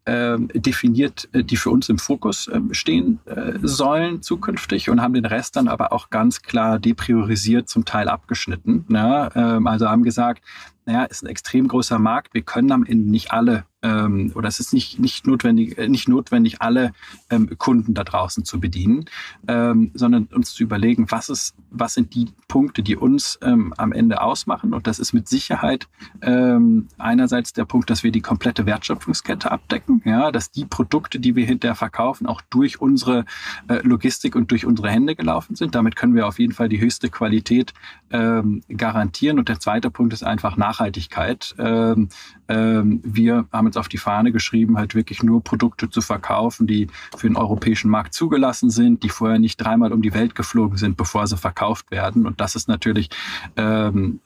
ähm, 0.06 0.50
definiert, 0.54 1.30
äh, 1.32 1.44
die 1.44 1.58
für 1.58 1.70
uns 1.70 1.88
im 1.90 2.00
Fokus 2.00 2.50
ähm, 2.52 2.74
stehen 2.74 3.20
äh, 3.26 3.54
sollen 3.62 4.22
zukünftig 4.22 4.90
und 4.90 5.02
haben 5.02 5.14
den 5.14 5.26
Rest 5.26 5.56
dann 5.56 5.68
aber 5.68 5.94
auch 5.94 6.10
ganz 6.10 6.42
klar 6.42 6.80
depriorisiert, 6.80 7.70
zum 7.70 7.86
Teil 7.86 8.10
abgeschnitten. 8.10 8.86
Ne? 8.88 9.30
Ähm, 9.36 9.68
also 9.68 9.88
haben 9.88 10.04
gesagt, 10.04 10.44
naja, 10.86 11.04
ist 11.04 11.24
ein 11.24 11.28
extrem 11.28 11.68
großer 11.68 12.00
Markt. 12.00 12.34
Wir 12.34 12.42
können 12.42 12.72
am 12.72 12.84
Ende 12.84 13.10
nicht 13.12 13.32
alle 13.32 13.66
ähm, 13.84 14.32
oder 14.36 14.48
es 14.48 14.60
ist 14.60 14.74
nicht, 14.74 15.00
nicht, 15.00 15.28
notwendig, 15.28 15.78
äh, 15.78 15.88
nicht 15.88 16.08
notwendig, 16.08 16.62
alle 16.62 16.94
ähm, 17.30 17.50
Kunden 17.58 17.94
da 17.94 18.04
draußen 18.04 18.46
zu 18.46 18.60
bedienen, 18.60 19.06
ähm, 19.48 19.92
sondern 19.94 20.26
uns 20.26 20.54
zu 20.54 20.64
überlegen, 20.64 21.10
was, 21.10 21.30
ist, 21.30 21.56
was 21.70 21.94
sind 21.96 22.14
die 22.14 22.30
Punkte, 22.52 22.84
die 22.84 22.98
uns 22.98 23.40
ähm, 23.44 23.74
am 23.78 23.94
Ende 23.94 24.22
ausmachen. 24.22 24.74
Und 24.74 24.86
das 24.86 25.00
ist 25.00 25.14
mit 25.14 25.30
Sicherheit 25.30 25.88
ähm, 26.22 26.90
einerseits 26.98 27.54
der 27.54 27.64
Punkt, 27.64 27.90
dass 27.90 28.04
wir 28.04 28.12
die 28.12 28.20
komplette 28.20 28.66
Wertschöpfungskette 28.66 29.50
abdecken, 29.50 30.02
ja, 30.04 30.34
dass 30.34 30.52
die 30.52 30.66
Produkte, 30.66 31.22
die 31.22 31.38
wir 31.38 31.46
hinterher 31.46 31.76
verkaufen, 31.76 32.28
auch 32.28 32.42
durch 32.50 32.82
unsere 32.82 33.24
äh, 33.70 33.76
Logistik 33.84 34.36
und 34.36 34.52
durch 34.52 34.66
unsere 34.66 34.90
Hände 34.90 35.16
gelaufen 35.16 35.56
sind. 35.56 35.76
Damit 35.76 35.96
können 35.96 36.14
wir 36.14 36.28
auf 36.28 36.40
jeden 36.40 36.52
Fall 36.52 36.68
die 36.68 36.82
höchste 36.82 37.10
Qualität 37.10 37.74
ähm, 38.12 38.64
garantieren. 38.68 39.40
Und 39.40 39.48
der 39.48 39.62
zweite 39.62 39.90
Punkt 39.90 40.12
ist 40.12 40.24
einfach 40.24 40.58
Nachhaltigkeit. 40.58 41.56
Ähm, 41.58 42.10
ähm, 42.50 43.00
wir 43.06 43.46
haben 43.54 43.68
uns 43.68 43.78
auf 43.78 43.88
die 43.88 43.98
Fahne 43.98 44.34
geschrieben, 44.34 44.78
halt 44.78 44.94
wirklich 44.94 45.24
nur 45.24 45.42
Produkte 45.42 45.90
zu 45.90 46.02
verkaufen, 46.02 46.68
die 46.68 46.88
für 47.16 47.28
den 47.28 47.38
europäischen 47.38 47.90
Markt 47.90 48.14
zugelassen 48.14 48.70
sind, 48.70 49.04
die 49.04 49.10
vorher 49.10 49.40
nicht 49.40 49.56
dreimal 49.56 49.94
um 49.94 50.02
die 50.02 50.14
Welt 50.14 50.36
geflogen 50.36 50.78
sind, 50.78 50.98
bevor 50.98 51.28
sie 51.28 51.38
verkauft 51.38 51.92
werden. 51.92 52.26
Und 52.26 52.41
das 52.42 52.56
ist 52.56 52.68
natürlich 52.68 53.10
ähm, 53.56 54.20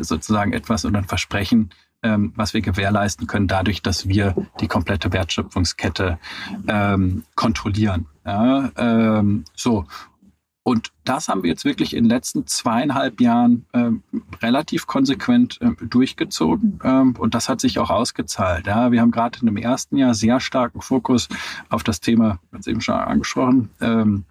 sozusagen 0.00 0.52
etwas 0.52 0.84
und 0.84 0.96
ein 0.96 1.04
Versprechen, 1.04 1.70
ähm, 2.02 2.32
was 2.36 2.54
wir 2.54 2.60
gewährleisten 2.60 3.26
können, 3.26 3.48
dadurch, 3.48 3.82
dass 3.82 4.08
wir 4.08 4.34
die 4.60 4.68
komplette 4.68 5.12
Wertschöpfungskette 5.12 6.18
ähm, 6.68 7.24
kontrollieren. 7.34 8.06
Ja, 8.24 8.70
ähm, 8.76 9.44
so. 9.56 9.86
Und 10.64 10.92
das 11.02 11.26
haben 11.26 11.42
wir 11.42 11.50
jetzt 11.50 11.64
wirklich 11.64 11.96
in 11.96 12.04
den 12.04 12.10
letzten 12.10 12.46
zweieinhalb 12.46 13.20
Jahren 13.20 13.66
ähm, 13.72 14.04
relativ 14.40 14.86
konsequent 14.86 15.58
ähm, 15.60 15.76
durchgezogen. 15.80 16.78
Ähm, 16.84 17.16
und 17.18 17.34
das 17.34 17.48
hat 17.48 17.60
sich 17.60 17.80
auch 17.80 17.90
ausgezahlt. 17.90 18.68
Ja, 18.68 18.92
wir 18.92 19.00
haben 19.00 19.10
gerade 19.10 19.40
in 19.40 19.46
dem 19.46 19.56
ersten 19.56 19.96
Jahr 19.96 20.14
sehr 20.14 20.38
starken 20.38 20.80
Fokus 20.80 21.28
auf 21.68 21.82
das 21.82 21.98
Thema, 21.98 22.38
jetzt 22.52 22.68
eben 22.68 22.80
schon 22.80 22.94
angesprochen, 22.94 23.70
ähm, 23.80 24.24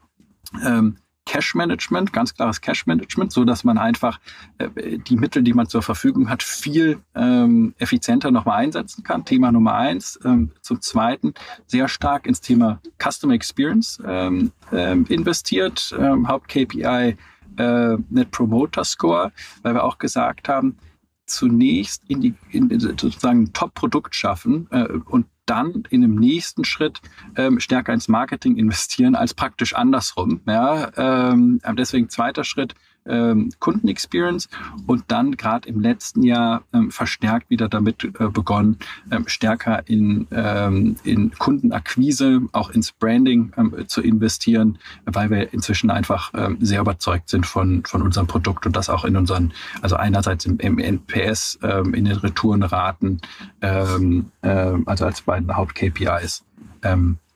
ähm, 0.66 0.96
Cash 1.26 1.56
Management, 1.56 2.14
ganz 2.14 2.34
klares 2.34 2.62
Cash 2.62 2.88
Management, 2.88 3.32
so 3.32 3.46
dass 3.46 3.64
man 3.64 3.78
einfach 3.78 4.20
äh, 4.58 4.98
die 4.98 5.16
Mittel, 5.16 5.44
die 5.44 5.54
man 5.54 5.68
zur 5.68 5.82
Verfügung 5.82 6.30
hat, 6.30 6.44
viel 6.44 7.00
ähm, 7.16 7.74
effizienter 7.78 8.32
nochmal 8.32 8.58
einsetzen 8.58 9.04
kann. 9.04 9.24
Thema 9.24 9.52
Nummer 9.52 9.76
eins. 9.76 10.20
Ähm, 10.26 10.52
zum 10.62 10.82
Zweiten 10.82 11.34
sehr 11.68 11.88
stark 11.88 12.26
ins 12.26 12.42
Thema 12.42 12.82
Customer 13.02 13.34
Experience 13.34 14.02
ähm, 14.06 14.52
ähm, 14.72 15.06
investiert. 15.10 15.96
Ähm, 15.98 16.28
Haupt-KPI 16.28 17.16
äh, 17.58 17.98
Net 18.10 18.32
Promoter 18.32 18.84
Score, 18.84 19.32
weil 19.62 19.76
wir 19.76 19.84
auch 19.84 19.98
gesagt 19.98 20.50
haben, 20.50 20.78
zunächst 21.26 22.04
in 22.10 22.22
die 22.22 22.34
in, 22.50 22.80
sozusagen 22.80 23.54
Top-Produkt 23.54 24.16
schaffen 24.16 24.68
äh, 24.72 24.86
und 24.86 25.28
dann 25.52 25.84
in 25.90 26.02
dem 26.02 26.16
nächsten 26.16 26.64
Schritt 26.64 27.02
ähm, 27.36 27.60
stärker 27.60 27.94
ins 27.94 28.08
Marketing 28.08 28.56
investieren 28.56 29.16
als 29.16 29.34
praktisch 29.34 29.76
andersrum. 29.76 30.40
Ja, 30.48 30.92
ähm, 30.96 31.60
deswegen 31.78 32.08
zweiter 32.08 32.46
Schritt 32.46 32.74
ähm, 33.06 33.50
Kundenexperience 33.60 34.50
und 34.88 35.04
dann 35.08 35.38
gerade 35.38 35.68
im 35.68 35.80
letzten 35.80 36.24
Jahr 36.24 36.64
ähm, 36.74 36.92
verstärkt 36.92 37.50
wieder 37.50 37.68
damit 37.68 38.04
äh, 38.04 38.28
begonnen, 38.28 38.78
ähm, 39.12 39.28
stärker 39.28 39.88
in, 39.88 40.28
ähm, 40.32 40.96
in 41.04 41.32
Kundenakquise, 41.32 42.42
auch 42.52 42.70
ins 42.70 42.92
Branding 42.92 43.52
ähm, 43.58 43.88
zu 43.88 44.02
investieren, 44.02 44.78
weil 45.06 45.30
wir 45.30 45.54
inzwischen 45.54 45.90
einfach 45.90 46.32
ähm, 46.36 46.58
sehr 46.62 46.82
überzeugt 46.82 47.30
sind 47.30 47.46
von, 47.46 47.84
von 47.86 48.02
unserem 48.02 48.28
Produkt 48.28 48.66
und 48.66 48.76
das 48.76 48.90
auch 48.90 49.06
in 49.06 49.16
unseren, 49.16 49.54
also 49.82 49.96
einerseits 49.96 50.46
im, 50.46 50.58
im 50.60 50.78
NPS, 50.80 51.60
ähm, 51.64 51.94
in 51.94 52.06
den 52.06 52.18
Retourenraten, 52.18 53.22
also 53.62 55.06
als 55.06 55.22
beiden 55.22 55.56
Haupt-KPIs 55.56 56.44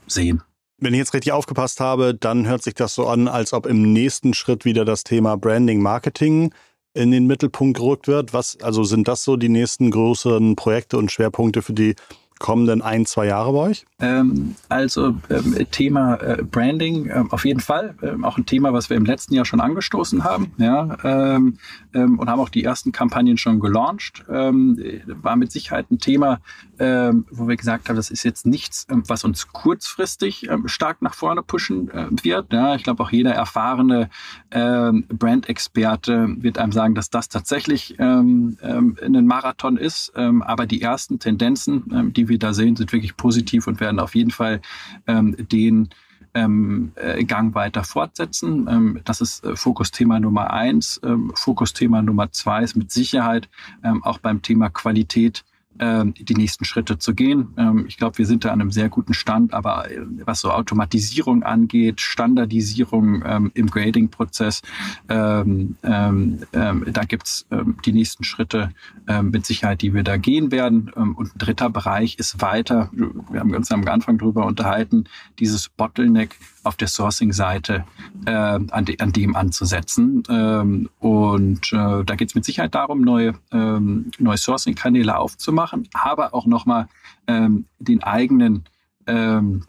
sehen. 0.08 0.41
Wenn 0.78 0.94
ich 0.94 1.00
jetzt 1.00 1.14
richtig 1.14 1.32
aufgepasst 1.32 1.80
habe, 1.80 2.14
dann 2.14 2.48
hört 2.48 2.62
sich 2.62 2.74
das 2.74 2.96
so 2.96 3.08
an, 3.08 3.30
als 3.30 3.54
ob 3.54 3.66
im 3.66 3.94
nächsten 3.94 4.34
Schritt 4.34 4.66
wieder 4.66 4.84
das 4.84 5.06
Thema 5.06 5.38
Branding, 5.38 5.82
Marketing 5.82 6.54
in 6.94 7.12
den 7.12 7.28
Mittelpunkt 7.28 7.78
gerückt 7.78 8.08
wird. 8.08 8.34
Was, 8.34 8.58
also 8.62 8.84
sind 8.84 9.08
das 9.08 9.24
so 9.24 9.38
die 9.38 9.50
nächsten 9.50 9.90
größeren 9.90 10.58
Projekte 10.58 10.98
und 10.98 11.12
Schwerpunkte 11.12 11.62
für 11.62 11.74
die 11.74 11.96
kommenden 12.40 12.82
ein, 12.82 13.06
zwei 13.06 13.28
Jahre 13.28 13.54
bei 13.54 13.60
euch? 13.70 13.86
Ähm, 13.98 14.56
also 14.68 15.16
ähm, 15.30 15.56
Thema 15.72 16.16
äh, 16.16 16.44
Branding 16.44 17.10
ähm, 17.10 17.32
auf 17.32 17.46
jeden 17.46 17.62
Fall. 17.62 17.96
Ähm, 18.02 18.26
auch 18.26 18.38
ein 18.38 18.46
Thema, 18.46 18.74
was 18.74 18.90
wir 18.90 18.98
im 18.98 19.06
letzten 19.06 19.34
Jahr 19.34 19.46
schon 19.46 19.62
angestoßen 19.62 20.26
haben. 20.26 20.52
Ja, 20.58 20.98
ähm, 21.04 21.58
ähm, 21.94 22.20
und 22.20 22.30
haben 22.30 22.42
auch 22.42 22.50
die 22.50 22.66
ersten 22.66 22.92
Kampagnen 22.92 23.38
schon 23.38 23.62
gelauncht. 23.62 24.26
war 24.28 25.36
mit 25.36 25.52
Sicherheit 25.52 25.90
ein 25.92 26.00
Thema, 26.00 26.40
wo 26.78 27.48
wir 27.48 27.56
gesagt 27.56 27.88
haben, 27.88 27.96
das 27.96 28.10
ist 28.10 28.24
jetzt 28.24 28.46
nichts, 28.46 28.86
was 28.90 29.24
uns 29.24 29.48
kurzfristig 29.48 30.50
stark 30.66 31.02
nach 31.02 31.14
vorne 31.14 31.42
pushen 31.42 31.90
äh, 31.90 32.08
wird. 32.24 32.52
Ja, 32.52 32.76
ich 32.76 32.84
glaube, 32.84 33.02
auch 33.04 33.12
jeder 33.12 33.32
erfahrene 33.32 34.10
Brand-Experte 34.50 36.36
wird 36.38 36.58
einem 36.58 36.72
sagen, 36.72 36.96
dass 36.96 37.10
das 37.10 37.30
tatsächlich 37.30 38.00
ein 38.00 38.58
Marathon 39.26 39.78
ist. 39.78 40.16
aber 40.16 40.66
die 40.66 40.82
ersten 40.82 41.20
Tendenzen, 41.20 42.14
die 42.16 42.28
wir 42.28 42.40
da 42.40 42.54
sehen, 42.54 42.76
sind 42.76 42.92
wirklich 42.92 43.16
positiv 43.18 43.68
und 43.68 43.80
werden 43.80 43.85
auf 44.00 44.15
jeden 44.15 44.32
Fall 44.32 44.62
ähm, 45.08 45.36
den 45.38 45.89
ähm, 46.34 46.91
äh, 46.95 47.24
Gang 47.24 47.56
weiter 47.56 47.84
fortsetzen. 47.84 48.67
Ähm, 48.69 49.02
das 49.06 49.21
ist 49.21 49.43
äh, 49.43 49.56
Fokusthema 49.56 50.19
Nummer 50.19 50.52
eins. 50.52 51.00
Ähm, 51.04 51.32
Fokusthema 51.34 52.02
Nummer 52.02 52.32
zwei 52.32 52.63
ist 52.63 52.76
mit 52.76 52.91
Sicherheit 52.91 53.50
ähm, 53.84 54.04
auch 54.04 54.19
beim 54.19 54.41
Thema 54.41 54.69
Qualität 54.69 55.43
die 55.80 56.36
nächsten 56.36 56.66
Schritte 56.66 56.98
zu 56.98 57.14
gehen. 57.14 57.50
Ähm, 57.58 57.86
ich 57.88 57.98
glaube, 57.98 58.18
wir 58.18 58.26
sind 58.26 58.46
da 58.46 58.50
an 58.52 58.62
einem 58.62 58.72
sehr 58.72 58.90
guten 58.90 59.14
Stand, 59.14 59.54
aber 59.54 59.92
äh, 59.92 60.02
was 60.26 60.42
so 60.42 60.52
Automatisierung 60.52 61.44
angeht, 61.44 62.02
Standardisierung 62.02 63.24
ähm, 63.26 63.52
im 63.54 63.68
Grading-Prozess, 63.68 64.62
ähm, 65.10 65.76
ähm, 65.84 66.40
ähm, 66.54 66.86
da 66.88 67.04
gibt's 67.04 67.46
ähm, 67.52 67.78
die 67.86 67.92
nächsten 67.92 68.24
Schritte 68.24 68.70
ähm, 69.08 69.32
mit 69.32 69.46
Sicherheit, 69.46 69.82
die 69.82 69.94
wir 69.94 70.04
da 70.04 70.18
gehen 70.18 70.52
werden. 70.52 70.92
Ähm, 70.96 71.16
und 71.16 71.36
ein 71.36 71.40
dritter 71.40 71.70
Bereich 71.70 72.18
ist 72.20 72.42
weiter, 72.42 72.90
wir 72.94 73.40
haben 73.40 73.54
uns 73.54 73.72
am 73.72 73.88
Anfang 73.88 74.18
drüber 74.18 74.46
unterhalten, 74.46 75.06
dieses 75.40 75.70
Bottleneck 75.70 76.36
auf 76.64 76.76
der 76.78 76.88
Sourcing-Seite 76.88 77.86
an, 78.26 78.86
de, 78.86 79.00
an, 79.00 79.12
dem 79.12 79.36
anzusetzen. 79.36 80.24
Ähm, 80.30 80.90
und 81.00 81.72
äh, 81.72 82.04
da 82.04 82.16
geht 82.16 82.30
es 82.30 82.36
mit 82.36 82.44
Sicherheit 82.44 82.74
darum, 82.74 83.02
neue, 83.02 83.36
ähm, 83.52 84.10
neue 84.18 84.38
Sourcing-Kanäle 84.38 85.16
aufzumachen, 85.16 85.64
aber 85.93 86.34
auch 86.34 86.45
nochmal 86.45 86.88
ähm, 87.28 87.65
den 87.80 88.04
eigenen 88.04 88.65
ähm, 89.08 89.63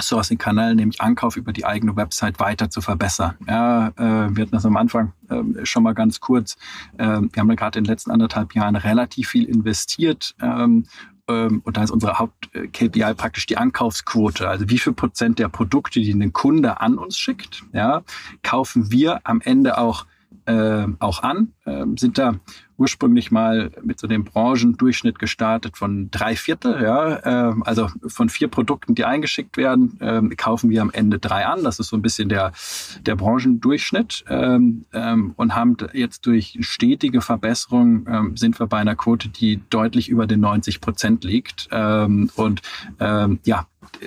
Sourcing-Kanal, 0.00 0.74
nämlich 0.74 1.00
Ankauf 1.00 1.36
über 1.36 1.52
die 1.52 1.64
eigene 1.64 1.96
Website 1.96 2.40
weiter 2.40 2.70
zu 2.70 2.80
verbessern. 2.80 3.36
Ja, 3.46 3.88
äh, 3.88 4.34
wir 4.34 4.42
hatten 4.42 4.50
das 4.50 4.66
am 4.66 4.76
Anfang 4.76 5.12
äh, 5.28 5.64
schon 5.64 5.82
mal 5.82 5.94
ganz 5.94 6.20
kurz. 6.20 6.56
Äh, 6.98 7.04
wir 7.04 7.38
haben 7.40 7.48
da 7.48 7.54
gerade 7.54 7.78
in 7.78 7.84
den 7.84 7.90
letzten 7.90 8.10
anderthalb 8.10 8.54
Jahren 8.54 8.76
relativ 8.76 9.28
viel 9.28 9.44
investiert 9.44 10.34
ähm, 10.42 10.86
ähm, 11.28 11.62
und 11.64 11.76
da 11.76 11.82
ist 11.82 11.90
unsere 11.90 12.18
Haupt-KPI 12.18 13.14
praktisch 13.14 13.46
die 13.46 13.56
Ankaufsquote. 13.56 14.48
Also 14.48 14.68
wie 14.68 14.78
viel 14.78 14.92
Prozent 14.92 15.38
der 15.38 15.48
Produkte, 15.48 16.00
die 16.00 16.12
ein 16.12 16.32
Kunde 16.32 16.80
an 16.80 16.98
uns 16.98 17.18
schickt, 17.18 17.62
ja, 17.72 18.02
kaufen 18.42 18.90
wir 18.90 19.20
am 19.24 19.40
Ende 19.40 19.78
auch, 19.78 20.06
äh, 20.46 20.86
auch 20.98 21.22
an, 21.22 21.52
äh, 21.64 21.84
sind 21.96 22.18
da 22.18 22.34
ursprünglich 22.76 23.30
mal 23.30 23.70
mit 23.82 24.00
so 24.00 24.06
dem 24.06 24.24
Branchendurchschnitt 24.24 25.18
gestartet 25.18 25.76
von 25.76 26.10
drei 26.10 26.34
Viertel, 26.36 26.82
ja, 26.82 27.50
äh, 27.50 27.54
also 27.60 27.88
von 28.06 28.28
vier 28.28 28.48
Produkten, 28.48 28.94
die 28.94 29.04
eingeschickt 29.04 29.56
werden, 29.56 29.98
äh, 30.00 30.34
kaufen 30.34 30.70
wir 30.70 30.82
am 30.82 30.90
Ende 30.90 31.18
drei 31.18 31.46
an. 31.46 31.62
Das 31.62 31.78
ist 31.78 31.88
so 31.88 31.96
ein 31.96 32.02
bisschen 32.02 32.28
der, 32.28 32.52
der 33.02 33.16
Branchendurchschnitt. 33.16 34.24
Ähm, 34.28 34.86
ähm, 34.92 35.34
und 35.36 35.54
haben 35.54 35.76
jetzt 35.92 36.26
durch 36.26 36.58
stetige 36.60 37.20
Verbesserung 37.20 38.06
ähm, 38.08 38.36
sind 38.36 38.58
wir 38.58 38.66
bei 38.66 38.78
einer 38.78 38.96
Quote, 38.96 39.28
die 39.28 39.60
deutlich 39.70 40.08
über 40.08 40.26
den 40.26 40.40
90 40.40 40.80
Prozent 40.80 41.24
liegt. 41.24 41.68
Ähm, 41.70 42.30
und 42.34 42.62
ähm, 42.98 43.38
ja, 43.44 43.66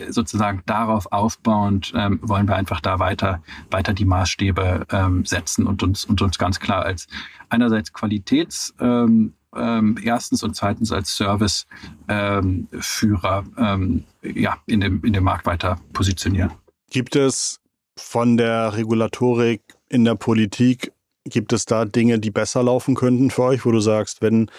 sozusagen 0.09 0.61
darauf 0.65 1.11
aufbauend 1.11 1.93
ähm, 1.95 2.19
wollen 2.21 2.47
wir 2.47 2.55
einfach 2.55 2.81
da 2.81 2.99
weiter, 2.99 3.41
weiter 3.71 3.93
die 3.93 4.05
Maßstäbe 4.05 4.85
ähm, 4.91 5.25
setzen 5.25 5.67
und 5.67 5.83
uns, 5.83 6.05
und 6.05 6.21
uns 6.21 6.37
ganz 6.37 6.59
klar 6.59 6.83
als 6.83 7.07
einerseits 7.49 7.93
Qualitäts, 7.93 8.73
ähm, 8.79 9.33
ähm, 9.55 9.97
erstens 10.03 10.43
und 10.43 10.55
zweitens 10.55 10.91
als 10.91 11.15
Serviceführer 11.17 13.43
ähm, 13.57 13.57
ähm, 13.57 14.03
ja, 14.21 14.57
in, 14.65 14.81
dem, 14.81 15.03
in 15.03 15.13
dem 15.13 15.23
Markt 15.23 15.45
weiter 15.45 15.79
positionieren. 15.93 16.51
Gibt 16.89 17.15
es 17.15 17.59
von 17.97 18.37
der 18.37 18.75
Regulatorik 18.75 19.61
in 19.89 20.05
der 20.05 20.15
Politik 20.15 20.91
Gibt 21.29 21.53
es 21.53 21.65
da 21.65 21.85
Dinge, 21.85 22.19
die 22.19 22.31
besser 22.31 22.63
laufen 22.63 22.95
könnten 22.95 23.31
für 23.31 23.43
euch, 23.43 23.65
wo 23.65 23.71
du 23.71 23.79
sagst, 23.79 24.21
wenn, 24.21 24.49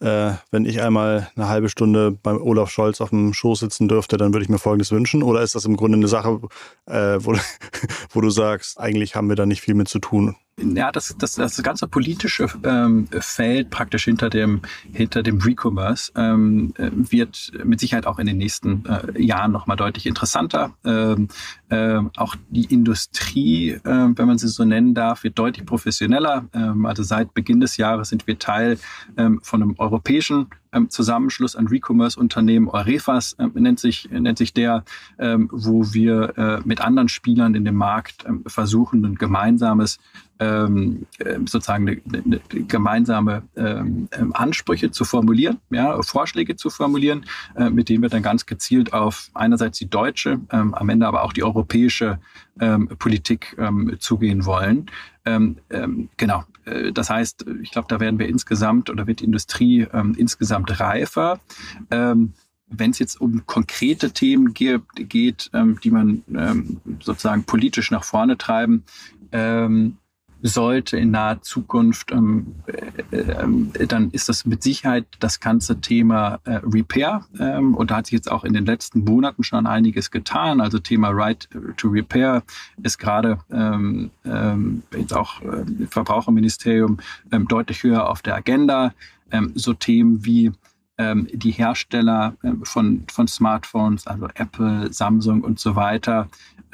äh, 0.00 0.32
wenn 0.50 0.64
ich 0.64 0.82
einmal 0.82 1.30
eine 1.36 1.48
halbe 1.48 1.68
Stunde 1.68 2.12
beim 2.12 2.40
Olaf 2.40 2.70
Scholz 2.70 3.00
auf 3.00 3.10
dem 3.10 3.32
Schoß 3.32 3.60
sitzen 3.60 3.88
dürfte, 3.88 4.16
dann 4.16 4.32
würde 4.32 4.44
ich 4.44 4.48
mir 4.48 4.58
Folgendes 4.58 4.92
wünschen? 4.92 5.22
Oder 5.22 5.42
ist 5.42 5.54
das 5.54 5.64
im 5.64 5.76
Grunde 5.76 5.98
eine 5.98 6.08
Sache, 6.08 6.40
äh, 6.86 7.18
wo, 7.20 7.34
wo 8.10 8.20
du 8.20 8.30
sagst, 8.30 8.78
eigentlich 8.80 9.14
haben 9.14 9.28
wir 9.28 9.36
da 9.36 9.46
nicht 9.46 9.60
viel 9.60 9.74
mit 9.74 9.88
zu 9.88 9.98
tun? 9.98 10.36
Ja, 10.58 10.90
das, 10.90 11.14
das, 11.18 11.34
das 11.34 11.62
ganze 11.62 11.86
politische 11.86 12.48
ähm, 12.64 13.08
Feld 13.20 13.68
praktisch 13.68 14.04
hinter 14.04 14.30
dem, 14.30 14.62
hinter 14.90 15.22
dem 15.22 15.38
Recommerce 15.38 16.12
ähm, 16.16 16.72
äh, 16.78 16.90
wird 16.92 17.52
mit 17.62 17.78
Sicherheit 17.78 18.06
auch 18.06 18.18
in 18.18 18.26
den 18.26 18.38
nächsten 18.38 18.84
äh, 18.86 19.20
Jahren 19.20 19.52
nochmal 19.52 19.76
deutlich 19.76 20.06
interessanter. 20.06 20.72
Ähm, 20.84 21.28
äh, 21.68 22.00
auch 22.16 22.36
die 22.48 22.72
Industrie, 22.72 23.72
äh, 23.72 23.80
wenn 23.84 24.26
man 24.26 24.38
sie 24.38 24.48
so 24.48 24.64
nennen 24.64 24.94
darf, 24.94 25.24
wird 25.24 25.38
deutlich 25.38 25.66
professioneller. 25.66 26.46
Ähm, 26.54 26.86
also 26.86 27.02
seit 27.02 27.34
Beginn 27.34 27.60
des 27.60 27.76
Jahres 27.76 28.08
sind 28.08 28.26
wir 28.26 28.38
Teil 28.38 28.78
ähm, 29.18 29.40
von 29.42 29.62
einem 29.62 29.74
europäischen 29.76 30.46
Zusammenschluss 30.88 31.56
an 31.56 31.66
Recommerce-Unternehmen, 31.66 32.68
Eurefas 32.68 33.34
äh, 33.34 33.46
nennt, 33.54 33.80
sich, 33.80 34.08
nennt 34.10 34.38
sich 34.38 34.52
der, 34.52 34.84
ähm, 35.18 35.48
wo 35.52 35.92
wir 35.92 36.36
äh, 36.36 36.60
mit 36.64 36.80
anderen 36.80 37.08
Spielern 37.08 37.54
in 37.54 37.64
dem 37.64 37.76
Markt 37.76 38.24
ähm, 38.26 38.44
versuchen, 38.46 39.04
ein 39.04 39.14
gemeinsames 39.16 39.98
ähm, 40.38 41.06
ähm 41.24 41.46
sozusagen 41.46 41.88
eine, 41.88 42.00
eine 42.24 42.40
gemeinsame 42.64 43.42
ähm, 43.56 44.08
ähm, 44.12 44.34
Ansprüche 44.34 44.90
zu 44.90 45.04
formulieren, 45.04 45.58
ja, 45.70 46.00
Vorschläge 46.02 46.56
zu 46.56 46.68
formulieren, 46.68 47.24
äh, 47.54 47.70
mit 47.70 47.88
denen 47.88 48.02
wir 48.02 48.10
dann 48.10 48.22
ganz 48.22 48.44
gezielt 48.44 48.92
auf 48.92 49.30
einerseits 49.32 49.78
die 49.78 49.88
deutsche, 49.88 50.40
ähm, 50.50 50.74
am 50.74 50.88
Ende 50.90 51.06
aber 51.06 51.22
auch 51.22 51.32
die 51.32 51.42
europäische 51.42 52.18
ähm, 52.60 52.88
Politik 52.98 53.56
ähm, 53.58 53.96
zugehen 53.98 54.44
wollen. 54.44 54.86
Ähm, 55.24 55.56
ähm, 55.70 56.08
genau. 56.16 56.44
Äh, 56.66 56.92
das 56.92 57.10
heißt, 57.10 57.46
ich 57.62 57.70
glaube, 57.70 57.88
da 57.88 58.00
werden 58.00 58.18
wir 58.18 58.28
insgesamt 58.28 58.90
oder 58.90 59.06
wird 59.06 59.20
die 59.20 59.24
Industrie 59.24 59.86
ähm, 59.92 60.14
insgesamt 60.16 60.78
reifer. 60.78 61.40
Ähm, 61.90 62.34
wenn 62.68 62.90
es 62.90 62.98
jetzt 62.98 63.20
um 63.20 63.46
konkrete 63.46 64.10
Themen 64.10 64.52
geht, 64.52 64.82
geht 64.96 65.50
ähm, 65.54 65.78
die 65.82 65.90
man 65.90 66.24
ähm, 66.34 66.80
sozusagen 67.00 67.44
politisch 67.44 67.90
nach 67.90 68.04
vorne 68.04 68.36
treiben, 68.36 68.84
ähm, 69.32 69.98
sollte 70.46 70.96
in 70.96 71.10
naher 71.10 71.42
Zukunft, 71.42 72.12
ähm, 72.12 72.54
äh, 73.10 73.16
äh, 73.16 73.86
dann 73.86 74.10
ist 74.10 74.28
das 74.28 74.44
mit 74.44 74.62
Sicherheit 74.62 75.06
das 75.20 75.40
ganze 75.40 75.80
Thema 75.80 76.40
äh, 76.44 76.60
Repair. 76.62 77.24
Ähm, 77.38 77.74
und 77.74 77.90
da 77.90 77.96
hat 77.96 78.06
sich 78.06 78.12
jetzt 78.12 78.30
auch 78.30 78.44
in 78.44 78.52
den 78.52 78.66
letzten 78.66 79.04
Monaten 79.04 79.44
schon 79.44 79.66
einiges 79.66 80.10
getan. 80.10 80.60
Also 80.60 80.78
Thema 80.78 81.10
Right 81.10 81.48
to 81.76 81.88
Repair 81.88 82.42
ist 82.82 82.98
gerade 82.98 83.38
ähm, 83.50 84.10
ähm, 84.24 84.82
jetzt 84.96 85.14
auch 85.14 85.40
äh, 85.42 85.62
im 85.66 85.88
Verbraucherministerium 85.88 86.98
ähm, 87.32 87.48
deutlich 87.48 87.82
höher 87.82 88.08
auf 88.08 88.22
der 88.22 88.36
Agenda. 88.36 88.92
Ähm, 89.30 89.52
so 89.54 89.72
Themen 89.72 90.24
wie 90.24 90.52
die 90.98 91.50
Hersteller 91.50 92.36
von, 92.62 93.04
von 93.12 93.28
Smartphones, 93.28 94.06
also 94.06 94.28
Apple, 94.34 94.90
Samsung 94.90 95.42
und 95.42 95.60
so 95.60 95.76
weiter, 95.76 96.26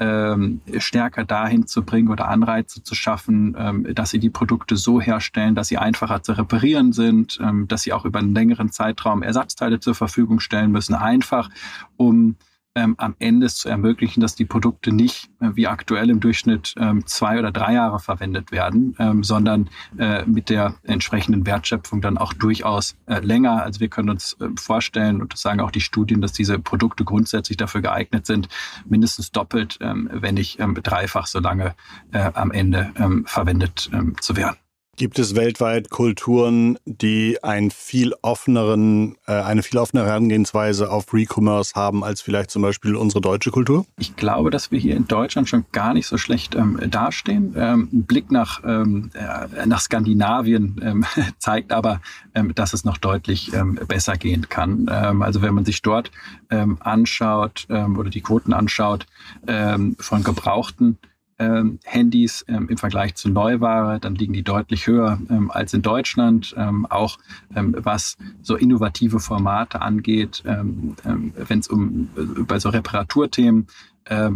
ähm, 0.03 0.61
stärker 0.79 1.25
dahin 1.25 1.67
zu 1.67 1.85
bringen 1.85 2.09
oder 2.09 2.29
Anreize 2.29 2.83
zu 2.83 2.95
schaffen, 2.95 3.55
ähm, 3.59 3.95
dass 3.95 4.11
sie 4.11 4.19
die 4.19 4.31
Produkte 4.31 4.77
so 4.77 5.01
herstellen, 5.01 5.55
dass 5.55 5.69
sie 5.69 5.79
einfacher 5.79 6.23
zu 6.23 6.33
reparieren 6.33 6.93
sind, 6.93 7.39
ähm, 7.43 7.69
dass 7.69 7.83
sie 7.83 7.93
auch 7.93 8.05
über 8.05 8.19
einen 8.19 8.35
längeren 8.35 8.71
Zeitraum 8.71 9.23
Ersatzteile 9.23 9.81
zur 9.81 9.95
Verfügung 9.95 10.41
stellen 10.41 10.73
müssen, 10.73 10.95
einfach 10.95 11.51
um 11.97 12.37
ähm, 12.75 12.95
am 12.99 13.15
Ende 13.19 13.49
zu 13.49 13.69
ermöglichen, 13.69 14.21
dass 14.21 14.35
die 14.35 14.45
Produkte 14.45 14.93
nicht 14.93 15.29
äh, 15.41 15.51
wie 15.55 15.67
aktuell 15.67 16.11
im 16.11 16.21
Durchschnitt 16.21 16.75
ähm, 16.79 17.07
zwei 17.07 17.39
oder 17.39 17.51
drei 17.51 17.75
Jahre 17.75 17.99
verwendet 17.99 18.53
werden, 18.53 18.97
ähm, 18.99 19.23
sondern 19.23 19.69
äh, 19.99 20.25
mit 20.25 20.49
der 20.49 20.75
entsprechenden 20.85 21.47
Wertschöpfung 21.47 22.01
dann 22.01 22.19
auch 22.19 22.33
durchaus 22.33 22.97
äh, 23.07 23.21
länger. 23.21 23.63
Also 23.63 23.81
wir 23.81 23.89
können 23.89 24.11
uns 24.11 24.37
äh, 24.41 24.49
vorstellen, 24.57 25.21
und 25.21 25.33
das 25.33 25.43
sagen 25.43 25.61
auch 25.61 25.71
die 25.71 25.81
Studien, 25.81 26.21
dass 26.21 26.33
diese 26.33 26.59
Produkte 26.59 27.05
grundsätzlich 27.05 27.57
dafür 27.57 27.83
geeignet 27.83 28.27
sind, 28.27 28.49
mindestens 28.87 29.33
doppelt, 29.33 29.79
ähm, 29.81 30.09
wenn 30.13 30.35
nicht 30.35 30.61
ähm, 30.61 30.75
dreifach 30.75 31.27
so 31.27 31.41
lange 31.41 31.75
äh, 32.13 32.31
am 32.35 32.51
Ende 32.51 32.93
ähm, 32.97 33.25
verwendet 33.27 33.91
zu 34.21 34.37
werden. 34.37 34.62
Gibt 34.99 35.19
es 35.19 35.35
weltweit 35.35 35.89
Kulturen, 35.89 36.79
die 36.85 37.43
einen 37.43 37.71
viel 37.71 38.13
offeneren, 38.21 39.17
äh, 39.27 39.33
eine 39.33 39.63
viel 39.63 39.79
offenere 39.79 40.07
Herangehensweise 40.07 40.91
auf 40.91 41.15
Recommerce 41.15 41.73
haben 41.75 42.05
als 42.05 42.21
vielleicht 42.21 42.51
zum 42.51 42.61
Beispiel 42.61 42.95
unsere 42.95 43.23
deutsche 43.23 43.51
Kultur? 43.51 43.87
Ich 43.99 44.17
glaube, 44.17 44.51
dass 44.51 44.71
wir 44.71 44.79
hier 44.79 44.95
in 44.95 45.09
Deutschland 45.09 45.49
schon 45.49 45.65
gar 45.73 45.95
nicht 45.95 46.07
so 46.07 46.19
schlecht 46.19 46.55
ähm, 46.55 46.79
dastehen. 46.91 47.55
Ähm, 47.57 47.89
ein 47.91 48.05
Blick 48.05 48.31
nach, 48.31 48.63
ähm, 48.67 49.11
äh, 49.15 49.65
nach 49.65 49.81
Skandinavien 49.81 50.79
ähm, 50.85 51.07
zeigt 51.39 51.73
aber, 51.73 52.03
ähm, 52.35 52.55
dass 52.55 52.75
es 52.75 52.85
noch 52.85 52.99
deutlich 52.99 53.55
ähm, 53.55 53.81
besser 53.89 54.19
gehen 54.19 54.51
kann. 54.51 54.89
also 54.89 55.41
wenn 55.43 55.55
man 55.55 55.65
sich 55.65 55.81
dort 55.83 56.11
anschaut 56.51 57.67
oder 57.69 58.11
die 58.11 58.21
Quoten 58.21 58.53
anschaut 58.53 59.07
von 59.47 60.25
gebrauchten 60.25 60.99
ähm, 61.43 61.79
Handys 61.85 62.45
ähm, 62.49 62.69
im 62.69 62.79
Vergleich 62.79 63.15
zu 63.17 63.29
Neuware, 63.29 63.99
dann 63.99 64.15
liegen 64.15 64.33
die 64.33 64.43
deutlich 64.43 64.87
höher 64.87 65.19
ähm, 65.29 65.51
als 65.51 65.75
in 65.75 65.83
Deutschland. 65.83 66.55
Ähm, 66.57 66.87
auch 66.87 67.19
ähm, 67.55 67.75
was 67.79 68.17
so 68.43 68.57
innovative 68.57 69.19
Formate 69.19 69.81
angeht, 69.81 70.43
ähm, 70.47 70.97
wenn 71.05 71.59
es 71.59 71.69
um 71.69 72.09
äh, 72.17 72.43
bei 72.43 72.59
so 72.59 72.69
Reparaturthemen 72.69 73.67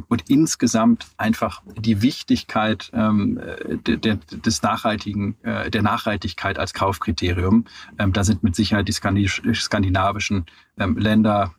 und 0.08 0.22
insgesamt 0.28 1.08
einfach 1.16 1.60
die 1.76 2.00
Wichtigkeit 2.00 2.92
de, 2.92 3.96
de, 3.96 4.16
des 4.30 4.62
nachhaltigen, 4.62 5.34
äh, 5.42 5.70
der 5.72 5.82
Nachhaltigkeit 5.82 6.56
als 6.56 6.72
Kaufkriterium. 6.72 7.64
da 7.98 8.22
sind 8.22 8.44
mit 8.44 8.54
Sicherheit 8.54 8.86
die 8.86 8.92
skandinavischen 8.92 10.46
Länder 10.76 11.52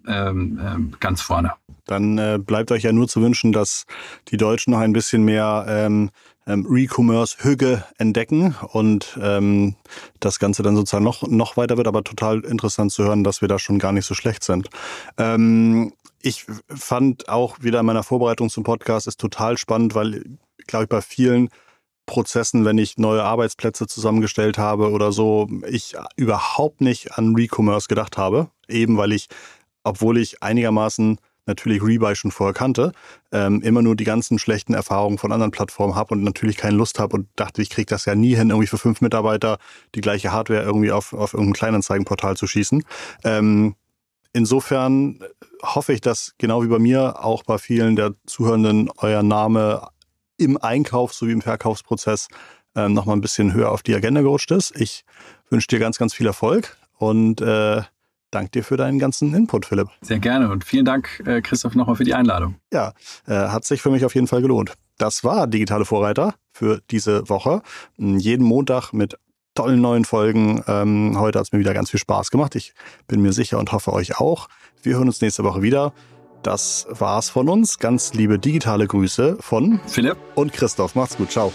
ganz 1.02 1.22
vorne 1.22 1.52
dann 1.88 2.18
äh, 2.18 2.40
bleibt 2.40 2.72
euch 2.72 2.84
ja 2.84 2.92
nur 2.92 3.08
zu 3.08 3.22
wünschen, 3.22 3.52
dass 3.52 3.86
die 4.30 4.38
Deutschen 4.38 4.72
noch 4.72 4.80
ein 4.80 4.94
bisschen 4.94 5.24
mehr 5.24 5.66
ähm, 5.68 6.10
ähm, 6.46 6.66
Recommerce-Hüge 6.70 7.84
entdecken 7.98 8.56
und 8.72 9.18
ähm, 9.22 9.76
das 10.20 10.40
Ganze 10.40 10.64
dann 10.64 10.76
sozusagen 10.76 11.04
noch, 11.04 11.24
noch 11.24 11.58
weiter 11.58 11.78
wird, 11.78 11.88
aber 11.88 12.04
total 12.04 12.40
interessant 12.46 12.92
zu 12.92 13.04
hören, 13.04 13.24
dass 13.24 13.42
wir 13.42 13.48
da 13.48 13.60
schon 13.60 13.80
gar 13.80 13.92
nicht 13.92 14.06
so 14.06 14.14
schlecht 14.14 14.44
sind. 14.44 14.70
Ähm, 15.18 15.94
ich 16.22 16.46
fand 16.68 17.30
auch 17.30 17.62
wieder 17.62 17.82
in 17.82 17.86
meiner 17.86 18.04
Vorbereitung 18.04 18.50
zum 18.50 18.64
Podcast 18.64 19.08
ist 19.08 19.20
total 19.20 19.58
spannend, 19.58 19.94
weil, 19.94 20.24
glaube 20.68 20.84
ich, 20.84 20.90
bei 20.90 21.02
vielen 21.02 21.50
Prozessen, 22.06 22.66
wenn 22.66 22.78
ich 22.78 22.98
neue 22.98 23.24
Arbeitsplätze 23.24 23.86
zusammengestellt 23.86 24.58
habe 24.58 24.92
oder 24.92 25.12
so, 25.12 25.48
ich 25.68 25.96
überhaupt 26.16 26.82
nicht 26.82 27.18
an 27.18 27.36
Recommerce 27.36 27.88
gedacht 27.88 28.18
habe. 28.18 28.50
Eben 28.70 28.98
weil 28.98 29.12
ich, 29.12 29.28
obwohl 29.84 30.18
ich 30.18 30.42
einigermaßen 30.42 31.20
natürlich 31.48 31.82
Rebuy 31.82 32.16
schon 32.16 32.32
vorher 32.32 32.54
kannte, 32.54 32.92
ähm, 33.32 33.62
immer 33.62 33.82
nur 33.82 33.96
die 33.96 34.04
ganzen 34.04 34.38
schlechten 34.40 34.74
Erfahrungen 34.74 35.18
von 35.18 35.32
anderen 35.32 35.52
Plattformen 35.52 35.96
habe 35.96 36.14
und 36.14 36.24
natürlich 36.24 36.58
keine 36.58 36.78
Lust 36.78 37.00
habe 37.00 37.18
und 37.18 37.28
dachte, 37.36 37.62
ich 37.62 37.70
kriege 37.70 37.88
das 37.88 38.06
ja 38.06 38.16
nie 38.16 38.36
hin, 38.36 38.50
irgendwie 38.50 38.68
für 38.68 38.78
fünf 38.78 39.02
Mitarbeiter 39.02 39.58
die 39.96 40.02
gleiche 40.02 40.32
Hardware 40.32 40.64
irgendwie 40.64 40.92
auf, 40.92 41.14
auf 41.14 41.34
irgendein 41.34 41.54
Kleinanzeigenportal 41.54 42.38
zu 42.38 42.48
schießen. 42.48 42.84
Ähm, 43.24 43.76
insofern 44.34 45.20
hoffe 45.64 45.94
ich, 45.94 46.02
dass 46.02 46.36
genau 46.38 46.64
wie 46.64 46.68
bei 46.68 46.80
mir 46.80 47.24
auch 47.24 47.44
bei 47.44 47.58
vielen 47.58 47.96
der 47.96 48.14
Zuhörenden 48.26 48.90
euer 48.98 49.24
Name 49.24 49.88
im 50.38 50.58
Einkauf 50.58 51.14
sowie 51.14 51.32
im 51.32 51.42
Verkaufsprozess 51.42 52.28
ähm, 52.76 52.94
nochmal 52.94 53.18
ein 53.18 53.22
bisschen 53.22 53.54
höher 53.54 53.72
auf 53.72 53.82
die 53.82 53.96
Agenda 53.96 54.22
gerutscht 54.22 54.52
ist. 54.52 54.80
Ich 54.80 55.04
wünsche 55.50 55.68
dir 55.68 55.80
ganz, 55.80 55.98
ganz 55.98 56.14
viel 56.14 56.28
Erfolg 56.28 56.78
und 56.98 57.42
äh, 57.42 57.82
Dank 58.32 58.52
dir 58.52 58.64
für 58.64 58.78
deinen 58.78 59.00
ganzen 59.00 59.34
Input, 59.34 59.66
Philipp. 59.66 59.88
Sehr 60.02 60.20
gerne 60.20 60.50
und 60.52 60.66
vielen 60.66 60.86
Dank, 60.86 61.24
äh, 61.26 61.42
Christoph, 61.42 61.76
nochmal 61.76 61.96
für 61.96 62.04
die 62.04 62.14
Einladung. 62.14 62.56
Ja, 62.74 62.94
äh, 63.26 63.34
hat 63.34 63.64
sich 63.64 63.82
für 63.82 63.90
mich 63.90 64.04
auf 64.04 64.16
jeden 64.16 64.28
Fall 64.28 64.42
gelohnt. 64.42 64.74
Das 64.98 65.24
war 65.24 65.48
Digitale 65.48 65.86
Vorreiter 65.86 66.36
für 66.52 66.82
diese 66.92 67.30
Woche. 67.30 67.62
Hm, 67.98 68.18
jeden 68.18 68.46
Montag 68.46 68.92
mit 68.92 69.18
tollen 69.56 69.82
neuen 69.82 70.06
Folgen. 70.06 70.64
Ähm, 70.68 71.16
heute 71.18 71.40
hat 71.40 71.48
es 71.48 71.52
mir 71.52 71.60
wieder 71.60 71.74
ganz 71.74 71.90
viel 71.90 72.00
Spaß 72.00 72.30
gemacht. 72.30 72.56
Ich 72.56 72.74
bin 73.08 73.22
mir 73.22 73.34
sicher 73.34 73.58
und 73.60 73.72
hoffe 73.72 73.94
euch 73.94 74.20
auch. 74.20 74.50
Wir 74.84 74.96
hören 74.96 75.08
uns 75.08 75.22
nächste 75.22 75.44
Woche 75.44 75.62
wieder. 75.62 75.94
Das 76.44 76.86
war's 76.90 77.30
von 77.30 77.50
uns. 77.50 77.80
Ganz 77.80 78.14
liebe 78.14 78.40
digitale 78.40 78.88
Grüße 78.88 79.38
von 79.40 79.80
Philipp 79.88 80.18
und 80.36 80.54
Christoph. 80.54 80.96
Macht's 80.96 81.18
gut. 81.18 81.32
Ciao. 81.32 81.52